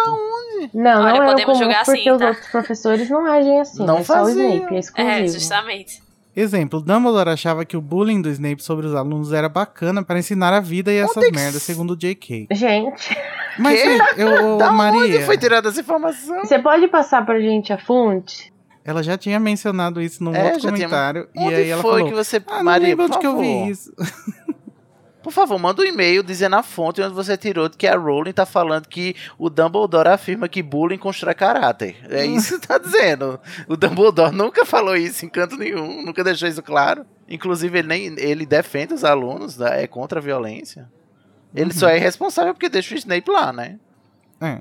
Não, 0.74 1.02
Olha, 1.02 1.14
não 1.14 1.22
é 1.22 1.22
o 1.22 1.30
podemos 1.30 1.44
comum 1.44 1.58
julgar 1.58 1.84
porque 1.84 2.00
assim, 2.00 2.10
os 2.10 2.18
tá? 2.18 2.26
outros 2.28 2.46
professores 2.48 3.10
não 3.10 3.26
agem 3.26 3.60
assim. 3.60 3.84
Não 3.84 3.98
é 3.98 4.04
só 4.04 4.14
o 4.14 4.16
faziam. 4.26 4.50
Snape, 4.54 4.74
é 4.74 4.78
exclusivo. 4.78 5.10
É, 5.14 5.26
justamente. 5.28 6.02
Exemplo, 6.34 6.80
Dumbledore 6.82 7.30
achava 7.30 7.64
que 7.64 7.76
o 7.76 7.80
bullying 7.80 8.20
do 8.20 8.28
Snape 8.28 8.62
sobre 8.62 8.86
os 8.86 8.94
alunos 8.94 9.32
era 9.32 9.48
bacana 9.48 10.02
para 10.04 10.18
ensinar 10.18 10.52
a 10.52 10.60
vida 10.60 10.92
e 10.92 10.96
essas 10.98 11.24
que 11.24 11.30
merdas, 11.32 11.62
segundo 11.62 11.92
o 11.92 11.96
J.K. 11.96 12.48
Gente, 12.52 13.16
Mas 13.58 13.80
sim, 13.80 13.98
eu, 14.18 14.58
Da 14.58 14.70
Maria, 14.70 15.00
onde 15.00 15.20
foi 15.24 15.38
tirada 15.38 15.70
essa 15.70 15.80
informação? 15.80 16.40
você 16.44 16.58
pode 16.58 16.88
passar 16.88 17.24
pra 17.24 17.40
gente 17.40 17.72
a 17.72 17.78
fonte? 17.78 18.52
ela 18.84 19.02
já 19.02 19.16
tinha 19.18 19.40
mencionado 19.40 20.00
isso 20.00 20.22
num 20.22 20.32
É, 20.34 20.44
outro 20.44 20.60
já 20.60 20.68
tinha- 20.68 20.72
comentário 20.72 21.26
e 21.34 21.40
Onde 21.40 21.54
aí 21.54 21.68
ela 21.70 21.82
foi 21.82 21.90
falou: 21.92 22.08
que 22.08 22.14
você... 22.14 22.36
"Ah, 22.46 22.56
não 22.58 22.64
Maria, 22.64 22.88
lembro 22.88 23.06
por 23.08 23.16
onde 23.16 23.20
que 23.20 23.26
eu 23.26 23.38
vi 23.38 23.68
isso". 23.70 23.92
Por 25.26 25.32
favor, 25.32 25.58
manda 25.58 25.82
um 25.82 25.84
e-mail 25.84 26.22
dizendo 26.22 26.54
a 26.54 26.62
fonte 26.62 27.02
onde 27.02 27.12
você 27.12 27.36
tirou 27.36 27.68
de 27.68 27.76
que 27.76 27.84
a 27.88 27.96
Rowling 27.96 28.32
tá 28.32 28.46
falando 28.46 28.86
que 28.86 29.16
o 29.36 29.50
Dumbledore 29.50 30.08
afirma 30.08 30.48
que 30.48 30.62
bullying 30.62 30.98
constrói 30.98 31.34
caráter. 31.34 31.96
É 32.08 32.22
isso 32.30 32.60
que 32.60 32.68
tá 32.68 32.78
dizendo. 32.78 33.40
O 33.66 33.76
Dumbledore 33.76 34.32
nunca 34.32 34.64
falou 34.64 34.96
isso 34.96 35.26
em 35.26 35.28
canto 35.28 35.56
nenhum, 35.56 36.04
nunca 36.04 36.22
deixou 36.22 36.48
isso 36.48 36.62
claro. 36.62 37.04
Inclusive, 37.28 37.76
ele, 37.76 37.88
nem, 37.88 38.04
ele 38.20 38.46
defende 38.46 38.94
os 38.94 39.02
alunos, 39.02 39.58
né, 39.58 39.82
é 39.82 39.88
contra 39.88 40.20
a 40.20 40.22
violência. 40.22 40.88
Ele 41.52 41.72
Uhum. 41.72 41.76
só 41.76 41.88
é 41.88 41.98
responsável 41.98 42.54
porque 42.54 42.68
deixa 42.68 42.94
o 42.94 42.98
Snape 42.98 43.28
lá, 43.28 43.52
né? 43.52 43.80
É. 44.40 44.60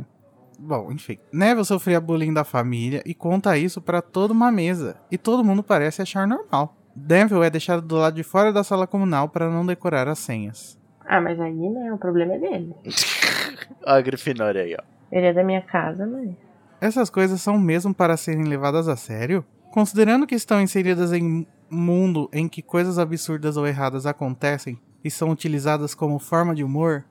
Bom, 0.57 0.91
enfim. 0.91 1.19
Neville 1.31 1.63
sofria 1.63 2.01
bullying 2.01 2.33
da 2.33 2.43
família 2.43 3.03
e 3.05 3.13
conta 3.13 3.55
isso 3.55 3.79
pra 3.79 4.01
toda 4.01 4.33
uma 4.33 4.51
mesa. 4.51 4.97
E 5.11 5.17
todo 5.19 5.43
mundo 5.43 5.61
parece 5.61 6.01
achar 6.01 6.27
normal. 6.27 6.75
Neville 6.95 7.45
é 7.45 7.49
deixado 7.49 7.81
do 7.81 7.95
lado 7.95 8.15
de 8.15 8.23
fora 8.23 8.53
da 8.53 8.63
sala 8.63 8.87
comunal 8.87 9.27
para 9.27 9.49
não 9.49 9.65
decorar 9.65 10.07
as 10.07 10.19
senhas. 10.19 10.79
Ah, 11.05 11.21
mas 11.21 11.39
aí, 11.39 11.69
né, 11.69 11.91
o 11.93 11.97
problema 11.97 12.33
é 12.33 12.39
dele. 12.39 12.75
Olha 13.85 13.99
a 13.99 14.01
Grifinória 14.01 14.63
aí, 14.63 14.75
ó. 14.75 14.83
Ele 15.11 15.27
é 15.27 15.33
da 15.33 15.43
minha 15.43 15.61
casa, 15.61 16.05
mas... 16.05 16.31
Essas 16.81 17.09
coisas 17.09 17.41
são 17.41 17.57
mesmo 17.57 17.93
para 17.93 18.17
serem 18.17 18.45
levadas 18.45 18.87
a 18.87 18.95
sério? 18.95 19.45
Considerando 19.71 20.25
que 20.25 20.35
estão 20.35 20.61
inseridas 20.61 21.11
em 21.13 21.23
um 21.23 21.45
mundo 21.69 22.29
em 22.33 22.47
que 22.47 22.61
coisas 22.61 22.97
absurdas 22.97 23.57
ou 23.57 23.67
erradas 23.67 24.05
acontecem 24.05 24.79
e 25.03 25.11
são 25.11 25.29
utilizadas 25.29 25.93
como 25.93 26.17
forma 26.17 26.55
de 26.55 26.63
humor, 26.63 27.03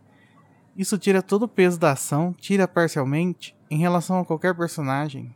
isso 0.76 0.98
tira 0.98 1.22
todo 1.22 1.44
o 1.44 1.48
peso 1.48 1.78
da 1.78 1.92
ação, 1.92 2.32
tira 2.32 2.66
parcialmente, 2.66 3.56
em 3.70 3.78
relação 3.78 4.18
a 4.18 4.24
qualquer 4.24 4.54
personagem. 4.54 5.34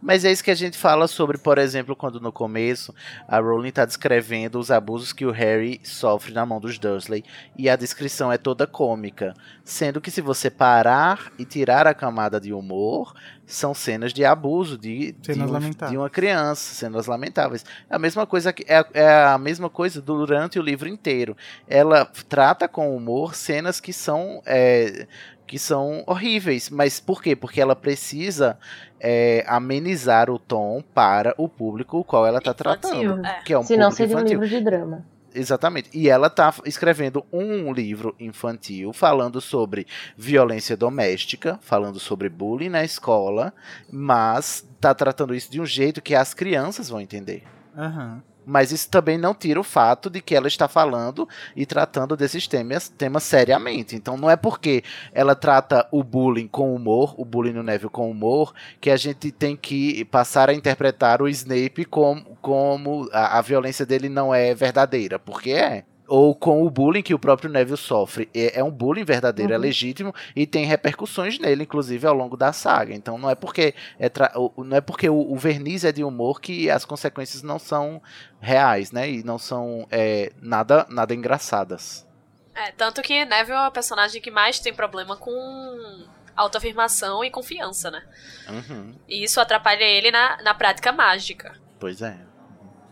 Mas 0.00 0.24
é 0.24 0.32
isso 0.32 0.42
que 0.44 0.50
a 0.50 0.54
gente 0.54 0.76
fala 0.76 1.06
sobre, 1.08 1.38
por 1.38 1.58
exemplo, 1.58 1.94
quando 1.96 2.20
no 2.20 2.32
começo 2.32 2.94
a 3.26 3.38
Rowling 3.38 3.70
tá 3.70 3.84
descrevendo 3.84 4.58
os 4.58 4.70
abusos 4.70 5.12
que 5.12 5.24
o 5.26 5.30
Harry 5.30 5.80
sofre 5.84 6.32
na 6.32 6.44
mão 6.46 6.60
dos 6.60 6.78
Dursley 6.78 7.24
e 7.56 7.68
a 7.68 7.76
descrição 7.76 8.32
é 8.32 8.38
toda 8.38 8.66
cômica, 8.66 9.34
sendo 9.64 10.00
que 10.00 10.10
se 10.10 10.20
você 10.20 10.50
parar 10.50 11.32
e 11.38 11.44
tirar 11.44 11.86
a 11.86 11.94
camada 11.94 12.40
de 12.40 12.52
humor, 12.52 13.14
são 13.46 13.72
cenas 13.72 14.12
de 14.12 14.24
abuso 14.26 14.76
de, 14.76 15.12
de, 15.12 15.32
um- 15.48 15.52
de 15.90 15.96
uma 15.96 16.10
criança, 16.10 16.74
cenas 16.74 17.06
lamentáveis. 17.06 17.64
É 17.88 17.96
a 17.96 17.98
mesma 17.98 18.26
coisa 18.26 18.52
que 18.52 18.64
é, 18.68 18.84
é 18.92 19.24
a 19.24 19.38
mesma 19.38 19.70
coisa 19.70 20.02
durante 20.02 20.58
o 20.58 20.62
livro 20.62 20.86
inteiro. 20.88 21.34
Ela 21.66 22.04
trata 22.28 22.68
com 22.68 22.94
humor 22.94 23.34
cenas 23.34 23.80
que 23.80 23.92
são 23.92 24.42
é, 24.44 25.06
que 25.48 25.58
são 25.58 26.04
horríveis, 26.06 26.68
mas 26.68 27.00
por 27.00 27.22
quê? 27.22 27.34
Porque 27.34 27.60
ela 27.60 27.74
precisa 27.74 28.58
é, 29.00 29.42
amenizar 29.48 30.30
o 30.30 30.38
tom 30.38 30.84
para 30.94 31.34
o 31.38 31.48
público 31.48 31.98
o 31.98 32.04
qual 32.04 32.26
ela 32.26 32.38
está 32.38 32.52
tratando, 32.52 33.24
é. 33.26 33.40
que 33.42 33.54
é 33.54 33.58
um 33.58 33.62
Senão 33.62 33.90
seria 33.90 34.14
um 34.14 34.20
infantil. 34.20 34.40
livro 34.40 34.56
de 34.56 34.62
drama. 34.62 35.04
Exatamente. 35.34 35.90
E 35.92 36.08
ela 36.08 36.28
tá 36.28 36.54
escrevendo 36.64 37.24
um 37.32 37.72
livro 37.72 38.14
infantil 38.20 38.92
falando 38.92 39.40
sobre 39.40 39.86
violência 40.16 40.76
doméstica, 40.76 41.58
falando 41.62 41.98
sobre 41.98 42.28
bullying 42.28 42.68
na 42.68 42.84
escola, 42.84 43.52
mas 43.90 44.68
tá 44.80 44.94
tratando 44.94 45.34
isso 45.34 45.50
de 45.50 45.60
um 45.60 45.66
jeito 45.66 46.02
que 46.02 46.14
as 46.14 46.34
crianças 46.34 46.88
vão 46.88 47.00
entender. 47.00 47.44
Aham. 47.76 48.22
Mas 48.48 48.72
isso 48.72 48.88
também 48.88 49.18
não 49.18 49.34
tira 49.34 49.60
o 49.60 49.62
fato 49.62 50.08
de 50.08 50.22
que 50.22 50.34
ela 50.34 50.48
está 50.48 50.66
falando 50.66 51.28
e 51.54 51.66
tratando 51.66 52.16
desses 52.16 52.46
temas, 52.46 52.88
temas 52.88 53.22
seriamente. 53.22 53.94
Então 53.94 54.16
não 54.16 54.30
é 54.30 54.36
porque 54.36 54.82
ela 55.12 55.34
trata 55.34 55.86
o 55.92 56.02
bullying 56.02 56.48
com 56.48 56.74
humor, 56.74 57.14
o 57.18 57.26
bullying 57.26 57.52
no 57.52 57.62
Neville 57.62 57.90
com 57.90 58.10
humor, 58.10 58.54
que 58.80 58.90
a 58.90 58.96
gente 58.96 59.30
tem 59.30 59.54
que 59.54 60.02
passar 60.06 60.48
a 60.48 60.54
interpretar 60.54 61.20
o 61.20 61.28
Snape 61.28 61.84
como, 61.84 62.24
como 62.40 63.06
a, 63.12 63.36
a 63.38 63.42
violência 63.42 63.84
dele 63.84 64.08
não 64.08 64.34
é 64.34 64.54
verdadeira, 64.54 65.18
porque 65.18 65.50
é. 65.50 65.84
Ou 66.08 66.34
com 66.34 66.64
o 66.66 66.70
bullying 66.70 67.02
que 67.02 67.12
o 67.12 67.18
próprio 67.18 67.50
Neville 67.50 67.76
sofre. 67.76 68.28
É, 68.34 68.60
é 68.60 68.64
um 68.64 68.70
bullying 68.70 69.04
verdadeiro, 69.04 69.52
é 69.52 69.56
Uhum. 69.56 69.62
legítimo 69.62 70.14
e 70.34 70.46
tem 70.46 70.64
repercussões 70.64 71.38
nele, 71.38 71.64
inclusive 71.64 72.06
ao 72.06 72.14
longo 72.14 72.36
da 72.36 72.52
saga. 72.52 72.94
Então 72.94 73.18
não 73.18 73.28
é 73.28 73.34
porque 73.34 73.74
é 73.98 74.08
tra- 74.08 74.32
o- 74.34 74.64
não 74.64 74.76
é 74.78 74.80
porque 74.80 75.08
o, 75.08 75.14
o 75.32 75.36
verniz 75.36 75.84
é 75.84 75.92
de 75.92 76.02
humor 76.02 76.40
que 76.40 76.70
as 76.70 76.84
consequências 76.86 77.42
não 77.42 77.58
são 77.58 78.00
reais, 78.40 78.90
né? 78.90 79.10
E 79.10 79.22
não 79.22 79.38
são 79.38 79.86
é, 79.90 80.32
nada, 80.40 80.86
nada 80.88 81.14
engraçadas. 81.14 82.06
É, 82.54 82.72
tanto 82.72 83.02
que 83.02 83.24
Neville 83.24 83.52
é 83.58 83.68
o 83.68 83.70
personagem 83.70 84.20
que 84.20 84.30
mais 84.30 84.58
tem 84.58 84.72
problema 84.74 85.16
com 85.16 85.30
autoafirmação 86.34 87.22
e 87.24 87.30
confiança, 87.30 87.90
né? 87.90 88.02
Uhum, 88.48 88.94
E 89.08 89.22
isso 89.24 89.40
atrapalha 89.40 89.84
ele 89.84 90.10
na, 90.10 90.40
na 90.42 90.54
prática 90.54 90.90
mágica. 90.92 91.54
pois 91.78 92.00
é. 92.02 92.16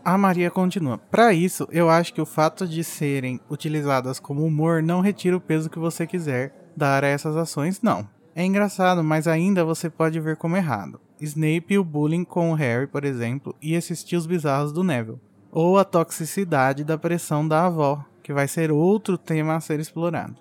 A 0.07 0.17
Maria 0.17 0.49
continua. 0.49 0.97
Para 0.97 1.33
isso, 1.33 1.67
eu 1.69 1.89
acho 1.89 2.13
que 2.13 2.21
o 2.21 2.25
fato 2.25 2.65
de 2.65 2.81
serem 2.81 3.41
utilizadas 3.49 4.21
como 4.21 4.45
humor 4.45 4.81
não 4.81 5.01
retira 5.01 5.35
o 5.35 5.41
peso 5.41 5.69
que 5.69 5.77
você 5.77 6.07
quiser 6.07 6.71
dar 6.77 7.03
a 7.03 7.07
essas 7.07 7.35
ações, 7.35 7.81
não. 7.81 8.07
É 8.33 8.41
engraçado, 8.45 9.03
mas 9.03 9.27
ainda 9.27 9.65
você 9.65 9.89
pode 9.89 10.17
ver 10.21 10.37
como 10.37 10.55
errado. 10.55 11.01
Snape 11.19 11.73
e 11.73 11.77
o 11.77 11.83
bullying 11.83 12.23
com 12.23 12.53
o 12.53 12.53
Harry, 12.53 12.87
por 12.87 13.03
exemplo, 13.03 13.53
e 13.61 13.73
esses 13.73 14.01
tios 14.01 14.25
bizarros 14.25 14.71
do 14.71 14.81
Neville. 14.81 15.19
Ou 15.51 15.77
a 15.77 15.83
toxicidade 15.83 16.85
da 16.85 16.97
pressão 16.97 17.45
da 17.45 17.65
avó, 17.65 18.01
que 18.23 18.31
vai 18.31 18.47
ser 18.47 18.71
outro 18.71 19.17
tema 19.17 19.57
a 19.57 19.59
ser 19.59 19.77
explorado. 19.81 20.37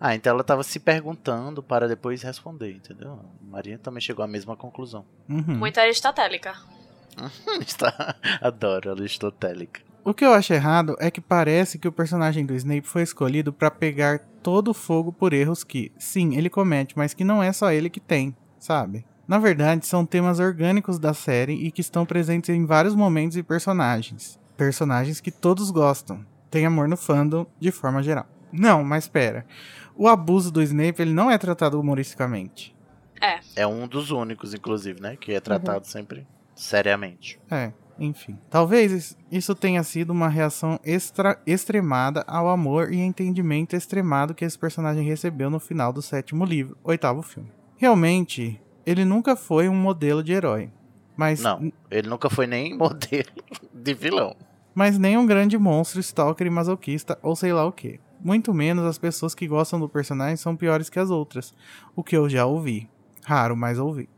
Ah, 0.00 0.14
então 0.14 0.30
ela 0.30 0.40
estava 0.40 0.62
se 0.62 0.80
perguntando 0.80 1.62
para 1.62 1.86
depois 1.86 2.22
responder, 2.22 2.76
entendeu? 2.76 3.18
Maria 3.42 3.78
também 3.78 4.00
chegou 4.00 4.24
à 4.24 4.28
mesma 4.28 4.56
conclusão. 4.56 5.04
Uhum. 5.28 5.58
Muito 5.58 5.78
aristotélica. 5.78 6.54
Está... 7.60 8.16
Adoro 8.40 8.90
a 8.90 8.92
aristotélica. 8.94 9.80
O 10.04 10.12
que 10.12 10.24
eu 10.24 10.32
acho 10.32 10.52
errado 10.52 10.96
é 10.98 11.10
que 11.10 11.20
parece 11.20 11.78
que 11.78 11.86
o 11.86 11.92
personagem 11.92 12.44
do 12.44 12.54
Snape 12.54 12.88
foi 12.88 13.02
escolhido 13.02 13.52
pra 13.52 13.70
pegar 13.70 14.18
todo 14.42 14.72
o 14.72 14.74
fogo 14.74 15.12
por 15.12 15.32
erros 15.32 15.62
que, 15.62 15.92
sim, 15.96 16.36
ele 16.36 16.50
comete, 16.50 16.98
mas 16.98 17.14
que 17.14 17.22
não 17.22 17.40
é 17.40 17.52
só 17.52 17.70
ele 17.70 17.88
que 17.88 18.00
tem, 18.00 18.34
sabe? 18.58 19.04
Na 19.28 19.38
verdade, 19.38 19.86
são 19.86 20.04
temas 20.04 20.40
orgânicos 20.40 20.98
da 20.98 21.14
série 21.14 21.54
e 21.54 21.70
que 21.70 21.80
estão 21.80 22.04
presentes 22.04 22.50
em 22.50 22.66
vários 22.66 22.96
momentos 22.96 23.36
e 23.36 23.42
personagens. 23.44 24.40
Personagens 24.56 25.20
que 25.20 25.30
todos 25.30 25.70
gostam. 25.70 26.26
Tem 26.50 26.66
amor 26.66 26.88
no 26.88 26.96
fandom 26.96 27.46
de 27.60 27.70
forma 27.70 28.02
geral. 28.02 28.26
Não, 28.52 28.82
mas 28.82 29.04
espera. 29.04 29.46
O 29.96 30.08
abuso 30.08 30.50
do 30.50 30.60
Snape 30.62 31.00
ele 31.00 31.14
não 31.14 31.30
é 31.30 31.38
tratado 31.38 31.78
humoristicamente. 31.80 32.74
É. 33.20 33.38
É 33.54 33.66
um 33.66 33.86
dos 33.86 34.10
únicos, 34.10 34.52
inclusive, 34.52 35.00
né? 35.00 35.16
Que 35.16 35.32
é 35.32 35.40
tratado 35.40 35.86
sempre 35.86 36.26
seriamente. 36.54 37.38
É, 37.50 37.72
enfim. 37.98 38.38
Talvez 38.50 39.16
isso 39.30 39.54
tenha 39.54 39.82
sido 39.82 40.10
uma 40.10 40.28
reação 40.28 40.78
extra, 40.84 41.40
extremada 41.46 42.24
ao 42.26 42.48
amor 42.48 42.92
e 42.92 42.98
entendimento 43.00 43.74
extremado 43.76 44.34
que 44.34 44.44
esse 44.44 44.58
personagem 44.58 45.04
recebeu 45.04 45.50
no 45.50 45.60
final 45.60 45.92
do 45.92 46.02
sétimo 46.02 46.44
livro, 46.44 46.76
oitavo 46.82 47.22
filme. 47.22 47.50
Realmente, 47.76 48.60
ele 48.86 49.04
nunca 49.04 49.34
foi 49.36 49.68
um 49.68 49.74
modelo 49.74 50.22
de 50.22 50.32
herói. 50.32 50.70
Mas, 51.16 51.40
Não, 51.42 51.70
ele 51.90 52.08
nunca 52.08 52.30
foi 52.30 52.46
nem 52.46 52.74
modelo 52.78 53.28
de 53.74 53.94
vilão. 53.94 54.34
mas 54.74 54.98
nem 54.98 55.18
um 55.18 55.26
grande 55.26 55.58
monstro, 55.58 56.00
stalker 56.00 56.46
e 56.46 56.50
masoquista 56.50 57.18
ou 57.22 57.36
sei 57.36 57.52
lá 57.52 57.64
o 57.66 57.72
que. 57.72 58.00
Muito 58.18 58.54
menos 58.54 58.84
as 58.86 58.98
pessoas 58.98 59.34
que 59.34 59.46
gostam 59.48 59.78
do 59.80 59.88
personagem 59.88 60.36
são 60.36 60.56
piores 60.56 60.88
que 60.88 60.98
as 60.98 61.10
outras, 61.10 61.52
o 61.94 62.02
que 62.04 62.16
eu 62.16 62.28
já 62.28 62.46
ouvi. 62.46 62.88
Raro, 63.24 63.56
mas 63.56 63.78
ouvi. 63.78 64.08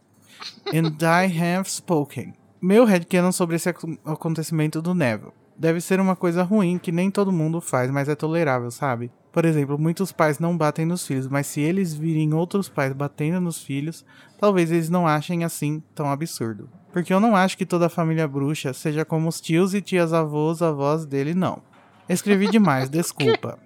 And 0.66 0.96
I 1.02 1.26
have 1.40 1.68
spoken. 1.70 2.34
Meu 2.60 2.84
headcanon 2.84 3.32
sobre 3.32 3.56
esse 3.56 3.68
ac- 3.68 3.98
acontecimento 4.04 4.80
do 4.80 4.94
Neville. 4.94 5.32
Deve 5.56 5.80
ser 5.80 6.00
uma 6.00 6.16
coisa 6.16 6.42
ruim 6.42 6.78
que 6.78 6.90
nem 6.90 7.10
todo 7.10 7.30
mundo 7.30 7.60
faz, 7.60 7.90
mas 7.90 8.08
é 8.08 8.14
tolerável, 8.14 8.70
sabe? 8.70 9.10
Por 9.32 9.44
exemplo, 9.44 9.78
muitos 9.78 10.10
pais 10.12 10.38
não 10.38 10.56
batem 10.56 10.84
nos 10.86 11.06
filhos, 11.06 11.28
mas 11.28 11.46
se 11.46 11.60
eles 11.60 11.92
virem 11.94 12.32
outros 12.34 12.68
pais 12.68 12.92
batendo 12.92 13.40
nos 13.40 13.62
filhos, 13.62 14.04
talvez 14.38 14.70
eles 14.72 14.88
não 14.88 15.06
achem 15.06 15.44
assim 15.44 15.82
tão 15.94 16.10
absurdo. 16.10 16.68
Porque 16.92 17.12
eu 17.12 17.20
não 17.20 17.36
acho 17.36 17.56
que 17.58 17.66
toda 17.66 17.86
a 17.86 17.90
família 17.90 18.26
bruxa 18.26 18.72
seja 18.72 19.04
como 19.04 19.28
os 19.28 19.40
tios 19.40 19.74
e 19.74 19.80
tias 19.80 20.12
avós, 20.12 20.62
avós 20.62 21.04
dele, 21.04 21.34
não. 21.34 21.60
Escrevi 22.08 22.48
demais, 22.48 22.88
desculpa. 22.90 23.58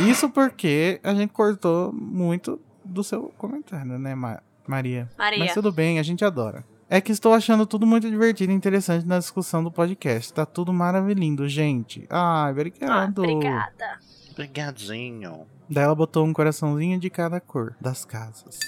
Isso 0.00 0.28
porque 0.30 1.00
a 1.02 1.14
gente 1.14 1.32
cortou 1.32 1.92
muito 1.92 2.60
do 2.84 3.02
seu 3.04 3.32
comentário, 3.38 3.98
né, 3.98 4.14
Ma- 4.14 4.42
Maria? 4.70 5.08
Maria. 5.18 5.38
Mas 5.40 5.52
tudo 5.54 5.70
bem, 5.72 5.98
a 5.98 6.02
gente 6.02 6.24
adora. 6.24 6.64
É 6.88 7.00
que 7.00 7.12
estou 7.12 7.32
achando 7.34 7.66
tudo 7.66 7.86
muito 7.86 8.08
divertido 8.10 8.52
e 8.52 8.54
interessante 8.54 9.06
na 9.06 9.18
discussão 9.18 9.62
do 9.62 9.70
podcast. 9.70 10.32
Tá 10.32 10.44
tudo 10.46 10.72
maravilhindo, 10.72 11.48
gente. 11.48 12.06
Ai, 12.10 12.48
Ah, 12.48 12.50
obrigado. 12.50 13.18
obrigada. 13.20 13.98
Obrigadinho. 14.32 15.46
Daí 15.68 15.84
ela 15.84 15.94
botou 15.94 16.24
um 16.26 16.32
coraçãozinho 16.32 16.98
de 16.98 17.08
cada 17.10 17.40
cor 17.40 17.76
das 17.80 18.04
casas. 18.04 18.58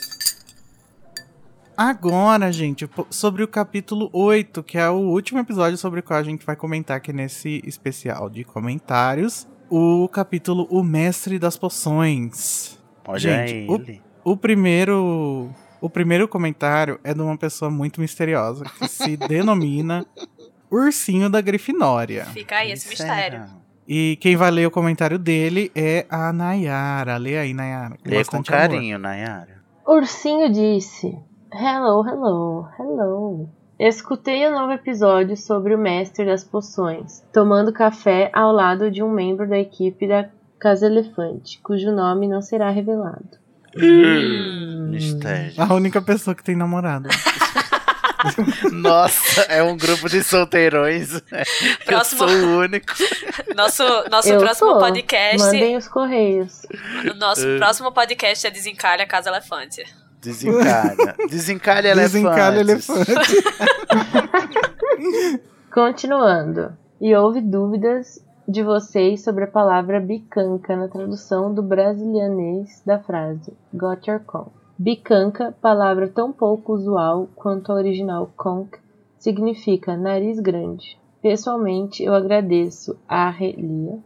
Agora, 1.77 2.53
gente, 2.53 2.89
sobre 3.11 3.43
o 3.43 3.49
capítulo 3.49 4.09
8, 4.13 4.63
que 4.63 4.77
é 4.79 4.89
o 4.91 4.95
último 4.99 5.41
episódio 5.41 5.77
sobre 5.79 6.01
o 6.01 6.03
qual 6.03 6.19
a 6.21 6.23
gente 6.23 6.45
vai 6.45 6.55
comentar 6.55 6.99
aqui 6.99 7.13
nesse 7.13 7.63
especial 7.67 8.29
de 8.29 8.45
comentários. 8.45 9.49
O 9.71 10.07
capítulo 10.09 10.67
O 10.71 10.85
Mestre 10.85 11.39
das 11.39 11.57
Poções. 11.57 12.79
Olha 13.07 13.19
Gente, 13.19 13.71
o- 13.71 13.75
ele. 13.77 14.03
O 14.23 14.37
primeiro. 14.37 15.51
O 15.83 15.91
primeiro 15.91 16.29
comentário 16.29 17.01
é 17.03 17.13
de 17.13 17.21
uma 17.21 17.37
pessoa 17.37 17.69
muito 17.69 18.01
misteriosa 18.01 18.65
que 18.79 18.87
se 18.87 19.17
denomina 19.29 20.07
Ursinho 20.71 21.29
da 21.29 21.41
Grifinória. 21.41 22.25
Fica 22.27 22.59
aí 22.59 22.71
esse 22.71 22.89
Quem 22.89 22.97
mistério. 22.97 23.47
E 23.89 24.17
quem 24.21 24.37
vai 24.37 24.53
ler 24.53 24.65
o 24.65 24.71
comentário 24.71 25.19
dele 25.19 25.73
é 25.75 26.07
a 26.09 26.33
Nayara. 26.33 27.17
Lê 27.17 27.37
aí, 27.37 27.53
Nayara. 27.53 27.97
Lê 28.07 28.25
com 28.25 28.39
bastante 28.39 28.55
amor. 28.55 28.61
carinho, 28.61 28.97
Nayara. 28.97 29.61
Ursinho 29.85 30.53
disse: 30.53 31.19
Hello, 31.53 32.07
hello, 32.07 32.69
hello. 32.79 33.49
Escutei 33.77 34.47
o 34.47 34.53
novo 34.53 34.71
episódio 34.71 35.37
sobre 35.37 35.75
o 35.75 35.79
mestre 35.79 36.25
das 36.25 36.45
poções, 36.45 37.25
tomando 37.33 37.73
café 37.73 38.31
ao 38.33 38.53
lado 38.53 38.89
de 38.89 39.03
um 39.03 39.11
membro 39.11 39.49
da 39.49 39.59
equipe 39.59 40.07
da 40.07 40.31
Casa 40.61 40.87
Elefante, 40.87 41.61
cujo 41.61 41.91
nome 41.91 42.29
não 42.29 42.41
será 42.41 42.71
revelado. 42.71 43.42
Mistério. 43.77 45.53
A 45.59 45.75
única 45.75 46.01
pessoa 46.03 46.35
que 46.35 46.43
tem 46.45 46.57
namorado. 46.57 47.09
Nossa, 48.73 49.43
é 49.43 49.63
um 49.63 49.77
grupo 49.77 50.09
de 50.09 50.23
solteirões. 50.23 51.21
Próximo- 51.85 52.25
Eu 52.25 52.29
sou 52.29 52.39
o 52.49 52.59
único. 52.61 52.93
Nosso, 53.57 53.83
nosso 54.11 54.29
Eu 54.29 54.41
próximo 54.41 54.71
sou. 54.71 54.79
podcast. 54.79 55.39
Mandem 55.39 55.77
os 55.77 55.89
correios. 55.89 56.63
O 57.11 57.15
nosso 57.15 57.47
É. 57.47 57.59
próximo 57.59 57.93
podcast 57.93 58.47
é 58.47 58.51
Desencalha 58.51 59.07
Casa 59.07 59.29
Elefante. 59.29 59.83
Desencalha. 60.21 61.17
Desencalha 61.29 61.89
elefantes. 61.89 62.13
Desencalha 62.23 62.61
elefante. 62.61 63.13
Continuando. 65.73 66.77
E 67.01 67.15
houve 67.17 67.41
dúvidas 67.41 68.21
de 68.53 68.63
vocês 68.63 69.23
sobre 69.25 69.45
a 69.45 69.49
palavra 69.49 69.99
bicanca 69.99 70.77
na 70.77 70.87
tradução 70.89 71.53
do 71.53 71.63
brasilianês 71.63 72.83
da 72.85 72.99
frase 72.99 73.53
Got 73.73 74.09
your 74.11 74.21
conch. 74.21 74.51
Bicanca, 74.79 75.55
palavra 75.61 76.09
tão 76.09 76.33
pouco 76.33 76.73
usual 76.75 77.29
quanto 77.35 77.71
a 77.73 77.75
original 77.75 78.31
conch, 78.37 78.73
significa 79.19 79.97
nariz 79.97 80.39
grande. 80.41 80.99
Pessoalmente, 81.23 82.03
eu 82.03 82.15
agradeço 82.15 82.99
a 83.09 83.31
Relia 83.31 83.99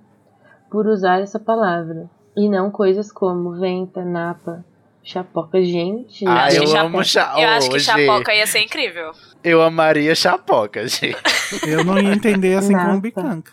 por 0.71 0.87
usar 0.87 1.21
essa 1.21 1.39
palavra 1.41 2.11
e 2.37 2.49
não 2.49 2.71
coisas 2.71 3.11
como 3.11 3.53
venta, 3.59 4.05
napa, 4.05 4.63
chapoca. 5.03 5.63
Gente, 5.63 6.27
Ah, 6.29 6.53
eu 6.53 6.65
que 6.65 6.77
amo 6.77 7.03
chapo- 7.03 7.05
cha... 7.05 7.41
Eu 7.43 7.49
acho 7.49 7.71
que 7.71 7.81
Chapoca 7.81 8.35
ia 8.35 8.47
ser 8.47 8.61
incrível. 8.61 9.13
Eu 9.43 9.63
amaria 9.63 10.15
chapoca, 10.15 10.87
gente. 10.87 11.17
Eu 11.67 11.85
não 11.85 11.99
ia 11.99 12.13
entender 12.13 12.55
assim 12.59 12.73
Napa. 12.75 12.87
como 12.89 13.01
bicanca. 13.01 13.53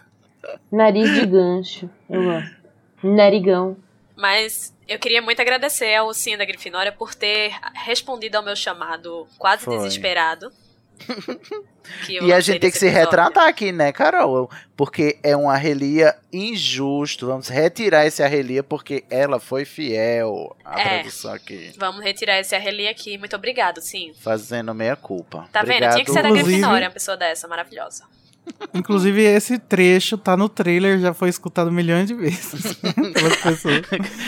Nariz 0.71 1.13
de 1.13 1.25
gancho. 1.25 1.89
Eu 2.09 2.23
gosto. 2.23 2.55
Narigão. 3.03 3.77
Mas 4.15 4.73
eu 4.87 4.97
queria 4.99 5.21
muito 5.21 5.41
agradecer 5.41 5.93
ao 5.95 6.07
Ursinho 6.07 6.37
da 6.37 6.45
Grifinória 6.45 6.91
por 6.91 7.13
ter 7.15 7.51
respondido 7.85 8.37
ao 8.37 8.43
meu 8.43 8.55
chamado 8.55 9.27
quase 9.37 9.63
Foi. 9.65 9.77
desesperado. 9.77 10.51
E 12.09 12.31
a 12.31 12.39
gente 12.39 12.61
tem 12.61 12.71
que 12.71 12.77
se 12.77 12.85
episódio. 12.85 13.09
retratar 13.09 13.45
aqui, 13.47 13.69
né, 13.73 13.91
Carol? 13.91 14.49
Porque 14.75 15.19
é 15.21 15.35
um 15.35 15.49
arrelia 15.49 16.15
injusto. 16.31 17.27
Vamos 17.27 17.49
retirar 17.49 18.05
esse 18.05 18.23
arrelia 18.23 18.63
porque 18.63 19.03
ela 19.09 19.37
foi 19.37 19.65
fiel 19.65 20.55
à 20.63 20.79
É. 20.79 20.83
tradução 21.01 21.33
aqui. 21.33 21.73
Vamos 21.77 22.01
retirar 22.01 22.39
esse 22.39 22.55
arrelia 22.55 22.89
aqui. 22.89 23.17
Muito 23.17 23.35
obrigado, 23.35 23.81
sim. 23.81 24.13
Fazendo 24.17 24.73
meia 24.73 24.95
culpa. 24.95 25.49
Tá 25.51 25.59
Obrigado. 25.59 25.81
vendo? 25.81 25.93
Tinha 25.95 26.05
que 26.05 26.11
ser 26.13 26.21
da 26.23 26.29
Inclusive- 26.29 26.51
Grifinória, 26.53 26.87
uma 26.87 26.93
pessoa 26.93 27.17
dessa, 27.17 27.49
maravilhosa. 27.49 28.05
Inclusive, 28.73 29.21
esse 29.23 29.57
trecho 29.59 30.17
tá 30.17 30.35
no 30.35 30.49
trailer, 30.49 30.99
já 30.99 31.13
foi 31.13 31.29
escutado 31.29 31.71
milhões 31.71 32.07
de 32.07 32.13
vezes 32.13 32.73
pelas 33.13 33.37
pessoas. 33.37 33.81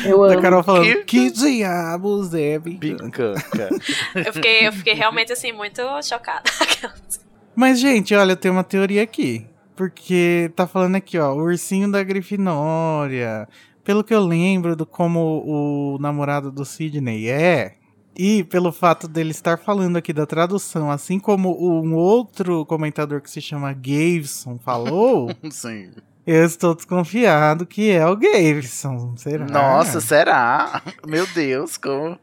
Eu 0.05 0.21
Da 0.27 0.33
amo. 0.33 0.41
Carol 0.41 0.63
falando, 0.63 0.83
Que- 0.85 1.03
que, 1.03 1.31
diabos 1.31 2.33
é 2.33 2.59
bicanca? 2.59 3.33
Bicanca. 3.33 3.69
Eu 4.15 4.33
fiquei, 4.33 4.67
eu 4.67 4.71
fiquei 4.71 4.93
realmente, 4.93 5.33
assim, 5.33 5.51
muito 5.51 5.81
chocada. 6.03 6.43
Mas, 7.55 7.79
gente, 7.79 8.13
olha, 8.13 8.33
eu 8.33 8.37
tenho 8.37 8.53
uma 8.53 8.63
teoria 8.63 9.01
aqui. 9.03 9.45
Porque 9.75 10.51
tá 10.55 10.65
falando 10.65 10.95
aqui, 10.95 11.17
ó, 11.17 11.33
o 11.33 11.41
ursinho 11.43 11.91
da 11.91 12.01
Grifinória. 12.03 13.47
Pelo 13.83 14.03
que 14.03 14.13
eu 14.13 14.21
lembro 14.25 14.75
do 14.75 14.85
como 14.85 15.43
o 15.45 15.97
namorado 15.99 16.51
do 16.51 16.63
Sidney 16.65 17.27
é, 17.29 17.75
e 18.15 18.43
pelo 18.43 18.71
fato 18.71 19.07
dele 19.07 19.31
estar 19.31 19.57
falando 19.57 19.97
aqui 19.97 20.13
da 20.13 20.25
tradução, 20.25 20.89
assim 20.89 21.19
como 21.19 21.49
um 21.81 21.93
outro 21.93 22.65
comentador 22.65 23.21
que 23.21 23.29
se 23.29 23.41
chama 23.41 23.73
Gavson 23.73 24.57
falou, 24.57 25.29
Sim. 25.51 25.91
eu 26.25 26.45
estou 26.45 26.73
desconfiado 26.73 27.65
que 27.65 27.91
é 27.91 28.05
o 28.05 28.15
Gavson. 28.15 29.15
Será? 29.17 29.45
Nossa, 29.45 29.99
será? 29.99 30.81
Meu 31.05 31.27
Deus, 31.27 31.77
como. 31.77 32.17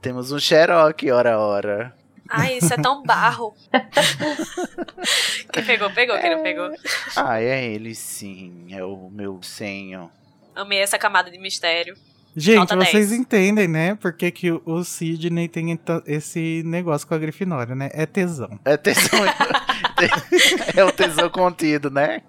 Temos 0.00 0.30
um 0.30 0.38
Xerox, 0.38 1.10
ora, 1.10 1.38
ora. 1.38 1.94
Ai, 2.28 2.58
isso 2.58 2.72
é 2.72 2.76
tão 2.76 3.02
barro. 3.02 3.54
quem 5.50 5.64
pegou, 5.64 5.90
pegou. 5.90 6.18
Quem 6.18 6.36
não 6.36 6.42
pegou. 6.42 6.70
Ah, 7.16 7.40
é 7.40 7.64
ele 7.64 7.94
sim. 7.94 8.66
É 8.70 8.84
o 8.84 9.08
meu 9.10 9.42
senho. 9.42 10.10
Amei 10.54 10.80
essa 10.80 10.98
camada 10.98 11.30
de 11.30 11.38
mistério. 11.38 11.96
Gente, 12.36 12.58
Nota 12.58 12.76
vocês 12.76 13.08
10. 13.08 13.12
entendem, 13.20 13.66
né? 13.66 13.94
Porque 13.96 14.30
que 14.30 14.52
o- 14.52 14.62
o 14.64 14.84
Sidney 14.84 15.48
tem 15.48 15.76
esse 16.06 16.62
negócio 16.64 17.06
com 17.06 17.14
a 17.14 17.18
Grifinória, 17.18 17.74
né? 17.74 17.88
É 17.92 18.06
tesão. 18.06 18.60
É 18.64 18.76
tesão. 18.76 19.18
é 20.76 20.84
o 20.84 20.92
tesão 20.92 21.28
contido, 21.30 21.90
né? 21.90 22.22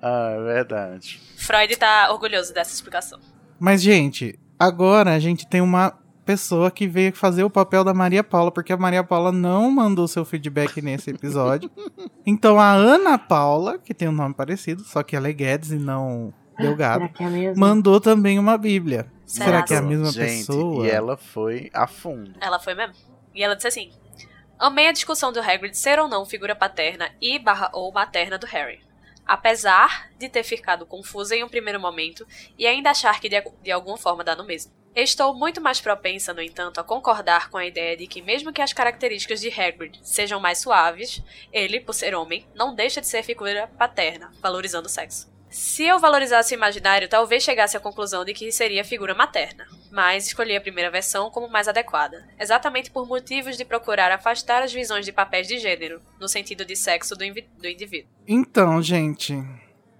Ah, 0.00 0.34
é 0.38 0.42
verdade. 0.54 1.20
Freud 1.36 1.76
tá 1.76 2.10
orgulhoso 2.12 2.52
dessa 2.52 2.72
explicação. 2.74 3.18
Mas, 3.58 3.82
gente, 3.82 4.38
agora 4.58 5.14
a 5.14 5.18
gente 5.18 5.46
tem 5.48 5.60
uma 5.60 5.98
pessoa 6.24 6.70
que 6.70 6.86
veio 6.86 7.14
fazer 7.14 7.42
o 7.44 7.50
papel 7.50 7.82
da 7.84 7.92
Maria 7.92 8.22
Paula, 8.22 8.50
porque 8.50 8.72
a 8.72 8.76
Maria 8.76 9.02
Paula 9.02 9.32
não 9.32 9.70
mandou 9.70 10.06
seu 10.06 10.24
feedback 10.24 10.80
nesse 10.80 11.10
episódio. 11.10 11.70
então 12.26 12.58
a 12.60 12.70
Ana 12.72 13.18
Paula, 13.18 13.78
que 13.78 13.92
tem 13.92 14.08
um 14.08 14.12
nome 14.12 14.34
parecido, 14.34 14.82
só 14.84 15.02
que 15.02 15.14
ela 15.16 15.28
é 15.28 15.32
Guedes 15.32 15.70
e 15.72 15.76
não 15.78 16.32
Delgado, 16.62 17.08
que 17.14 17.22
é 17.22 17.54
mandou 17.54 18.00
também 18.00 18.38
uma 18.38 18.56
Bíblia. 18.56 19.06
Será? 19.26 19.46
Será 19.46 19.62
que 19.62 19.74
é 19.74 19.76
a 19.78 19.82
mesma 19.82 20.10
Gente, 20.10 20.46
pessoa? 20.46 20.86
E 20.86 20.90
ela 20.90 21.16
foi 21.16 21.70
a 21.72 21.86
fundo. 21.86 22.34
Ela 22.40 22.58
foi 22.58 22.74
mesmo. 22.74 22.94
E 23.34 23.42
ela 23.42 23.54
disse 23.54 23.68
assim: 23.68 23.92
Amei 24.58 24.88
a 24.88 24.92
discussão 24.92 25.32
do 25.32 25.40
Hagrid 25.40 25.76
ser 25.76 25.98
ou 25.98 26.08
não 26.08 26.24
figura 26.24 26.54
paterna 26.54 27.10
e 27.20 27.38
barra 27.38 27.70
ou 27.72 27.90
materna 27.92 28.38
do 28.38 28.46
Harry. 28.46 28.80
Apesar 29.26 30.10
de 30.18 30.28
ter 30.28 30.42
ficado 30.42 30.86
confusa 30.86 31.34
em 31.34 31.42
um 31.42 31.48
primeiro 31.48 31.80
momento 31.80 32.26
e 32.58 32.66
ainda 32.66 32.90
achar 32.90 33.20
que 33.20 33.28
de, 33.28 33.42
de 33.62 33.70
alguma 33.70 33.96
forma 33.96 34.22
dá 34.22 34.36
no 34.36 34.44
mesmo. 34.44 34.72
Estou 34.94 35.34
muito 35.34 35.58
mais 35.58 35.80
propensa, 35.80 36.34
no 36.34 36.42
entanto, 36.42 36.78
a 36.78 36.84
concordar 36.84 37.48
com 37.48 37.56
a 37.56 37.64
ideia 37.64 37.96
de 37.96 38.06
que, 38.06 38.20
mesmo 38.20 38.52
que 38.52 38.60
as 38.60 38.74
características 38.74 39.40
de 39.40 39.48
Hagrid 39.48 39.98
sejam 40.02 40.38
mais 40.38 40.58
suaves, 40.58 41.22
ele, 41.50 41.80
por 41.80 41.94
ser 41.94 42.14
homem, 42.14 42.46
não 42.54 42.74
deixa 42.74 43.00
de 43.00 43.06
ser 43.06 43.22
figura 43.22 43.70
paterna, 43.78 44.30
valorizando 44.42 44.86
o 44.86 44.90
sexo. 44.90 45.32
Se 45.52 45.84
eu 45.84 45.98
valorizasse 45.98 46.54
o 46.54 46.56
imaginário, 46.56 47.10
talvez 47.10 47.42
chegasse 47.42 47.76
à 47.76 47.80
conclusão 47.80 48.24
de 48.24 48.32
que 48.32 48.50
seria 48.50 48.82
figura 48.82 49.14
materna, 49.14 49.66
mas 49.90 50.26
escolhi 50.26 50.56
a 50.56 50.60
primeira 50.62 50.90
versão 50.90 51.30
como 51.30 51.46
mais 51.46 51.68
adequada, 51.68 52.26
exatamente 52.40 52.90
por 52.90 53.06
motivos 53.06 53.58
de 53.58 53.62
procurar 53.62 54.10
afastar 54.10 54.62
as 54.62 54.72
visões 54.72 55.04
de 55.04 55.12
papéis 55.12 55.46
de 55.46 55.58
gênero, 55.58 56.00
no 56.18 56.26
sentido 56.26 56.64
de 56.64 56.74
sexo 56.74 57.14
do, 57.14 57.24
do 57.58 57.68
indivíduo. 57.68 58.08
Então, 58.26 58.80
gente, 58.80 59.44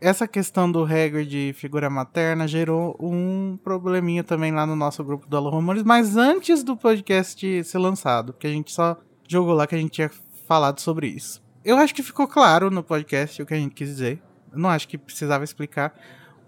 essa 0.00 0.26
questão 0.26 0.72
do 0.72 0.84
Hagrid 0.84 1.28
de 1.28 1.52
figura 1.52 1.90
materna 1.90 2.48
gerou 2.48 2.96
um 2.98 3.58
probleminha 3.62 4.24
também 4.24 4.52
lá 4.52 4.64
no 4.64 4.74
nosso 4.74 5.04
grupo 5.04 5.26
do 5.26 5.36
Alô 5.36 5.50
Rumores, 5.50 5.82
mas 5.82 6.16
antes 6.16 6.64
do 6.64 6.78
podcast 6.78 7.62
ser 7.64 7.78
lançado, 7.78 8.32
porque 8.32 8.46
a 8.46 8.50
gente 8.50 8.72
só 8.72 8.96
jogou 9.28 9.52
lá 9.52 9.66
que 9.66 9.74
a 9.74 9.78
gente 9.78 9.92
tinha 9.92 10.10
falado 10.48 10.80
sobre 10.80 11.08
isso. 11.08 11.42
Eu 11.62 11.76
acho 11.76 11.94
que 11.94 12.02
ficou 12.02 12.26
claro 12.26 12.70
no 12.70 12.82
podcast 12.82 13.42
o 13.42 13.44
que 13.44 13.52
a 13.52 13.58
gente 13.58 13.74
quis 13.74 13.88
dizer. 13.88 14.18
Não 14.54 14.68
acho 14.70 14.88
que 14.88 14.98
precisava 14.98 15.44
explicar, 15.44 15.94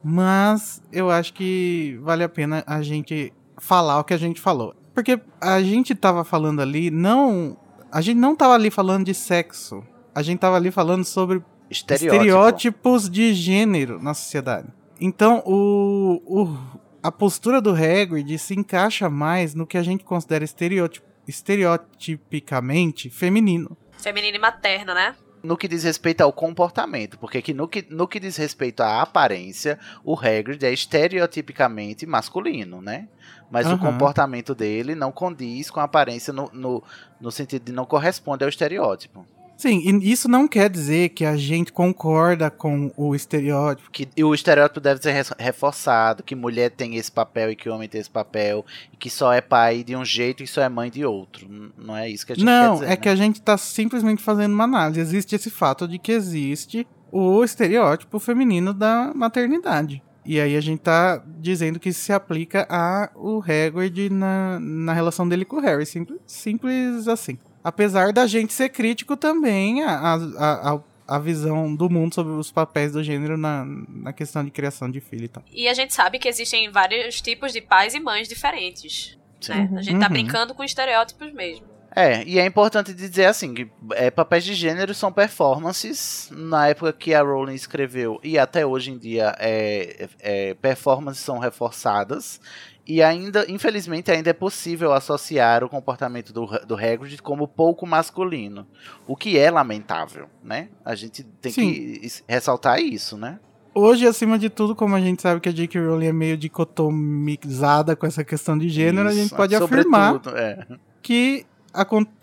mas 0.02 0.82
eu 0.92 1.10
acho 1.10 1.32
que 1.32 1.98
vale 2.02 2.22
a 2.22 2.28
pena 2.28 2.62
a 2.66 2.82
gente 2.82 3.32
falar 3.58 4.00
o 4.00 4.04
que 4.04 4.14
a 4.14 4.18
gente 4.18 4.40
falou. 4.40 4.74
Porque 4.94 5.20
a 5.40 5.60
gente 5.62 5.94
tava 5.94 6.24
falando 6.24 6.60
ali, 6.60 6.90
não. 6.90 7.56
A 7.90 8.00
gente 8.00 8.18
não 8.18 8.36
tava 8.36 8.54
ali 8.54 8.70
falando 8.70 9.04
de 9.04 9.14
sexo. 9.14 9.82
A 10.14 10.22
gente 10.22 10.38
tava 10.38 10.56
ali 10.56 10.70
falando 10.70 11.04
sobre 11.04 11.42
Estereótipo. 11.70 12.14
estereótipos 12.14 13.10
de 13.10 13.34
gênero 13.34 14.00
na 14.00 14.14
sociedade. 14.14 14.68
Então, 15.00 15.42
o, 15.44 16.22
o, 16.24 16.56
a 17.02 17.10
postura 17.10 17.60
do 17.60 17.70
Hagrid 17.70 18.38
se 18.38 18.54
encaixa 18.54 19.10
mais 19.10 19.54
no 19.54 19.66
que 19.66 19.76
a 19.76 19.82
gente 19.82 20.04
considera 20.04 20.44
estereótipo, 20.44 21.06
estereotipicamente 21.26 23.10
feminino. 23.10 23.76
Feminino 23.98 24.36
e 24.36 24.40
materno, 24.40 24.94
né? 24.94 25.16
No 25.44 25.56
que 25.58 25.68
diz 25.68 25.84
respeito 25.84 26.22
ao 26.22 26.32
comportamento, 26.32 27.18
porque 27.18 27.42
que 27.42 27.52
no, 27.52 27.68
que 27.68 27.86
no 27.90 28.08
que 28.08 28.18
diz 28.18 28.36
respeito 28.36 28.80
à 28.80 29.02
aparência, 29.02 29.78
o 30.02 30.18
Hagrid 30.18 30.64
é 30.64 30.72
estereotipicamente 30.72 32.06
masculino, 32.06 32.80
né? 32.80 33.08
Mas 33.50 33.66
Aham. 33.66 33.74
o 33.74 33.78
comportamento 33.78 34.54
dele 34.54 34.94
não 34.94 35.12
condiz 35.12 35.70
com 35.70 35.80
a 35.80 35.84
aparência 35.84 36.32
no, 36.32 36.50
no, 36.52 36.82
no 37.20 37.30
sentido 37.30 37.66
de 37.66 37.72
não 37.72 37.84
corresponde 37.84 38.42
ao 38.42 38.48
estereótipo. 38.48 39.26
Sim, 39.56 39.80
e 39.84 40.10
isso 40.10 40.28
não 40.28 40.48
quer 40.48 40.68
dizer 40.68 41.10
que 41.10 41.24
a 41.24 41.36
gente 41.36 41.72
concorda 41.72 42.50
com 42.50 42.92
o 42.96 43.14
estereótipo. 43.14 43.90
Que 43.90 44.08
e 44.16 44.24
o 44.24 44.34
estereótipo 44.34 44.80
deve 44.80 45.00
ser 45.00 45.14
reforçado, 45.38 46.22
que 46.22 46.34
mulher 46.34 46.70
tem 46.70 46.96
esse 46.96 47.10
papel 47.10 47.50
e 47.50 47.56
que 47.56 47.68
homem 47.68 47.88
tem 47.88 48.00
esse 48.00 48.10
papel, 48.10 48.64
e 48.92 48.96
que 48.96 49.08
só 49.08 49.32
é 49.32 49.40
pai 49.40 49.84
de 49.84 49.94
um 49.96 50.04
jeito 50.04 50.42
e 50.42 50.46
só 50.46 50.62
é 50.62 50.68
mãe 50.68 50.90
de 50.90 51.04
outro. 51.04 51.48
Não 51.78 51.96
é 51.96 52.08
isso 52.10 52.26
que 52.26 52.32
a 52.32 52.36
gente 52.36 52.44
quer 52.44 52.50
Não, 52.50 52.74
dizer, 52.74 52.86
é 52.86 52.88
né? 52.90 52.96
que 52.96 53.08
a 53.08 53.16
gente 53.16 53.40
tá 53.40 53.56
simplesmente 53.56 54.22
fazendo 54.22 54.52
uma 54.52 54.64
análise. 54.64 55.00
Existe 55.00 55.34
esse 55.34 55.50
fato 55.50 55.86
de 55.86 55.98
que 55.98 56.12
existe 56.12 56.86
o 57.10 57.44
estereótipo 57.44 58.18
feminino 58.18 58.74
da 58.74 59.12
maternidade. 59.14 60.02
E 60.26 60.40
aí 60.40 60.56
a 60.56 60.60
gente 60.60 60.80
tá 60.80 61.22
dizendo 61.38 61.78
que 61.78 61.90
isso 61.90 62.00
se 62.00 62.12
aplica 62.12 62.66
a 62.68 63.10
o 63.14 63.42
Hagrid 63.42 64.08
na, 64.10 64.58
na 64.58 64.92
relação 64.94 65.28
dele 65.28 65.44
com 65.44 65.56
o 65.56 65.60
Harry. 65.60 65.84
Simples, 65.84 66.18
simples 66.26 67.06
assim. 67.06 67.38
Apesar 67.64 68.12
da 68.12 68.26
gente 68.26 68.52
ser 68.52 68.68
crítico 68.68 69.16
também 69.16 69.82
a, 69.82 69.90
a, 70.14 70.74
a, 70.74 70.80
a 71.08 71.18
visão 71.18 71.74
do 71.74 71.88
mundo 71.88 72.14
sobre 72.14 72.34
os 72.34 72.52
papéis 72.52 72.92
do 72.92 73.02
gênero 73.02 73.38
na, 73.38 73.64
na 73.88 74.12
questão 74.12 74.44
de 74.44 74.50
criação 74.50 74.90
de 74.90 75.00
filho 75.00 75.24
e 75.24 75.28
tal. 75.28 75.42
E 75.50 75.66
a 75.66 75.72
gente 75.72 75.94
sabe 75.94 76.18
que 76.18 76.28
existem 76.28 76.70
vários 76.70 77.22
tipos 77.22 77.52
de 77.54 77.62
pais 77.62 77.94
e 77.94 78.00
mães 78.00 78.28
diferentes. 78.28 79.18
Sim. 79.40 79.54
Né? 79.54 79.70
A 79.78 79.82
gente 79.82 79.98
tá 79.98 80.06
Uhum. 80.06 80.12
brincando 80.12 80.54
com 80.54 80.62
estereótipos 80.62 81.32
mesmo. 81.32 81.64
É, 81.96 82.24
e 82.24 82.40
é 82.40 82.44
importante 82.44 82.92
dizer 82.92 83.26
assim, 83.26 83.54
que 83.54 83.70
é, 83.92 84.10
papéis 84.10 84.44
de 84.44 84.52
gênero 84.52 84.92
são 84.92 85.12
performances. 85.12 86.28
Na 86.32 86.66
época 86.68 86.92
que 86.92 87.14
a 87.14 87.22
Rowling 87.22 87.54
escreveu, 87.54 88.18
e 88.22 88.36
até 88.36 88.66
hoje 88.66 88.90
em 88.90 88.98
dia, 88.98 89.32
é, 89.38 90.08
é, 90.18 90.54
performances 90.54 91.22
são 91.22 91.38
reforçadas. 91.38 92.40
E 92.86 93.02
ainda, 93.02 93.50
infelizmente, 93.50 94.10
ainda 94.10 94.28
é 94.28 94.34
possível 94.34 94.92
associar 94.92 95.64
o 95.64 95.68
comportamento 95.68 96.32
do, 96.32 96.46
do 96.66 96.74
Hagrid 96.74 97.20
como 97.22 97.48
pouco 97.48 97.86
masculino. 97.86 98.66
O 99.06 99.16
que 99.16 99.38
é 99.38 99.50
lamentável, 99.50 100.28
né? 100.42 100.68
A 100.84 100.94
gente 100.94 101.22
tem 101.22 101.50
Sim. 101.50 101.72
que 101.72 102.08
ressaltar 102.28 102.80
isso, 102.80 103.16
né? 103.16 103.40
Hoje, 103.74 104.06
acima 104.06 104.38
de 104.38 104.48
tudo, 104.48 104.76
como 104.76 104.94
a 104.94 105.00
gente 105.00 105.20
sabe 105.20 105.40
que 105.40 105.48
a 105.48 105.52
J.K. 105.52 105.80
Rowling 105.80 106.06
é 106.06 106.12
meio 106.12 106.36
dicotomizada 106.36 107.96
com 107.96 108.06
essa 108.06 108.22
questão 108.22 108.56
de 108.56 108.68
gênero, 108.68 109.08
a 109.08 109.12
gente 109.12 109.26
Isso, 109.26 109.36
pode 109.36 109.54
afirmar 109.54 110.20
é. 110.36 110.64
que, 111.02 111.44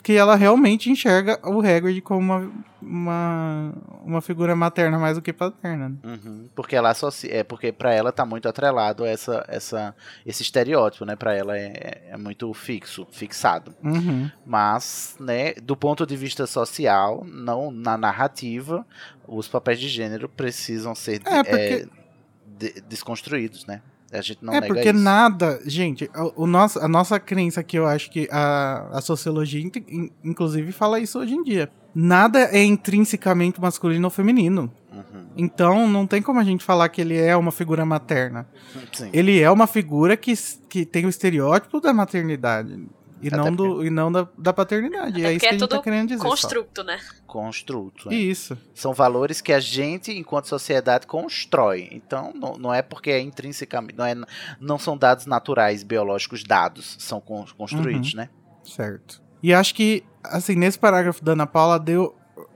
que 0.03 0.13
ela 0.13 0.35
realmente 0.35 0.89
enxerga 0.89 1.39
o 1.43 1.59
Hagrid 1.59 2.01
como 2.01 2.19
uma, 2.21 2.51
uma, 2.81 3.73
uma 4.03 4.21
figura 4.21 4.55
materna 4.55 4.97
mais 4.97 5.15
do 5.17 5.21
que 5.21 5.33
paterna. 5.33 5.89
né? 5.89 5.95
Uhum, 6.03 6.49
porque 6.55 6.75
ela 6.75 6.89
associa, 6.89 7.33
é 7.39 7.43
porque 7.43 7.71
para 7.71 7.93
ela 7.93 8.11
tá 8.11 8.25
muito 8.25 8.47
atrelado 8.47 9.05
essa, 9.05 9.43
essa, 9.47 9.95
esse 10.25 10.41
estereótipo, 10.43 11.05
né? 11.05 11.15
Para 11.15 11.35
ela 11.35 11.57
é, 11.57 12.07
é 12.09 12.17
muito 12.17 12.53
fixo, 12.53 13.05
fixado. 13.11 13.73
Uhum. 13.83 14.29
Mas, 14.45 15.15
né, 15.19 15.53
do 15.55 15.75
ponto 15.75 16.05
de 16.05 16.15
vista 16.15 16.47
social, 16.47 17.25
não 17.27 17.71
na 17.71 17.97
narrativa, 17.97 18.85
os 19.27 19.47
papéis 19.47 19.79
de 19.79 19.87
gênero 19.89 20.27
precisam 20.29 20.95
ser 20.95 21.21
É, 21.25 21.43
porque- 21.43 21.55
é, 21.57 21.85
de- 22.57 22.81
desconstruídos, 22.81 23.65
né? 23.65 23.81
A 24.11 24.21
gente 24.21 24.43
não 24.43 24.53
é 24.53 24.59
nega 24.61 24.73
porque 24.73 24.89
isso. 24.89 24.99
nada, 24.99 25.59
gente, 25.65 26.09
o, 26.35 26.43
o 26.43 26.47
nosso, 26.47 26.79
a 26.79 26.87
nossa 26.87 27.19
crença 27.19 27.63
que 27.63 27.77
eu 27.77 27.85
acho 27.87 28.09
que 28.11 28.27
a, 28.31 28.89
a 28.91 29.01
sociologia, 29.01 29.61
in- 29.61 29.71
in- 29.89 30.09
inclusive, 30.23 30.71
fala 30.71 30.99
isso 30.99 31.17
hoje 31.19 31.33
em 31.33 31.43
dia. 31.43 31.69
Nada 31.95 32.39
é 32.51 32.63
intrinsecamente 32.63 33.59
masculino 33.61 34.05
ou 34.05 34.09
feminino. 34.11 34.71
Uhum, 34.91 35.25
Então, 35.37 35.87
não 35.87 36.05
tem 36.07 36.21
como 36.21 36.39
a 36.39 36.43
gente 36.43 36.63
falar 36.63 36.87
que 36.89 37.01
ele 37.01 37.17
é 37.17 37.35
uma 37.35 37.51
figura 37.51 37.85
materna. 37.85 38.45
sim. 38.93 39.09
Ele 39.13 39.39
é 39.39 39.49
uma 39.51 39.67
figura 39.67 40.15
que, 40.17 40.33
que 40.69 40.85
tem 40.85 41.05
o 41.05 41.09
estereótipo 41.09 41.79
da 41.81 41.93
maternidade. 41.93 42.81
E 43.21 43.27
Até 43.27 43.37
não, 43.37 43.55
do, 43.55 43.85
e 43.85 43.89
não 43.89 44.11
da, 44.11 44.27
da 44.37 44.51
paternidade. 44.51 45.19
Até 45.21 45.29
é 45.29 45.31
isso 45.33 45.39
que 45.41 45.45
a 45.45 45.49
é 45.49 45.51
gente 45.51 45.61
tá 45.61 45.67
tudo 45.67 45.83
querendo 45.83 46.07
dizer. 46.09 46.21
só. 46.21 46.27
Construto, 46.29 46.83
né? 46.83 46.99
Construto. 47.27 48.09
né? 48.09 48.15
Isso. 48.15 48.57
São 48.73 48.93
valores 48.93 49.41
que 49.41 49.53
a 49.53 49.59
gente, 49.59 50.11
enquanto 50.11 50.45
sociedade, 50.47 51.05
constrói. 51.07 51.87
Então, 51.91 52.33
não, 52.35 52.53
não 52.53 52.73
é 52.73 52.81
porque 52.81 53.11
é 53.11 53.19
intrinsecamente. 53.19 53.97
Não, 53.97 54.05
é, 54.05 54.15
não 54.59 54.77
são 54.79 54.97
dados 54.97 55.25
naturais, 55.25 55.83
biológicos 55.83 56.43
dados. 56.43 56.95
São 56.99 57.21
con- 57.21 57.45
construídos, 57.57 58.13
né? 58.13 58.29
Certo. 58.63 59.21
E 59.43 59.53
acho 59.53 59.73
que, 59.73 60.03
assim, 60.23 60.55
nesse 60.55 60.77
parágrafo 60.77 61.23
da 61.23 61.31
Ana 61.33 61.47
Paula, 61.47 61.79
deu. 61.79 62.15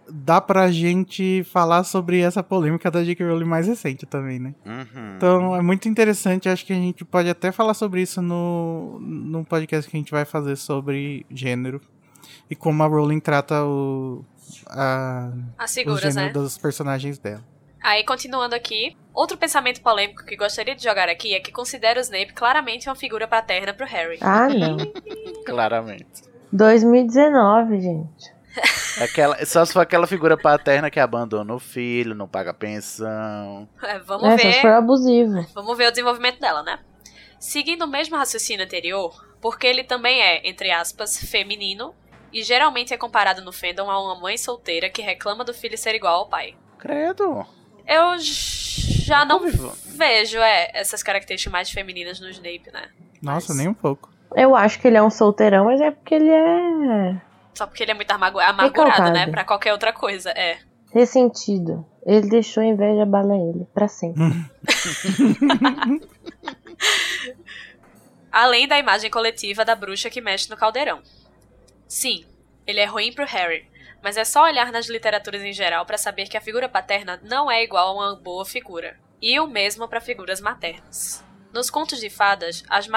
Dá 0.10 0.40
pra 0.40 0.72
gente 0.72 1.44
falar 1.46 1.84
sobre 1.84 2.20
essa 2.20 2.44
polêmica 2.44 2.92
da 2.92 3.04
J.K. 3.04 3.26
Rowling 3.26 3.46
mais 3.46 3.68
recente 3.68 4.06
também, 4.06 4.40
né? 4.40 4.54
Uhum. 4.66 5.16
Então 5.18 5.56
é 5.56 5.62
muito 5.62 5.90
interessante. 5.90 6.48
Acho 6.48 6.66
que 6.66 6.74
a 6.74 6.76
gente 6.76 7.04
pode 7.04 7.30
até 7.30 7.52
falar 7.52 7.74
sobre 7.74 8.02
isso 8.02 8.22
no, 8.22 9.00
no 9.00 9.44
podcast 9.44 9.90
que 9.90 9.98
a 9.98 10.00
gente 10.00 10.12
vai 10.12 10.26
fazer 10.26 10.56
sobre 10.56 11.26
gênero. 11.30 11.82
E 12.50 12.56
como 12.56 12.84
a 12.84 12.88
Rowling 12.88 13.20
trata 13.20 13.64
o. 13.64 14.24
A, 14.68 15.32
As 15.58 15.72
o 15.72 15.74
figuras, 15.74 16.02
gênero 16.02 16.28
né? 16.28 16.34
dos 16.34 16.58
personagens 16.58 17.18
dela. 17.18 17.44
Aí, 17.82 18.04
continuando 18.04 18.56
aqui, 18.56 18.98
outro 19.14 19.38
pensamento 19.38 19.80
polêmico 19.82 20.26
que 20.26 20.36
gostaria 20.36 20.76
de 20.76 20.84
jogar 20.84 21.08
aqui 21.08 21.36
é 21.36 21.40
que 21.40 21.52
considera 21.52 22.00
o 22.00 22.02
Snape 22.02 22.34
claramente 22.34 22.90
uma 22.90 22.96
figura 22.96 23.28
paterna 23.28 23.74
pro 23.74 23.86
Harry. 23.86 24.18
Ah, 24.22 24.50
não. 24.50 24.78
Claramente. 25.46 26.24
2019, 26.52 27.80
gente. 27.80 28.35
Aquela, 29.02 29.46
só 29.46 29.64
se 29.66 29.74
for 29.74 29.82
aquela 29.82 30.08
figura 30.08 30.38
paterna 30.38 30.90
que 30.90 31.00
abandona 31.00 31.54
o 31.54 31.60
filho, 31.60 32.16
não 32.16 32.28
paga 32.28 32.54
pensão. 32.54 33.68
É, 33.84 34.00
vamos 34.00 34.28
É, 34.28 34.38
só 34.38 34.44
ver. 34.48 34.54
se 34.54 34.62
for 34.62 34.72
abusivo. 34.72 35.46
Vamos 35.54 35.78
ver 35.78 35.88
o 35.88 35.92
desenvolvimento 35.92 36.40
dela, 36.40 36.64
né? 36.64 36.80
Seguindo 37.40 37.84
o 37.84 37.88
mesmo 37.88 38.16
raciocínio 38.16 38.66
anterior, 38.66 39.14
porque 39.42 39.68
ele 39.68 39.84
também 39.84 40.22
é, 40.22 40.48
entre 40.48 40.72
aspas, 40.72 41.18
feminino, 41.20 41.94
e 42.32 42.42
geralmente 42.44 42.94
é 42.94 42.98
comparado 42.98 43.42
no 43.44 43.52
fandom 43.54 43.90
a 43.90 44.02
uma 44.02 44.20
mãe 44.20 44.38
solteira 44.38 44.90
que 44.90 45.02
reclama 45.02 45.44
do 45.44 45.54
filho 45.54 45.78
ser 45.78 45.96
igual 45.96 46.20
ao 46.20 46.28
pai. 46.30 46.56
Credo. 46.80 47.46
Eu 47.88 48.16
já 48.18 49.24
não 49.26 49.40
vejo 49.86 50.40
é, 50.40 50.72
essas 50.74 51.04
características 51.04 51.52
mais 51.52 51.70
femininas 51.70 52.20
no 52.20 52.30
Snape, 52.30 52.72
né? 52.74 52.90
Nossa, 53.22 53.48
Mas- 53.50 53.58
nem 53.58 53.68
um 53.68 53.74
pouco. 53.74 54.10
Eu 54.36 54.54
acho 54.56 54.80
que 54.82 54.88
ele 54.88 54.98
é 54.98 55.04
um 55.04 55.10
solteirão, 55.10 55.66
mas 55.66 55.80
é 55.80 55.92
porque 55.92 56.16
ele 56.16 56.30
é 56.30 57.22
Só 57.56 57.66
porque 57.66 57.82
ele 57.84 57.92
é 57.92 57.96
muito 57.96 58.12
amargu- 58.12 58.40
amargurado, 58.40 58.90
Recalcado. 58.92 59.14
né? 59.14 59.28
Pra 59.28 59.44
qualquer 59.46 59.72
outra 59.72 59.92
coisa, 59.94 60.30
é. 60.32 60.58
ressentido. 60.94 61.86
Ele 62.06 62.30
deixou 62.30 62.62
a 62.62 62.66
inveja 62.68 63.02
abalar 63.04 63.38
ele, 63.38 63.66
pra 63.74 63.88
sempre. 63.88 64.22
Além 68.32 68.68
da 68.68 68.78
imagem 68.78 69.10
coletiva 69.10 69.64
da 69.66 69.76
bruxa 69.76 70.10
que 70.10 70.22
mexe 70.22 70.50
no 70.50 70.58
caldeirão. 70.58 71.02
Sim, 71.88 72.26
ele 72.68 72.80
é 72.80 72.86
ruim 72.86 73.12
pro 73.14 73.26
Harry, 73.26 73.68
mas 74.04 74.18
é 74.18 74.24
só 74.26 74.44
olhar 74.44 74.72
nas 74.72 74.88
literaturas 74.88 75.42
em 75.42 75.54
geral 75.54 75.86
pra 75.86 75.98
saber 75.98 76.28
que 76.28 76.38
a 76.38 76.42
figura 76.42 76.68
paterna 76.70 77.20
não 77.24 77.50
é 77.50 77.64
igual 77.64 77.88
a 77.88 77.94
uma 78.12 78.16
boa 78.16 78.46
figura. 78.46 78.98
E 79.22 79.40
o 79.40 79.48
mesmo 79.48 79.88
pra 79.88 80.00
figuras 80.02 80.40
maternas. 80.42 81.24
Nos 81.56 81.70
contos 81.70 82.02
de 82.02 82.10
fadas, 82.10 82.66
as, 82.70 82.90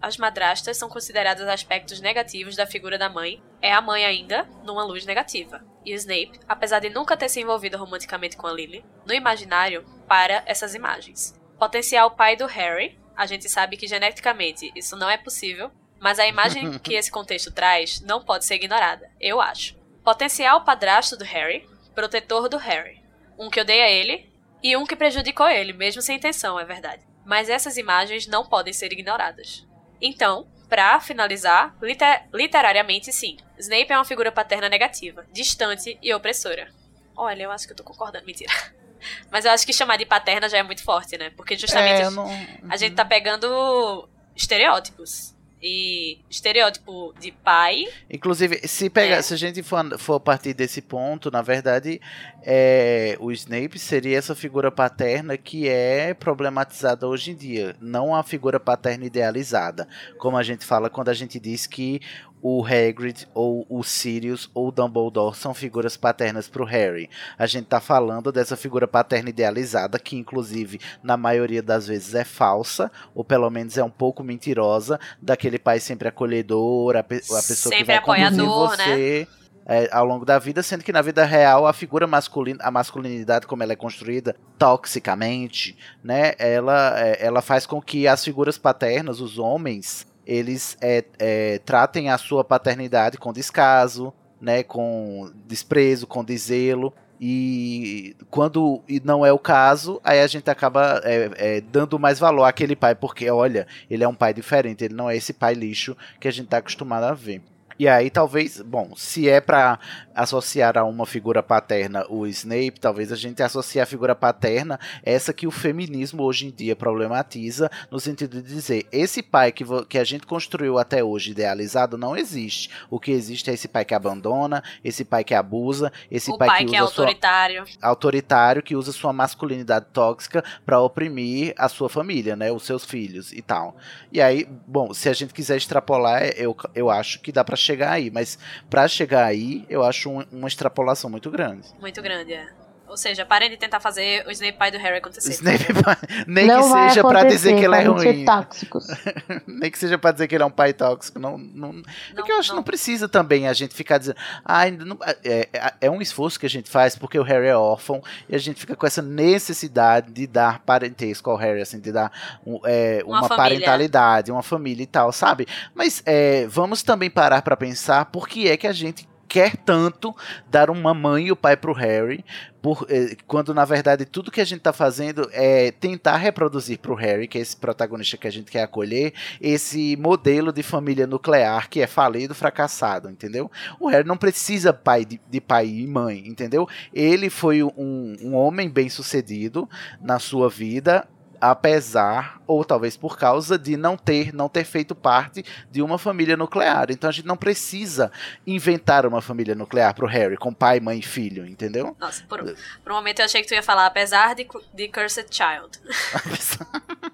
as 0.00 0.16
madrastas 0.16 0.76
são 0.76 0.88
consideradas 0.88 1.48
aspectos 1.48 2.00
negativos 2.00 2.54
da 2.54 2.64
figura 2.64 2.96
da 2.96 3.08
mãe, 3.08 3.42
é 3.60 3.72
a 3.72 3.80
mãe 3.80 4.04
ainda 4.04 4.48
numa 4.62 4.84
luz 4.84 5.04
negativa. 5.04 5.64
E 5.84 5.92
o 5.92 5.96
Snape, 5.96 6.38
apesar 6.46 6.78
de 6.78 6.90
nunca 6.90 7.16
ter 7.16 7.28
se 7.28 7.40
envolvido 7.40 7.76
romanticamente 7.76 8.36
com 8.36 8.46
a 8.46 8.52
Lily, 8.52 8.84
no 9.04 9.12
imaginário, 9.12 9.84
para 10.06 10.44
essas 10.46 10.76
imagens. 10.76 11.34
Potencial 11.58 12.12
pai 12.12 12.36
do 12.36 12.46
Harry, 12.46 12.96
a 13.16 13.26
gente 13.26 13.48
sabe 13.48 13.76
que 13.76 13.88
geneticamente 13.88 14.70
isso 14.76 14.94
não 14.94 15.10
é 15.10 15.18
possível, 15.18 15.72
mas 15.98 16.20
a 16.20 16.26
imagem 16.28 16.78
que 16.78 16.94
esse 16.94 17.10
contexto 17.10 17.50
traz 17.50 18.00
não 18.00 18.24
pode 18.24 18.44
ser 18.44 18.54
ignorada, 18.54 19.10
eu 19.20 19.40
acho. 19.40 19.76
Potencial 20.04 20.62
padrasto 20.62 21.16
do 21.16 21.24
Harry, 21.24 21.68
protetor 21.96 22.48
do 22.48 22.58
Harry. 22.58 23.02
Um 23.36 23.50
que 23.50 23.60
odeia 23.60 23.90
ele 23.90 24.32
e 24.62 24.76
um 24.76 24.86
que 24.86 24.94
prejudicou 24.94 25.48
ele, 25.48 25.72
mesmo 25.72 26.00
sem 26.00 26.16
intenção, 26.16 26.60
é 26.60 26.64
verdade. 26.64 27.02
Mas 27.24 27.48
essas 27.48 27.76
imagens 27.76 28.26
não 28.26 28.44
podem 28.44 28.72
ser 28.72 28.92
ignoradas. 28.92 29.66
Então, 30.00 30.46
pra 30.68 31.00
finalizar, 31.00 31.74
liter- 31.80 32.24
literariamente 32.32 33.12
sim, 33.12 33.36
Snape 33.58 33.92
é 33.92 33.96
uma 33.96 34.04
figura 34.04 34.30
paterna 34.32 34.68
negativa, 34.68 35.26
distante 35.32 35.98
e 36.02 36.12
opressora. 36.12 36.68
Olha, 37.16 37.44
eu 37.44 37.50
acho 37.52 37.66
que 37.66 37.72
eu 37.72 37.76
tô 37.76 37.84
concordando, 37.84 38.26
mentira. 38.26 38.52
Mas 39.30 39.44
eu 39.44 39.50
acho 39.52 39.66
que 39.66 39.72
chamar 39.72 39.96
de 39.98 40.06
paterna 40.06 40.48
já 40.48 40.58
é 40.58 40.62
muito 40.62 40.82
forte, 40.82 41.16
né? 41.18 41.30
Porque 41.36 41.56
justamente 41.56 42.02
É, 42.02 42.10
não- 42.10 42.26
a 42.68 42.76
gente 42.76 42.94
tá 42.94 43.04
pegando 43.04 44.08
estereótipos. 44.34 45.33
E 45.66 46.18
estereótipo 46.28 47.14
de 47.18 47.32
pai 47.32 47.86
Inclusive, 48.10 48.68
se, 48.68 48.90
pega, 48.90 49.14
É. 49.14 49.22
se 49.22 49.32
a 49.32 49.36
gente 49.36 49.62
for, 49.62 49.98
for 49.98 50.20
partir 50.20 50.52
desse 50.52 50.82
ponto, 50.82 51.30
na 51.30 51.40
verdade, 51.40 51.98
é, 52.42 53.16
o 53.18 53.32
Snape 53.32 53.78
seria 53.78 54.18
essa 54.18 54.34
figura 54.34 54.70
paterna 54.70 55.38
que 55.38 55.66
é 55.66 56.12
problematizada 56.12 57.08
hoje 57.08 57.30
em 57.30 57.34
dia, 57.34 57.74
não 57.80 58.14
a 58.14 58.22
figura 58.22 58.60
paterna 58.60 59.06
idealizada, 59.06 59.88
como 60.18 60.36
a 60.36 60.42
gente 60.42 60.66
fala 60.66 60.90
quando 60.90 61.08
a 61.08 61.14
gente 61.14 61.40
diz 61.40 61.66
que 61.66 62.00
o 62.46 62.62
Hagrid 62.62 63.26
ou 63.32 63.64
o 63.70 63.82
Sirius 63.82 64.50
ou 64.52 64.68
o 64.68 64.70
Dumbledore 64.70 65.34
são 65.34 65.54
figuras 65.54 65.96
paternas 65.96 66.46
pro 66.46 66.62
Harry. 66.66 67.08
A 67.38 67.46
gente 67.46 67.64
tá 67.68 67.80
falando 67.80 68.30
dessa 68.30 68.54
figura 68.54 68.86
paterna 68.86 69.30
idealizada 69.30 69.98
que 69.98 70.14
inclusive 70.14 70.78
na 71.02 71.16
maioria 71.16 71.62
das 71.62 71.86
vezes 71.86 72.14
é 72.14 72.22
falsa 72.22 72.92
ou 73.14 73.24
pelo 73.24 73.48
menos 73.48 73.78
é 73.78 73.82
um 73.82 73.88
pouco 73.88 74.22
mentirosa, 74.22 75.00
daquele 75.22 75.58
pai 75.58 75.80
sempre 75.80 76.06
acolhedor, 76.06 76.96
a, 76.96 77.02
pe- 77.02 77.14
a 77.16 77.18
pessoa 77.18 77.40
que 77.40 77.78
Sempre 77.78 77.84
vai 77.84 78.00
conduzir 78.02 78.26
apoiador, 78.26 78.76
né? 78.76 78.84
você 78.84 79.28
é, 79.66 79.88
ao 79.90 80.04
longo 80.04 80.26
da 80.26 80.38
vida, 80.38 80.62
sendo 80.62 80.84
que 80.84 80.92
na 80.92 81.00
vida 81.00 81.24
real 81.24 81.66
a 81.66 81.72
figura 81.72 82.06
masculina, 82.06 82.58
a 82.62 82.70
masculinidade 82.70 83.46
como 83.46 83.62
ela 83.62 83.72
é 83.72 83.76
construída 83.76 84.36
toxicamente, 84.58 85.76
né, 86.02 86.34
ela, 86.38 87.00
é, 87.00 87.24
ela 87.24 87.40
faz 87.40 87.64
com 87.64 87.80
que 87.80 88.06
as 88.06 88.22
figuras 88.22 88.58
paternas, 88.58 89.20
os 89.20 89.38
homens, 89.38 90.06
eles 90.26 90.76
é, 90.80 91.04
é, 91.18 91.58
tratem 91.58 92.10
a 92.10 92.18
sua 92.18 92.44
paternidade 92.44 93.18
com 93.18 93.32
descaso, 93.32 94.12
né, 94.40 94.62
com 94.62 95.30
desprezo, 95.46 96.06
com 96.06 96.24
deselo. 96.24 96.92
E 97.20 98.16
quando 98.28 98.82
não 99.04 99.24
é 99.24 99.32
o 99.32 99.38
caso, 99.38 100.00
aí 100.04 100.20
a 100.20 100.26
gente 100.26 100.50
acaba 100.50 101.00
é, 101.04 101.30
é, 101.36 101.60
dando 101.60 101.98
mais 101.98 102.18
valor 102.18 102.44
àquele 102.44 102.74
pai, 102.74 102.94
porque 102.94 103.30
olha, 103.30 103.66
ele 103.88 104.04
é 104.04 104.08
um 104.08 104.14
pai 104.14 104.34
diferente, 104.34 104.84
ele 104.84 104.94
não 104.94 105.08
é 105.08 105.16
esse 105.16 105.32
pai 105.32 105.54
lixo 105.54 105.96
que 106.20 106.28
a 106.28 106.30
gente 106.30 106.48
tá 106.48 106.58
acostumado 106.58 107.04
a 107.04 107.14
ver. 107.14 107.40
E 107.78 107.88
aí 107.88 108.10
talvez, 108.10 108.60
bom, 108.60 108.94
se 108.96 109.28
é 109.28 109.40
pra 109.40 109.78
associar 110.14 110.78
a 110.78 110.84
uma 110.84 111.06
figura 111.06 111.42
paterna 111.42 112.06
o 112.08 112.26
Snape, 112.26 112.78
talvez 112.80 113.10
a 113.10 113.16
gente 113.16 113.42
associe 113.42 113.80
a 113.80 113.86
figura 113.86 114.14
paterna 114.14 114.78
essa 115.02 115.32
que 115.32 115.46
o 115.46 115.50
feminismo 115.50 116.22
hoje 116.22 116.46
em 116.46 116.50
dia 116.50 116.76
problematiza, 116.76 117.70
no 117.90 117.98
sentido 117.98 118.40
de 118.40 118.54
dizer, 118.54 118.86
esse 118.92 119.22
pai 119.22 119.50
que, 119.50 119.64
que 119.88 119.98
a 119.98 120.04
gente 120.04 120.26
construiu 120.26 120.78
até 120.78 121.02
hoje 121.02 121.32
idealizado 121.32 121.98
não 121.98 122.16
existe. 122.16 122.70
O 122.88 123.00
que 123.00 123.10
existe 123.10 123.50
é 123.50 123.54
esse 123.54 123.66
pai 123.66 123.84
que 123.84 123.94
abandona, 123.94 124.62
esse 124.84 125.04
pai 125.04 125.24
que 125.24 125.34
abusa, 125.34 125.92
esse 126.10 126.30
o 126.30 126.38
pai, 126.38 126.48
pai 126.48 126.64
que 126.64 126.70
que 126.70 126.76
é 126.76 126.82
usa 126.82 126.92
sua 126.92 127.04
autoritário. 127.04 127.64
autoritário 127.82 128.62
que 128.62 128.76
usa 128.76 128.92
sua 128.92 129.12
masculinidade 129.12 129.86
tóxica 129.92 130.44
pra 130.64 130.80
oprimir 130.80 131.54
a 131.56 131.68
sua 131.68 131.88
família, 131.88 132.36
né, 132.36 132.52
os 132.52 132.64
seus 132.64 132.84
filhos 132.84 133.32
e 133.32 133.42
tal. 133.42 133.76
E 134.12 134.20
aí, 134.20 134.46
bom, 134.66 134.94
se 134.94 135.08
a 135.08 135.12
gente 135.12 135.34
quiser 135.34 135.56
extrapolar, 135.56 136.22
eu, 136.36 136.56
eu 136.74 136.90
acho 136.90 137.20
que 137.20 137.32
dá 137.32 137.42
pra 137.44 137.56
chegar 137.64 137.92
aí, 137.92 138.10
mas 138.10 138.38
pra 138.68 138.86
chegar 138.86 139.24
aí, 139.24 139.64
eu 139.68 139.82
acho 139.82 140.10
um- 140.10 140.24
uma 140.30 140.48
extrapolação 140.48 141.08
muito 141.10 141.30
grande. 141.30 141.66
Muito 141.80 142.00
grande, 142.02 142.32
é. 142.32 142.46
Ou 142.86 142.96
seja, 142.96 143.24
parem 143.24 143.50
de 143.50 143.56
tentar 143.56 143.80
fazer 143.80 144.26
o 144.26 144.30
Snape 144.30 144.58
pai 144.58 144.70
do 144.70 144.78
Harry 144.78 144.98
acontecer. 144.98 145.30
Snape, 145.32 145.64
nem 146.28 146.46
não 146.46 146.62
que 146.62 146.88
seja 146.90 147.02
pra 147.02 147.24
dizer 147.24 147.56
que 147.56 147.64
ele 147.64 147.74
é 147.74 147.82
ruim. 147.82 148.24
tóxicos. 148.24 148.86
Nem 149.46 149.70
que 149.70 149.78
seja 149.78 149.96
pra 149.98 150.12
dizer 150.12 150.28
que 150.28 150.34
ele 150.34 150.42
é 150.42 150.46
um 150.46 150.50
pai 150.50 150.72
tóxico. 150.72 151.18
Não, 151.18 151.36
não, 151.38 151.70
é 151.70 152.14
Não, 152.14 152.24
que 152.24 152.30
eu 152.30 152.36
acho 152.38 152.48
que 152.50 152.54
não. 152.54 152.56
não 152.56 152.62
precisa 152.62 153.08
também 153.08 153.48
a 153.48 153.52
gente 153.52 153.74
ficar 153.74 153.98
dizendo. 153.98 154.16
Ah, 154.44 154.58
ainda 154.60 154.84
não- 154.84 154.98
é, 155.24 155.48
é- 155.52 155.72
é 155.82 155.90
um 155.90 156.00
esforço 156.02 156.38
que 156.38 156.46
a 156.46 156.50
gente 156.50 156.68
faz 156.70 156.94
porque 156.96 157.18
o 157.18 157.22
Harry 157.22 157.46
é 157.48 157.56
órfão 157.56 158.02
e 158.28 158.34
a 158.36 158.38
gente 158.38 158.60
fica 158.60 158.76
com 158.76 158.86
essa 158.86 159.02
necessidade 159.02 160.12
de 160.12 160.26
dar 160.26 160.60
parentesco 160.60 161.30
ao 161.30 161.36
Harry, 161.36 161.60
assim, 161.62 161.80
de 161.80 161.90
dar 161.90 162.12
um, 162.46 162.60
é, 162.64 163.02
Uma 163.06 163.20
uma, 163.20 163.28
parentalidade, 163.28 164.30
uma 164.30 164.42
família 164.42 164.82
e 164.82 164.86
tal, 164.86 165.10
sabe? 165.12 165.46
Mas 165.74 166.02
é, 166.06 166.46
vamos 166.48 166.82
também 166.82 167.10
parar 167.10 167.42
pra 167.42 167.56
pensar 167.56 168.04
por 168.06 168.28
que 168.28 168.48
é 168.48 168.56
que 168.56 168.66
a 168.66 168.72
gente 168.72 169.08
quer 169.34 169.56
tanto 169.56 170.14
dar 170.48 170.70
uma 170.70 170.94
mãe 170.94 171.26
e 171.26 171.32
o 171.32 171.36
pai 171.36 171.56
pro 171.56 171.72
Harry, 171.72 172.24
por, 172.62 172.86
eh, 172.88 173.16
quando 173.26 173.52
na 173.52 173.64
verdade 173.64 174.04
tudo 174.04 174.30
que 174.30 174.40
a 174.40 174.44
gente 174.44 174.60
tá 174.60 174.72
fazendo 174.72 175.28
é 175.32 175.72
tentar 175.72 176.18
reproduzir 176.18 176.78
pro 176.78 176.94
Harry, 176.94 177.26
que 177.26 177.36
é 177.36 177.40
esse 177.40 177.56
protagonista 177.56 178.16
que 178.16 178.28
a 178.28 178.30
gente 178.30 178.48
quer 178.48 178.62
acolher, 178.62 179.12
esse 179.40 179.96
modelo 179.96 180.52
de 180.52 180.62
família 180.62 181.04
nuclear 181.04 181.68
que 181.68 181.80
é 181.80 181.86
falido, 181.88 182.32
fracassado, 182.32 183.10
entendeu? 183.10 183.50
O 183.80 183.88
Harry 183.88 184.06
não 184.06 184.16
precisa 184.16 184.72
pai 184.72 185.04
de, 185.04 185.20
de 185.28 185.40
pai 185.40 185.66
e 185.66 185.84
mãe, 185.84 186.28
entendeu? 186.28 186.68
Ele 186.92 187.28
foi 187.28 187.60
um, 187.64 188.16
um 188.22 188.36
homem 188.36 188.70
bem 188.70 188.88
sucedido 188.88 189.68
na 190.00 190.20
sua 190.20 190.48
vida, 190.48 191.08
apesar 191.50 192.40
ou 192.46 192.64
talvez 192.64 192.96
por 192.96 193.18
causa 193.18 193.58
de 193.58 193.76
não 193.76 193.98
ter 193.98 194.32
não 194.32 194.48
ter 194.48 194.64
feito 194.64 194.94
parte 194.94 195.44
de 195.70 195.82
uma 195.82 195.98
família 195.98 196.36
nuclear. 196.36 196.90
Então 196.90 197.08
a 197.08 197.12
gente 197.12 197.26
não 197.26 197.36
precisa 197.36 198.10
inventar 198.46 199.04
uma 199.04 199.20
família 199.20 199.54
nuclear 199.54 199.94
pro 199.94 200.06
Harry 200.06 200.38
com 200.38 200.54
pai, 200.54 200.80
mãe 200.80 201.00
e 201.00 201.02
filho, 201.02 201.46
entendeu? 201.46 201.94
Nossa, 202.00 202.24
por, 202.26 202.42
por 202.82 202.92
um 202.92 202.94
momento 202.94 203.18
eu 203.18 203.26
achei 203.26 203.42
que 203.42 203.48
tu 203.48 203.54
ia 203.54 203.62
falar, 203.62 203.86
apesar 203.86 204.34
de, 204.34 204.46
de 204.72 204.88
Cursed 204.88 205.28
Child. 205.30 205.78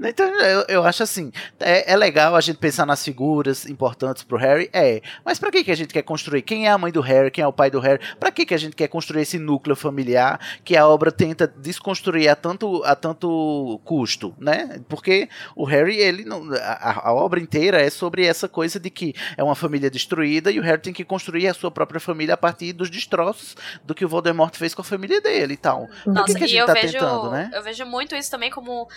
Então, 0.00 0.26
eu, 0.40 0.64
eu 0.68 0.84
acho 0.84 1.02
assim, 1.02 1.32
é, 1.60 1.92
é 1.92 1.96
legal 1.96 2.34
a 2.34 2.40
gente 2.40 2.58
pensar 2.58 2.86
nas 2.86 3.04
figuras 3.04 3.66
importantes 3.66 4.22
pro 4.22 4.38
Harry, 4.38 4.70
é, 4.72 5.02
mas 5.24 5.38
pra 5.38 5.50
que, 5.50 5.64
que 5.64 5.70
a 5.70 5.76
gente 5.76 5.92
quer 5.92 6.02
construir? 6.02 6.42
Quem 6.42 6.66
é 6.66 6.70
a 6.70 6.78
mãe 6.78 6.92
do 6.92 7.00
Harry, 7.00 7.30
quem 7.30 7.42
é 7.42 7.46
o 7.46 7.52
pai 7.52 7.70
do 7.70 7.80
Harry? 7.80 8.00
Pra 8.18 8.30
que, 8.30 8.46
que 8.46 8.54
a 8.54 8.58
gente 8.58 8.76
quer 8.76 8.88
construir 8.88 9.22
esse 9.22 9.38
núcleo 9.38 9.76
familiar 9.76 10.40
que 10.64 10.76
a 10.76 10.86
obra 10.86 11.10
tenta 11.10 11.46
desconstruir 11.46 12.28
a 12.28 12.36
tanto, 12.36 12.82
a 12.84 12.94
tanto 12.94 13.80
custo, 13.84 14.34
né? 14.38 14.80
Porque 14.88 15.28
o 15.54 15.64
Harry, 15.64 15.96
ele 15.96 16.24
não, 16.24 16.42
a, 16.54 17.08
a 17.08 17.12
obra 17.12 17.40
inteira 17.40 17.80
é 17.80 17.90
sobre 17.90 18.24
essa 18.24 18.48
coisa 18.48 18.78
de 18.78 18.90
que 18.90 19.14
é 19.36 19.42
uma 19.42 19.54
família 19.54 19.90
destruída 19.90 20.50
e 20.50 20.58
o 20.58 20.62
Harry 20.62 20.80
tem 20.80 20.92
que 20.92 21.04
construir 21.04 21.48
a 21.48 21.54
sua 21.54 21.70
própria 21.70 22.00
família 22.00 22.34
a 22.34 22.36
partir 22.36 22.72
dos 22.72 22.90
destroços 22.90 23.56
do 23.84 23.94
que 23.94 24.04
o 24.04 24.08
Voldemort 24.08 24.54
fez 24.56 24.74
com 24.74 24.82
a 24.82 24.84
família 24.84 25.20
dele 25.20 25.54
e 25.54 25.56
tal. 25.56 25.88
Nossa, 26.06 26.34
que, 26.34 26.38
que 26.38 26.44
a 26.44 26.48
e 26.48 26.56
eu 26.56 26.66
tá 26.66 26.74
vejo, 26.74 26.92
tentando, 26.92 27.30
né? 27.30 27.50
eu 27.52 27.62
vejo 27.62 27.84
muito 27.84 28.14
isso 28.14 28.30
também 28.30 28.50
como 28.50 28.88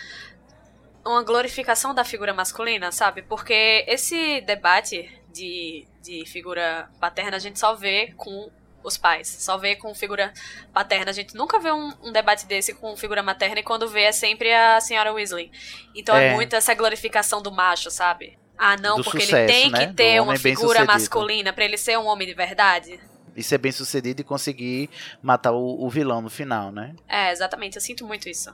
uma 1.04 1.22
glorificação 1.22 1.94
da 1.94 2.04
figura 2.04 2.32
masculina, 2.34 2.92
sabe? 2.92 3.22
Porque 3.22 3.84
esse 3.88 4.40
debate 4.42 5.10
de, 5.32 5.86
de 6.02 6.24
figura 6.26 6.88
paterna 7.00 7.36
a 7.36 7.40
gente 7.40 7.58
só 7.58 7.74
vê 7.74 8.12
com 8.16 8.50
os 8.84 8.96
pais, 8.96 9.28
só 9.28 9.56
vê 9.56 9.76
com 9.76 9.94
figura 9.94 10.32
paterna. 10.72 11.10
A 11.10 11.14
gente 11.14 11.34
nunca 11.36 11.58
vê 11.60 11.70
um, 11.70 11.92
um 12.02 12.12
debate 12.12 12.46
desse 12.46 12.74
com 12.74 12.96
figura 12.96 13.22
materna 13.22 13.60
e 13.60 13.62
quando 13.62 13.88
vê 13.88 14.02
é 14.02 14.12
sempre 14.12 14.52
a 14.52 14.80
senhora 14.80 15.12
Weasley. 15.12 15.50
Então 15.94 16.16
é, 16.16 16.28
É. 16.28 16.34
muito 16.34 16.54
essa 16.56 16.74
glorificação 16.74 17.40
do 17.40 17.50
macho, 17.52 17.90
sabe? 17.90 18.38
Ah, 18.58 18.76
não, 18.76 18.96
Do 18.98 19.04
porque 19.04 19.20
sucesso, 19.20 19.36
ele 19.36 19.46
tem 19.52 19.70
né? 19.70 19.86
que 19.86 19.94
ter 19.94 20.20
uma 20.20 20.36
figura 20.36 20.84
masculina 20.84 21.52
pra 21.52 21.64
ele 21.64 21.76
ser 21.76 21.98
um 21.98 22.06
homem 22.06 22.26
de 22.28 22.34
verdade. 22.34 23.00
e 23.34 23.42
ser 23.42 23.56
bem 23.58 23.72
sucedido 23.72 24.20
e 24.20 24.24
conseguir 24.24 24.90
matar 25.22 25.52
o, 25.52 25.84
o 25.84 25.88
vilão 25.88 26.20
no 26.20 26.28
final, 26.28 26.70
né? 26.70 26.94
É, 27.08 27.32
exatamente, 27.32 27.76
eu 27.76 27.80
sinto 27.80 28.06
muito 28.06 28.28
isso. 28.28 28.52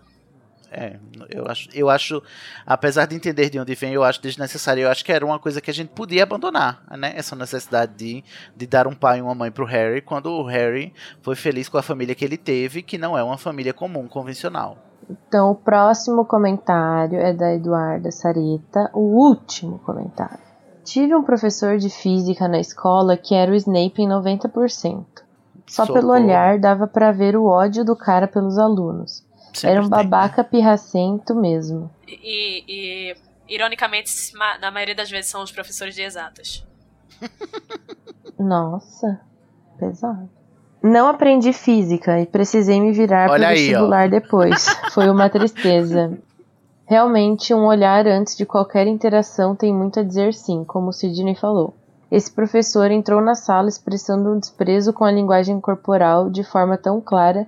É, 0.71 0.99
eu 1.31 1.47
acho, 1.47 1.69
eu 1.73 1.89
acho, 1.89 2.23
apesar 2.67 3.07
de 3.07 3.17
entender 3.17 3.49
de 3.49 3.59
onde 3.59 3.75
vem, 3.75 3.95
eu 3.95 4.05
acho 4.05 4.21
desnecessário. 4.21 4.83
Eu 4.83 4.91
acho 4.91 5.05
que 5.05 5.13
era 5.13 5.25
uma 5.25 5.39
coisa 5.39 5.61
que 5.61 5.71
a 5.71 5.75
gente 5.75 5.89
podia 5.91 6.23
abandonar, 6.23 6.83
né? 6.99 7.13
Essa 7.17 7.35
necessidade 7.35 7.95
de, 7.97 8.25
de 8.57 8.67
dar 8.67 8.87
um 8.87 8.95
pai 8.95 9.19
e 9.19 9.23
uma 9.23 9.35
mãe 9.35 9.51
pro 9.51 9.65
Harry, 9.65 10.03
quando 10.03 10.31
o 10.31 10.45
Harry 10.45 10.93
foi 11.23 11.35
feliz 11.35 11.69
com 11.69 11.79
a 11.79 11.83
família 11.83 12.15
que 12.15 12.25
ele 12.25 12.37
teve, 12.37 12.83
que 12.83 12.99
não 12.99 13.17
é 13.17 13.23
uma 13.23 13.39
família 13.39 13.73
comum, 13.73 14.07
convencional. 14.07 14.77
Então, 15.09 15.51
o 15.51 15.55
próximo 15.55 16.25
comentário 16.25 17.19
é 17.19 17.33
da 17.33 17.55
Eduarda 17.55 18.11
Sareta, 18.11 18.91
o 18.93 19.01
último 19.01 19.79
comentário. 19.79 20.39
Tive 20.85 21.15
um 21.15 21.23
professor 21.23 21.79
de 21.79 21.89
física 21.89 22.47
na 22.47 22.59
escola 22.59 23.17
que 23.17 23.35
era 23.35 23.53
o 23.53 23.55
Snape 23.55 24.03
em 24.03 24.09
90%. 24.09 25.05
Só 25.67 25.85
pelo 25.85 26.01
Socorro. 26.01 26.25
olhar 26.25 26.59
dava 26.59 26.87
pra 26.87 27.13
ver 27.13 27.37
o 27.37 27.45
ódio 27.45 27.85
do 27.85 27.95
cara 27.95 28.27
pelos 28.27 28.59
alunos. 28.59 29.23
Sempre 29.59 29.77
Era 29.77 29.81
um 29.81 29.89
tem, 29.89 29.99
né? 29.99 30.05
babaca 30.05 30.45
pirracento 30.45 31.35
mesmo. 31.35 31.91
E, 32.07 32.65
e, 32.69 33.17
ironicamente, 33.49 34.13
na 34.61 34.71
maioria 34.71 34.95
das 34.95 35.11
vezes 35.11 35.31
são 35.31 35.43
os 35.43 35.51
professores 35.51 35.95
de 35.95 36.03
exatas. 36.03 36.65
Nossa, 38.39 39.21
pesado. 39.79 40.29
Não 40.83 41.09
aprendi 41.09 41.53
física 41.53 42.21
e 42.21 42.27
precisei 42.27 42.81
me 42.81 42.93
virar 42.93 43.29
para 43.29 43.43
o 43.43 43.45
ó. 43.47 43.49
vestibular 43.49 44.09
depois. 44.09 44.67
Foi 44.95 45.11
uma 45.11 45.29
tristeza. 45.29 46.17
Realmente, 46.87 47.53
um 47.53 47.67
olhar 47.67 48.07
antes 48.07 48.37
de 48.37 48.47
qualquer 48.47 48.87
interação 48.87 49.57
tem 49.57 49.75
muito 49.75 50.01
a 50.01 50.03
dizer 50.03 50.33
sim, 50.33 50.65
como 50.65 50.89
o 50.89 50.93
Sidney 50.93 51.35
falou. 51.35 51.75
Esse 52.11 52.31
professor 52.31 52.91
entrou 52.91 53.21
na 53.21 53.35
sala 53.35 53.69
expressando 53.69 54.33
um 54.33 54.39
desprezo 54.39 54.93
com 54.93 55.05
a 55.05 55.11
linguagem 55.11 55.61
corporal 55.61 56.31
de 56.31 56.43
forma 56.43 56.79
tão 56.79 57.01
clara 57.01 57.47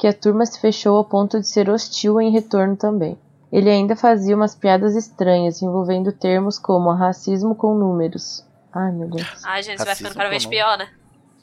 que 0.00 0.06
a 0.06 0.14
turma 0.14 0.46
se 0.46 0.58
fechou 0.58 0.96
ao 0.96 1.04
ponto 1.04 1.38
de 1.38 1.46
ser 1.46 1.68
hostil 1.68 2.18
em 2.18 2.32
retorno 2.32 2.74
também. 2.74 3.18
Ele 3.52 3.68
ainda 3.68 3.94
fazia 3.94 4.34
umas 4.34 4.54
piadas 4.54 4.96
estranhas 4.96 5.60
envolvendo 5.60 6.10
termos 6.10 6.58
como 6.58 6.90
racismo 6.90 7.54
com 7.54 7.74
números. 7.74 8.42
Ai, 8.72 8.92
meu 8.92 9.10
Deus. 9.10 9.44
Ai, 9.44 9.62
gente, 9.62 9.84
vai 9.84 9.94
ficando 9.94 10.14
cada 10.14 10.30
vez 10.30 10.46
pior, 10.46 10.78
né? 10.78 10.88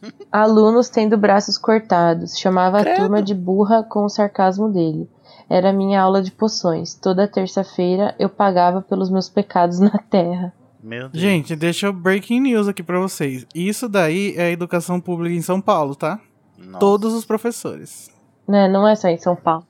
Alunos 0.31 0.89
tendo 0.89 1.15
braços 1.15 1.55
cortados. 1.55 2.35
Chamava 2.35 2.79
Credo. 2.81 2.95
a 2.95 2.99
turma 2.99 3.21
de 3.21 3.35
burra 3.35 3.83
com 3.83 4.05
o 4.05 4.09
sarcasmo 4.09 4.69
dele. 4.69 5.07
Era 5.47 5.71
minha 5.71 6.01
aula 6.01 6.23
de 6.23 6.31
poções. 6.31 6.95
Toda 6.95 7.27
terça-feira 7.27 8.15
eu 8.17 8.27
pagava 8.27 8.81
pelos 8.81 9.11
meus 9.11 9.29
pecados 9.29 9.77
na 9.79 9.99
terra. 9.99 10.51
Meu 10.81 11.09
Deus. 11.09 11.21
Gente, 11.21 11.55
deixa 11.55 11.85
eu 11.85 11.93
breaking 11.93 12.39
news 12.41 12.67
aqui 12.67 12.81
pra 12.81 12.99
vocês. 12.99 13.45
Isso 13.53 13.87
daí 13.87 14.33
é 14.35 14.45
a 14.45 14.51
educação 14.51 14.99
pública 14.99 15.35
em 15.35 15.43
São 15.43 15.61
Paulo, 15.61 15.93
tá? 15.93 16.19
Nossa. 16.57 16.79
Todos 16.79 17.13
os 17.13 17.23
professores. 17.23 18.16
Né? 18.47 18.67
Não 18.67 18.87
é 18.87 18.95
só 18.95 19.07
em 19.07 19.17
São 19.17 19.35
Paulo. 19.35 19.65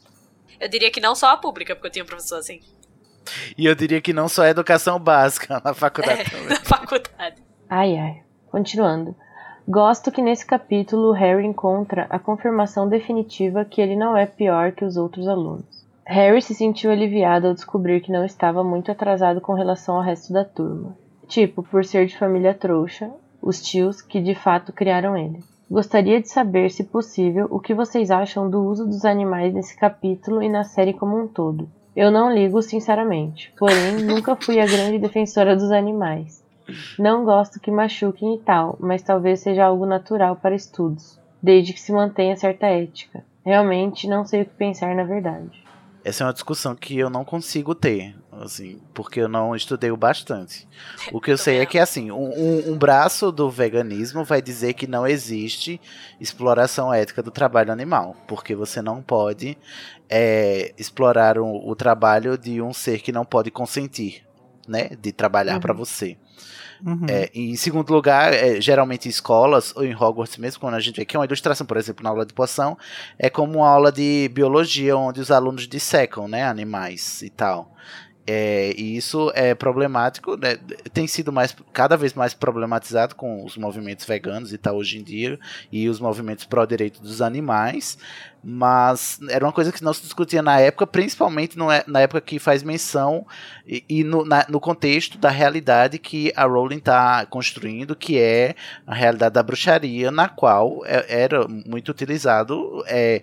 Eu 0.59 0.67
diria 0.69 0.91
que 0.91 0.99
não 1.01 1.15
só 1.15 1.31
a 1.31 1.37
pública, 1.37 1.75
porque 1.75 1.87
eu 1.87 1.91
tinha 1.91 2.03
um 2.03 2.07
professor 2.07 2.37
assim. 2.39 2.59
E 3.57 3.65
eu 3.65 3.75
diria 3.75 3.99
que 4.01 4.13
não 4.13 4.27
só 4.29 4.43
é 4.43 4.49
educação 4.49 4.99
básica 4.99 5.59
na 5.63 5.73
faculdade 5.73 6.21
É, 6.21 6.23
também. 6.23 6.47
na 6.49 6.55
faculdade. 6.61 7.35
Ai 7.69 7.97
ai. 7.97 8.21
Continuando. 8.49 9.15
Gosto 9.67 10.11
que 10.11 10.21
nesse 10.21 10.45
capítulo 10.45 11.09
o 11.09 11.13
Harry 11.13 11.45
encontra 11.45 12.07
a 12.09 12.17
confirmação 12.17 12.87
definitiva 12.87 13.65
que 13.65 13.81
ele 13.81 13.97
não 13.97 14.15
é 14.15 14.25
pior 14.25 14.71
que 14.71 14.85
os 14.85 14.95
outros 14.95 15.27
alunos. 15.27 15.65
Harry 16.05 16.41
se 16.41 16.55
sentiu 16.55 16.89
aliviado 16.89 17.47
ao 17.47 17.53
descobrir 17.53 17.99
que 17.99 18.11
não 18.13 18.23
estava 18.23 18.63
muito 18.63 18.89
atrasado 18.89 19.41
com 19.41 19.53
relação 19.53 19.97
ao 19.97 20.01
resto 20.01 20.31
da 20.31 20.45
turma. 20.45 20.97
Tipo, 21.27 21.61
por 21.61 21.83
ser 21.83 22.05
de 22.05 22.17
família 22.17 22.53
trouxa, 22.53 23.11
os 23.41 23.61
tios 23.61 24.01
que 24.01 24.21
de 24.21 24.33
fato 24.33 24.71
criaram 24.71 25.17
ele. 25.17 25.43
Gostaria 25.69 26.21
de 26.21 26.29
saber, 26.29 26.71
se 26.71 26.85
possível, 26.85 27.45
o 27.51 27.59
que 27.59 27.73
vocês 27.73 28.09
acham 28.09 28.49
do 28.49 28.63
uso 28.63 28.85
dos 28.85 29.03
animais 29.03 29.53
nesse 29.53 29.75
capítulo 29.75 30.41
e 30.41 30.47
na 30.47 30.63
série 30.63 30.93
como 30.93 31.21
um 31.21 31.27
todo. 31.27 31.69
Eu 31.93 32.09
não 32.09 32.33
ligo, 32.33 32.61
sinceramente, 32.61 33.53
porém 33.59 33.97
nunca 34.05 34.35
fui 34.35 34.61
a 34.61 34.65
grande 34.65 34.97
defensora 34.97 35.57
dos 35.57 35.69
animais. 35.71 36.41
Não 36.97 37.25
gosto 37.25 37.59
que 37.59 37.69
machuquem 37.69 38.35
e 38.35 38.39
tal, 38.39 38.77
mas 38.79 39.01
talvez 39.01 39.41
seja 39.41 39.65
algo 39.65 39.85
natural 39.85 40.37
para 40.37 40.55
estudos, 40.55 41.19
desde 41.43 41.73
que 41.73 41.81
se 41.81 41.91
mantenha 41.91 42.37
certa 42.37 42.67
ética. 42.67 43.25
Realmente 43.45 44.07
não 44.07 44.25
sei 44.25 44.43
o 44.43 44.45
que 44.45 44.53
pensar 44.53 44.95
na 44.95 45.03
verdade. 45.03 45.66
Essa 46.07 46.23
é 46.23 46.27
uma 46.27 46.31
discussão 46.33 46.73
que 46.73 46.97
eu 46.97 47.09
não 47.09 47.25
consigo 47.25 47.75
ter, 47.75 48.15
assim, 48.31 48.79
porque 48.93 49.19
eu 49.19 49.27
não 49.27 49.53
estudei 49.53 49.91
o 49.91 49.97
bastante. 49.97 50.65
O 51.11 51.19
que 51.19 51.29
eu 51.29 51.37
sei 51.37 51.57
é 51.59 51.65
que, 51.65 51.77
assim, 51.77 52.11
um, 52.11 52.71
um- 52.71 52.77
braço 52.77 53.29
do 53.29 53.49
veganismo 53.49 54.23
vai 54.23 54.41
dizer 54.41 54.73
que 54.73 54.87
não 54.87 55.05
existe 55.05 55.81
exploração 56.17 56.93
ética 56.93 57.21
do 57.21 57.29
trabalho 57.29 57.73
animal, 57.73 58.15
porque 58.25 58.55
você 58.55 58.81
não 58.81 59.01
pode 59.01 59.57
é, 60.09 60.73
explorar 60.77 61.37
o, 61.37 61.69
o 61.69 61.75
trabalho 61.75 62.37
de 62.37 62.61
um 62.61 62.71
ser 62.73 63.01
que 63.01 63.11
não 63.11 63.25
pode 63.25 63.51
consentir, 63.51 64.25
né, 64.65 64.89
de 65.01 65.11
trabalhar 65.11 65.55
Uhum. 65.55 65.59
para 65.59 65.73
você. 65.73 66.15
Uhum. 66.85 67.05
É, 67.09 67.29
em 67.33 67.55
segundo 67.55 67.91
lugar, 67.91 68.33
é, 68.33 68.61
geralmente 68.61 69.07
em 69.07 69.09
escolas, 69.09 69.75
ou 69.75 69.83
em 69.83 69.95
Hogwarts 69.95 70.37
mesmo, 70.37 70.59
quando 70.59 70.75
a 70.75 70.79
gente 70.79 70.95
vê 70.97 71.05
que 71.05 71.15
é 71.15 71.19
uma 71.19 71.25
ilustração, 71.25 71.65
por 71.65 71.77
exemplo, 71.77 72.03
na 72.03 72.09
aula 72.09 72.25
de 72.25 72.33
poção, 72.33 72.77
é 73.17 73.29
como 73.29 73.59
uma 73.59 73.69
aula 73.69 73.91
de 73.91 74.29
biologia, 74.33 74.95
onde 74.95 75.19
os 75.19 75.31
alunos 75.31 75.67
dissecam 75.67 76.27
né, 76.27 76.43
animais 76.43 77.21
e 77.21 77.29
tal. 77.29 77.73
É, 78.29 78.73
e 78.77 78.97
isso 78.97 79.31
é 79.33 79.55
problemático, 79.55 80.35
né, 80.35 80.57
tem 80.91 81.07
sido 81.07 81.31
mais, 81.31 81.55
cada 81.71 81.95
vez 81.95 82.13
mais 82.13 82.33
problematizado 82.33 83.15
com 83.15 83.45
os 83.45 83.55
movimentos 83.55 84.05
veganos 84.05 84.51
e 84.51 84.57
tal 84.57 84.75
hoje 84.75 84.97
em 84.99 85.03
dia, 85.03 85.39
e 85.71 85.87
os 85.87 86.01
movimentos 86.01 86.43
pró-direito 86.43 87.01
dos 87.01 87.21
animais, 87.21 87.97
mas 88.43 89.17
era 89.29 89.45
uma 89.45 89.51
coisa 89.53 89.71
que 89.71 89.81
não 89.83 89.93
se 89.93 90.01
discutia 90.01 90.41
na 90.41 90.59
época, 90.59 90.85
principalmente 90.85 91.57
no 91.57 91.71
é- 91.71 91.83
na 91.87 92.01
época 92.01 92.19
que 92.21 92.37
faz 92.37 92.63
menção 92.63 93.25
e, 93.65 93.83
e 93.89 94.03
no, 94.03 94.25
na- 94.25 94.45
no 94.49 94.59
contexto 94.59 95.17
da 95.17 95.29
realidade 95.29 95.97
que 95.97 96.31
a 96.35 96.43
Rowling 96.45 96.77
está 96.77 97.25
construindo, 97.25 97.95
que 97.95 98.17
é 98.19 98.55
a 98.85 98.93
realidade 98.93 99.33
da 99.35 99.43
bruxaria, 99.43 100.11
na 100.11 100.27
qual 100.29 100.81
é- 100.85 101.23
era 101.23 101.47
muito 101.47 101.89
utilizado, 101.89 102.83
é, 102.87 103.21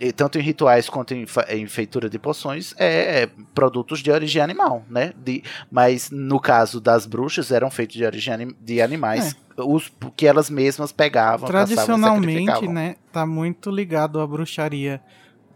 e 0.00 0.12
tanto 0.12 0.38
em 0.38 0.42
rituais 0.42 0.88
quanto 0.88 1.14
em, 1.14 1.24
em 1.50 1.66
feitura 1.66 2.08
de 2.08 2.18
poções, 2.18 2.74
é, 2.78 3.22
é, 3.22 3.30
produtos 3.54 4.00
de 4.00 4.10
origem 4.10 4.40
animal, 4.42 4.84
né? 4.88 5.12
De, 5.16 5.42
mas 5.70 6.10
no 6.10 6.38
caso 6.40 6.80
das 6.80 7.06
bruxas, 7.06 7.50
eram 7.50 7.70
feitos 7.70 7.96
de 7.96 8.04
origem 8.04 8.34
anim- 8.34 8.56
de 8.60 8.80
animais, 8.82 9.34
os 9.58 9.90
que 10.16 10.26
elas 10.26 10.50
mesmas 10.50 10.92
pegavam, 10.92 11.48
caçavam 11.48 11.66
Tradicionalmente, 11.66 12.46
sacrificavam. 12.46 12.72
né, 12.72 12.96
tá 13.12 13.24
muito 13.26 13.70
ligado 13.70 14.20
à 14.20 14.26
bruxaria, 14.26 15.00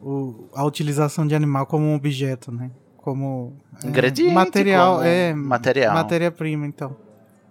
o- 0.01 0.49
a 0.55 0.65
utilização 0.65 1.27
de 1.27 1.35
animal 1.35 1.67
como 1.67 1.85
um 1.85 1.95
objeto, 1.95 2.51
né? 2.51 2.71
Como 2.97 3.57
é, 3.83 3.87
Ingrediente, 3.89 4.35
material, 4.35 4.97
como 4.97 5.07
é 5.07 5.35
material. 5.35 5.95
matéria-prima, 5.95 6.67
então. 6.67 6.97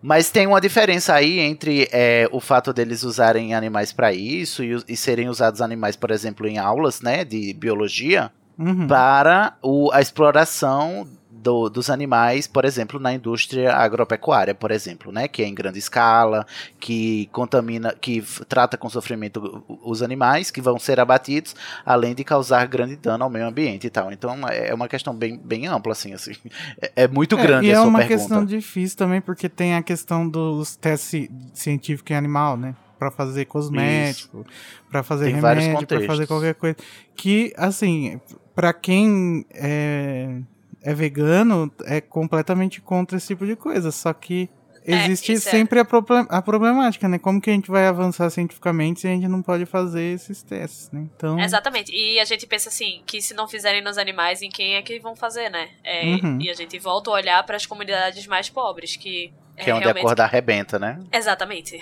Mas 0.01 0.29
tem 0.31 0.47
uma 0.47 0.61
diferença 0.61 1.13
aí 1.13 1.39
entre 1.39 1.87
é, 1.91 2.27
o 2.31 2.39
fato 2.39 2.71
deles 2.71 3.03
usarem 3.03 3.53
animais 3.53 3.91
para 3.91 4.13
isso 4.13 4.63
e, 4.63 4.81
e 4.87 4.95
serem 4.95 5.27
usados 5.27 5.61
animais, 5.61 5.95
por 5.95 6.09
exemplo, 6.11 6.47
em 6.47 6.57
aulas 6.57 7.01
né, 7.01 7.23
de 7.25 7.53
biologia, 7.53 8.31
Uhum. 8.57 8.87
para 8.87 9.53
o- 9.61 9.89
a 9.93 10.01
exploração 10.01 11.07
do- 11.41 11.69
dos 11.69 11.89
animais, 11.89 12.47
por 12.47 12.65
exemplo, 12.65 12.99
na 12.99 13.13
indústria 13.13 13.73
agropecuária, 13.73 14.53
por 14.53 14.71
exemplo, 14.71 15.11
né, 15.11 15.27
que 15.27 15.41
é 15.41 15.47
em 15.47 15.53
grande 15.55 15.79
escala, 15.79 16.45
que 16.79 17.27
contamina, 17.31 17.93
que 17.93 18.21
trata 18.47 18.77
com 18.77 18.89
sofrimento 18.89 19.63
os 19.83 20.01
animais 20.01 20.51
que 20.51 20.61
vão 20.61 20.77
ser 20.77 20.99
abatidos, 20.99 21.55
além 21.85 22.13
de 22.13 22.23
causar 22.23 22.67
grande 22.67 22.95
dano 22.95 23.23
ao 23.23 23.29
meio 23.29 23.47
ambiente 23.47 23.87
e 23.87 23.89
tal. 23.89 24.11
Então 24.11 24.35
é 24.49 24.73
uma 24.73 24.87
questão 24.87 25.15
bem, 25.15 25.37
bem 25.37 25.67
ampla, 25.67 25.93
assim, 25.93 26.13
assim. 26.13 26.33
É, 26.81 27.03
é 27.03 27.07
muito 27.07 27.37
É, 27.37 27.41
grande 27.41 27.67
e 27.67 27.71
é 27.71 27.79
uma 27.79 27.99
pergunta. 27.99 28.19
questão 28.19 28.45
difícil 28.45 28.97
também, 28.97 29.21
porque 29.21 29.47
tem 29.47 29.75
a 29.75 29.81
questão 29.81 30.27
dos 30.27 30.75
testes 30.75 31.09
ci- 31.09 31.31
científicos 31.53 32.11
em 32.11 32.15
animal, 32.15 32.57
né? 32.57 32.75
Pra 32.97 33.09
fazer 33.09 33.45
cosmético, 33.45 34.45
pra 34.91 35.03
fazer 35.03 35.25
Tem 35.25 35.35
remédio, 35.35 35.73
contextos. 35.73 36.05
fazer 36.07 36.27
qualquer 36.27 36.53
coisa. 36.55 36.75
Que, 37.15 37.53
assim, 37.55 38.19
pra 38.53 38.73
quem 38.73 39.45
é, 39.51 40.41
é 40.89 40.93
vegano, 40.93 41.71
é 41.85 42.01
completamente 42.01 42.81
contra 42.81 43.17
esse 43.17 43.27
tipo 43.27 43.45
de 43.45 43.55
coisa. 43.55 43.91
Só 43.91 44.11
que 44.13 44.49
É, 44.85 44.95
existe 45.05 45.33
é- 45.33 45.35
sempre 45.39 45.79
a, 45.79 45.85
proble- 45.85 46.25
a 46.29 46.41
problemática, 46.41 47.07
né? 47.07 47.19
Como 47.19 47.39
que 47.39 47.49
a 47.49 47.53
gente 47.53 47.69
vai 47.69 47.85
avançar 47.85 48.29
cientificamente 48.29 49.01
se 49.01 49.07
a 49.07 49.11
gente 49.11 49.27
não 49.27 49.41
pode 49.41 49.65
fazer 49.65 50.01
esses 50.15 50.41
testes, 50.41 50.89
né? 50.91 51.05
Então, 51.15 51.39
Exatamente. 51.39 51.91
E 51.93 52.19
a 52.19 52.25
gente 52.25 52.47
pensa 52.47 52.69
assim, 52.69 53.01
que 53.05 53.21
se 53.21 53.33
não 53.33 53.47
fizerem 53.47 53.83
nos 53.83 53.97
animais, 53.97 54.41
em 54.41 54.49
quem 54.49 54.75
é 54.75 54.81
que 54.81 54.99
vão 54.99 55.15
fazer, 55.15 55.49
né? 55.49 55.69
É, 55.83 56.05
Uhum. 56.05 56.39
E 56.41 56.49
a 56.49 56.53
gente 56.53 56.79
volta 56.79 57.11
a 57.11 57.13
olhar 57.13 57.43
para 57.45 57.55
as 57.55 57.65
comunidades 57.65 58.25
mais 58.25 58.49
pobres, 58.49 58.95
que 58.95 59.31
Que 59.57 59.69
é 59.69 59.73
onde 59.75 59.83
realmente... 59.83 60.03
a 60.03 60.07
corda 60.07 60.23
arrebenta, 60.23 60.79
né? 60.79 60.97
Exatamente. 61.11 61.79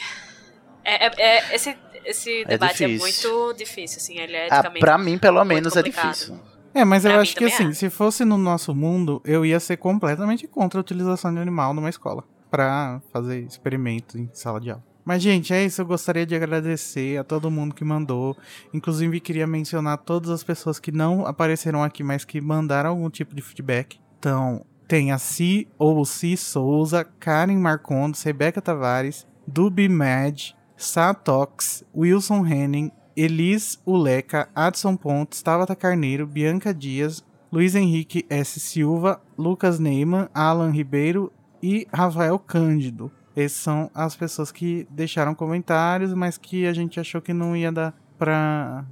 É, 0.84 1.06
é- 1.08 1.12
é- 1.18 1.56
esse 1.56 1.78
esse 2.06 2.46
debate 2.46 2.84
é, 2.86 2.88
muito 2.88 3.54
difícil, 3.54 3.98
assim, 3.98 4.18
ele 4.18 4.34
é 4.34 4.44
Ah, 4.50 4.56
eticamente... 4.60 4.80
pra 4.80 4.98
mim, 4.98 5.18
pelo 5.18 5.44
menos, 5.44 5.74
é 5.76 5.84
complicado. 5.84 6.14
difícil. 6.14 6.40
É, 6.78 6.86
mas 6.86 7.06
eu 7.06 7.12
Pra 7.12 7.22
acho 7.22 7.36
que 7.36 7.46
assim, 7.46 7.70
é. 7.70 7.74
se 7.74 7.90
fosse 7.90 8.24
no 8.24 8.38
nosso 8.38 8.76
mundo, 8.76 9.20
eu 9.26 9.44
ia 9.44 9.60
ser 9.60 9.78
completamente 9.78 10.48
contra 10.48 10.80
a 10.80 10.82
utilização 10.82 11.34
de 11.34 11.40
animal 11.40 11.74
numa 11.74 11.90
escola 11.90 12.24
pra 12.52 13.02
fazer 13.12 13.42
experimentos 13.42 14.16
em 14.16 14.30
sala 14.32 14.62
de 14.62 14.70
aula. 14.70 14.84
Mas, 15.04 15.24
gente, 15.24 15.54
é 15.54 15.64
isso. 15.66 15.82
Eu 15.82 15.86
gostaria 15.86 16.26
de 16.26 16.36
agradecer 16.36 17.18
a 17.18 17.24
todo 17.24 17.50
mundo 17.50 17.74
que 17.74 17.84
mandou. 17.84 18.38
Inclusive, 18.74 19.20
queria 19.22 19.48
mencionar 19.48 19.98
todas 19.98 20.30
as 20.30 20.44
pessoas 20.44 20.80
que 20.80 20.92
não 20.92 21.26
apareceram 21.26 21.82
aqui, 21.82 22.04
mas 22.04 22.24
que 22.26 22.40
mandaram 22.40 22.90
algum 22.92 23.10
tipo 23.10 23.34
de 23.34 23.42
feedback. 23.42 24.00
Então, 24.20 24.64
tem 24.88 25.12
a 25.12 25.18
Si 25.18 25.68
ou 25.80 26.06
Si 26.06 26.38
Souza, 26.38 27.04
Karen 27.06 27.58
Marcondes, 27.58 28.22
Rebeca 28.22 28.62
Tavares, 28.62 29.26
Dubi 29.48 29.90
Mad, 29.90 30.52
Satox, 30.76 31.84
Wilson 31.96 32.46
Henning, 32.46 32.92
Elis 33.18 33.82
Uleca, 33.84 34.48
Adson 34.56 34.96
Pontes, 34.96 35.42
Tabata 35.42 35.76
Carneiro, 35.76 36.28
Bianca 36.28 36.72
Dias, 36.72 37.24
Luiz 37.52 37.74
Henrique 37.74 38.24
S. 38.30 38.60
Silva, 38.60 39.20
Lucas 39.36 39.80
Neyman, 39.80 40.30
Alan 40.34 40.70
Ribeiro 40.70 41.34
e 41.64 41.88
Rafael 41.92 42.38
Cândido. 42.38 43.12
Essas 43.36 43.58
são 43.58 43.92
as 43.94 44.16
pessoas 44.16 44.52
que 44.52 44.88
deixaram 44.92 45.34
comentários, 45.34 46.14
mas 46.14 46.38
que 46.38 46.68
a 46.68 46.74
gente 46.74 47.00
achou 47.00 47.20
que 47.22 47.34
não 47.34 47.56
ia 47.56 47.72
dar 47.72 47.94
pra 48.18 48.86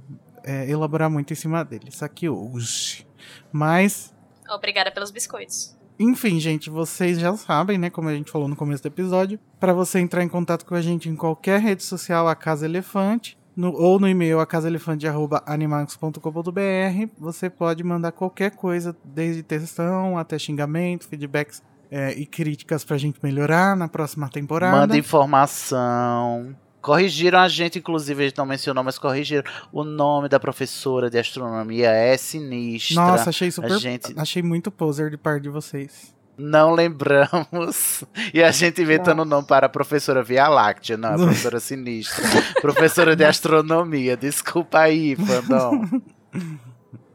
é, 0.44 0.68
elaborar 0.68 1.08
muito 1.10 1.32
em 1.32 1.36
cima 1.36 1.64
dele. 1.64 1.86
Isso 1.88 2.04
aqui 2.04 2.28
hoje. 2.28 3.06
Mas 3.52 4.12
Obrigada 4.48 4.90
pelos 4.90 5.10
biscoitos. 5.10 5.76
enfim, 5.98 6.38
gente, 6.38 6.70
vocês 6.70 7.18
já 7.18 7.36
sabem, 7.36 7.76
né? 7.78 7.90
Como 7.90 8.08
a 8.08 8.14
gente 8.14 8.30
falou 8.30 8.46
no 8.48 8.54
começo 8.56 8.82
do 8.82 8.86
episódio. 8.86 9.38
Para 9.58 9.72
você 9.72 9.98
entrar 9.98 10.22
em 10.22 10.28
contato 10.28 10.64
com 10.64 10.74
a 10.74 10.80
gente 10.80 11.08
em 11.08 11.16
qualquer 11.16 11.60
rede 11.60 11.82
social, 11.82 12.28
a 12.28 12.34
Casa 12.34 12.66
Elefante. 12.66 13.35
No- 13.56 13.72
ou 13.72 13.98
no 13.98 14.06
e-mail 14.08 14.38
acasaelefante.animagos.com.br. 14.40 17.10
Você 17.18 17.48
pode 17.50 17.82
mandar 17.82 18.12
qualquer 18.12 18.50
coisa, 18.52 18.94
desde 19.04 19.42
textão 19.42 20.16
até 20.18 20.38
xingamento, 20.38 21.08
feedbacks 21.08 21.62
é, 21.90 22.12
e 22.12 22.24
críticas 22.26 22.84
pra 22.84 22.96
gente 22.98 23.18
melhorar 23.22 23.76
na 23.76 23.88
próxima 23.88 24.28
temporada. 24.28 24.76
Manda 24.76 24.96
informação. 24.96 26.54
Corrigiram 26.80 27.40
a 27.40 27.48
gente, 27.48 27.78
inclusive, 27.80 28.22
a 28.22 28.26
gente 28.28 28.38
não 28.38 28.46
mencionou, 28.46 28.84
mas 28.84 28.96
corrigiram 28.98 29.42
o 29.72 29.82
nome 29.82 30.28
da 30.28 30.38
professora 30.38 31.10
de 31.10 31.18
astronomia. 31.18 31.90
É 31.90 32.16
sinistra. 32.16 32.94
Nossa, 33.02 33.30
achei 33.30 33.50
super. 33.50 33.76
gente 33.78 34.14
Achei 34.16 34.40
muito 34.42 34.70
poser 34.70 35.10
de 35.10 35.16
parte 35.16 35.42
de 35.44 35.48
vocês. 35.48 36.14
Não 36.38 36.72
lembramos. 36.72 38.04
E 38.34 38.42
a 38.42 38.50
gente 38.50 38.82
inventando 38.82 39.20
o 39.20 39.24
nome 39.24 39.46
para 39.46 39.66
a 39.66 39.68
professora 39.68 40.22
Via 40.22 40.48
Láctea, 40.48 40.96
não, 40.96 41.14
a 41.14 41.16
professora 41.16 41.58
sinistra. 41.60 42.24
professora 42.60 43.16
de 43.16 43.24
astronomia. 43.24 44.16
Desculpa 44.16 44.80
aí, 44.80 45.16
fandom. 45.16 46.02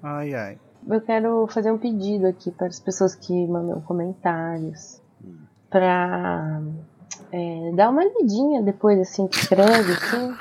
Ai, 0.02 0.34
ai. 0.34 0.58
Eu 0.88 1.00
quero 1.00 1.48
fazer 1.48 1.72
um 1.72 1.78
pedido 1.78 2.26
aqui 2.26 2.50
para 2.50 2.66
as 2.66 2.80
pessoas 2.80 3.14
que 3.14 3.46
mandam 3.46 3.80
comentários. 3.82 5.00
Pra 5.70 6.60
é, 7.32 7.72
dar 7.76 7.90
uma 7.90 8.04
lidinha 8.04 8.64
depois, 8.64 9.00
assim, 9.00 9.28
que 9.28 9.38
escreve, 9.38 9.92
assim. 9.94 10.34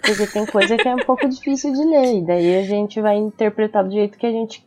Porque 0.00 0.26
tem 0.26 0.46
coisa 0.46 0.76
que 0.78 0.88
é 0.88 0.94
um 0.94 1.04
pouco 1.04 1.28
difícil 1.28 1.72
de 1.72 1.84
ler. 1.84 2.18
E 2.18 2.26
daí 2.26 2.58
a 2.58 2.62
gente 2.62 2.98
vai 3.00 3.16
interpretar 3.16 3.84
do 3.84 3.90
jeito 3.90 4.16
que 4.16 4.26
a 4.26 4.32
gente 4.32 4.66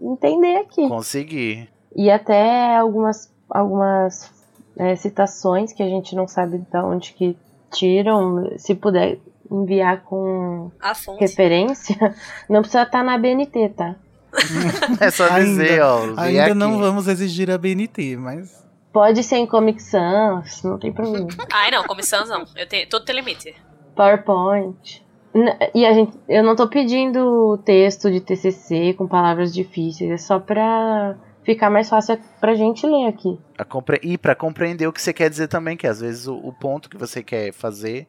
entender 0.00 0.56
aqui. 0.58 0.88
Consegui. 0.88 1.68
E 1.96 2.10
até 2.10 2.76
algumas, 2.76 3.32
algumas 3.50 4.30
é, 4.76 4.94
citações 4.96 5.72
que 5.72 5.82
a 5.82 5.88
gente 5.88 6.14
não 6.14 6.26
sabe 6.28 6.58
de 6.58 6.78
onde 6.78 7.12
que 7.12 7.36
tiram. 7.72 8.52
Se 8.56 8.74
puder 8.74 9.18
enviar 9.50 10.02
com 10.02 10.70
A 10.80 10.94
fonte. 10.94 11.20
referência, 11.20 11.96
não 12.48 12.60
precisa 12.60 12.82
estar 12.82 13.02
na 13.02 13.16
BNT, 13.18 13.70
tá? 13.70 13.96
É 15.00 15.10
só 15.10 15.24
Ainda- 15.24 15.40
dizer, 15.64 15.80
ó. 15.82 16.00
vem 16.00 16.14
Ainda 16.18 16.44
aqui. 16.44 16.54
não 16.54 16.78
vamos 16.78 17.08
exigir 17.08 17.50
a 17.50 17.56
BNT, 17.58 18.16
mas. 18.18 18.66
Pode 18.92 19.22
ser 19.22 19.36
em 19.36 19.46
Comic 19.46 19.82
Sans, 19.82 20.62
não 20.62 20.78
tem 20.78 20.92
problema. 20.92 21.28
Ai, 21.52 21.70
não, 21.70 21.84
comissão 21.84 22.24
não. 22.26 22.44
Eu 22.56 22.66
tenho, 22.68 22.88
tudo 22.88 23.04
tem 23.04 23.14
limite. 23.16 23.54
PowerPoint. 23.96 25.04
N- 25.34 25.56
E 25.74 25.84
a 25.86 25.92
gente, 25.92 26.12
eu 26.28 26.42
não 26.42 26.56
tô 26.56 26.68
pedindo 26.68 27.58
texto 27.64 28.10
de 28.10 28.20
TCC 28.20 28.94
com 28.94 29.06
palavras 29.06 29.52
difíceis, 29.52 30.10
é 30.10 30.16
só 30.16 30.38
pra 30.38 31.16
ficar 31.54 31.70
mais 31.70 31.88
fácil 31.88 32.18
pra 32.40 32.54
gente 32.54 32.86
ler 32.86 33.06
aqui. 33.08 33.38
A 33.56 33.64
compre... 33.64 33.98
E 34.02 34.18
para 34.18 34.34
compreender 34.34 34.86
o 34.86 34.92
que 34.92 35.00
você 35.00 35.12
quer 35.14 35.30
dizer 35.30 35.48
também, 35.48 35.76
que 35.76 35.86
às 35.86 36.00
vezes 36.00 36.26
o, 36.26 36.34
o 36.36 36.52
ponto 36.52 36.90
que 36.90 36.96
você 36.98 37.22
quer 37.22 37.52
fazer 37.52 38.06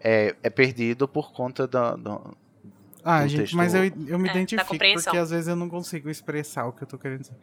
é, 0.00 0.36
é 0.42 0.48
perdido 0.50 1.08
por 1.08 1.32
conta 1.32 1.66
da. 1.66 1.96
do- 1.96 2.36
Ah, 3.04 3.22
do 3.22 3.28
gente, 3.28 3.40
texto- 3.40 3.56
mas 3.56 3.74
eu, 3.74 3.84
eu 3.84 4.18
me 4.18 4.28
É, 4.28 4.30
identifico 4.32 4.68
porque 4.68 5.16
às 5.18 5.30
vezes 5.30 5.48
eu 5.48 5.56
não 5.56 5.68
consigo 5.68 6.08
expressar 6.08 6.66
o 6.66 6.72
que 6.72 6.84
eu 6.84 6.86
tô 6.88 6.96
querendo 6.96 7.20
dizer. 7.22 7.36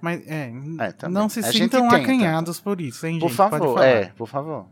Mas 0.00 0.20
é, 0.28 0.52
É, 0.80 1.08
não 1.08 1.28
se 1.28 1.42
sintam 1.42 1.88
acanhados 1.90 2.60
por 2.60 2.80
isso, 2.80 3.06
hein, 3.06 3.18
Por 3.18 3.28
gente? 3.28 3.36
Pode 3.36 3.50
favor, 3.50 3.74
falar. 3.74 3.86
é, 3.86 4.04
por 4.16 4.28
favor. 4.28 4.66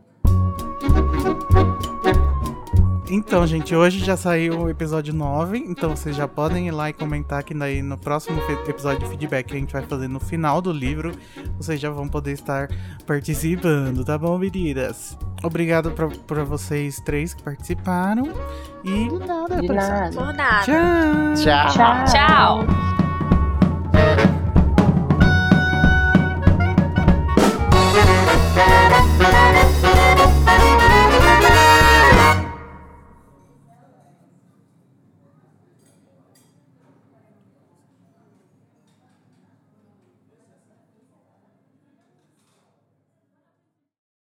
Então, 3.15 3.45
gente, 3.45 3.75
hoje 3.75 3.99
já 3.99 4.17
saiu 4.17 4.61
o 4.61 4.69
episódio 4.71 5.13
9, 5.13 5.59
então 5.59 5.95
vocês 5.95 6.15
já 6.15 6.27
podem 6.27 6.69
ir 6.69 6.71
lá 6.71 6.89
e 6.89 6.93
comentar 6.93 7.43
que 7.43 7.53
daí 7.53 7.79
no 7.79 7.95
próximo 7.95 8.41
episódio 8.67 9.01
de 9.01 9.07
feedback 9.07 9.45
que 9.45 9.53
a 9.53 9.59
gente 9.59 9.71
vai 9.71 9.83
fazer 9.83 10.07
no 10.07 10.19
final 10.19 10.59
do 10.59 10.71
livro, 10.71 11.11
vocês 11.55 11.79
já 11.79 11.91
vão 11.91 12.07
poder 12.07 12.31
estar 12.31 12.69
participando, 13.05 14.03
tá 14.03 14.17
bom, 14.17 14.35
meninas? 14.39 15.15
Obrigado 15.43 15.91
pra, 15.91 16.07
pra 16.07 16.43
vocês 16.43 16.99
três 17.01 17.35
que 17.35 17.43
participaram. 17.43 18.33
E 18.83 19.07
de 19.07 19.19
nada, 19.19 19.61
de 19.61 19.67
nada. 19.67 20.11
Por 20.11 20.33
nada. 20.33 20.65
Tchau. 20.65 21.35
Tchau. 21.35 22.05
Tchau. 22.05 22.65
Tchau. 22.65 22.93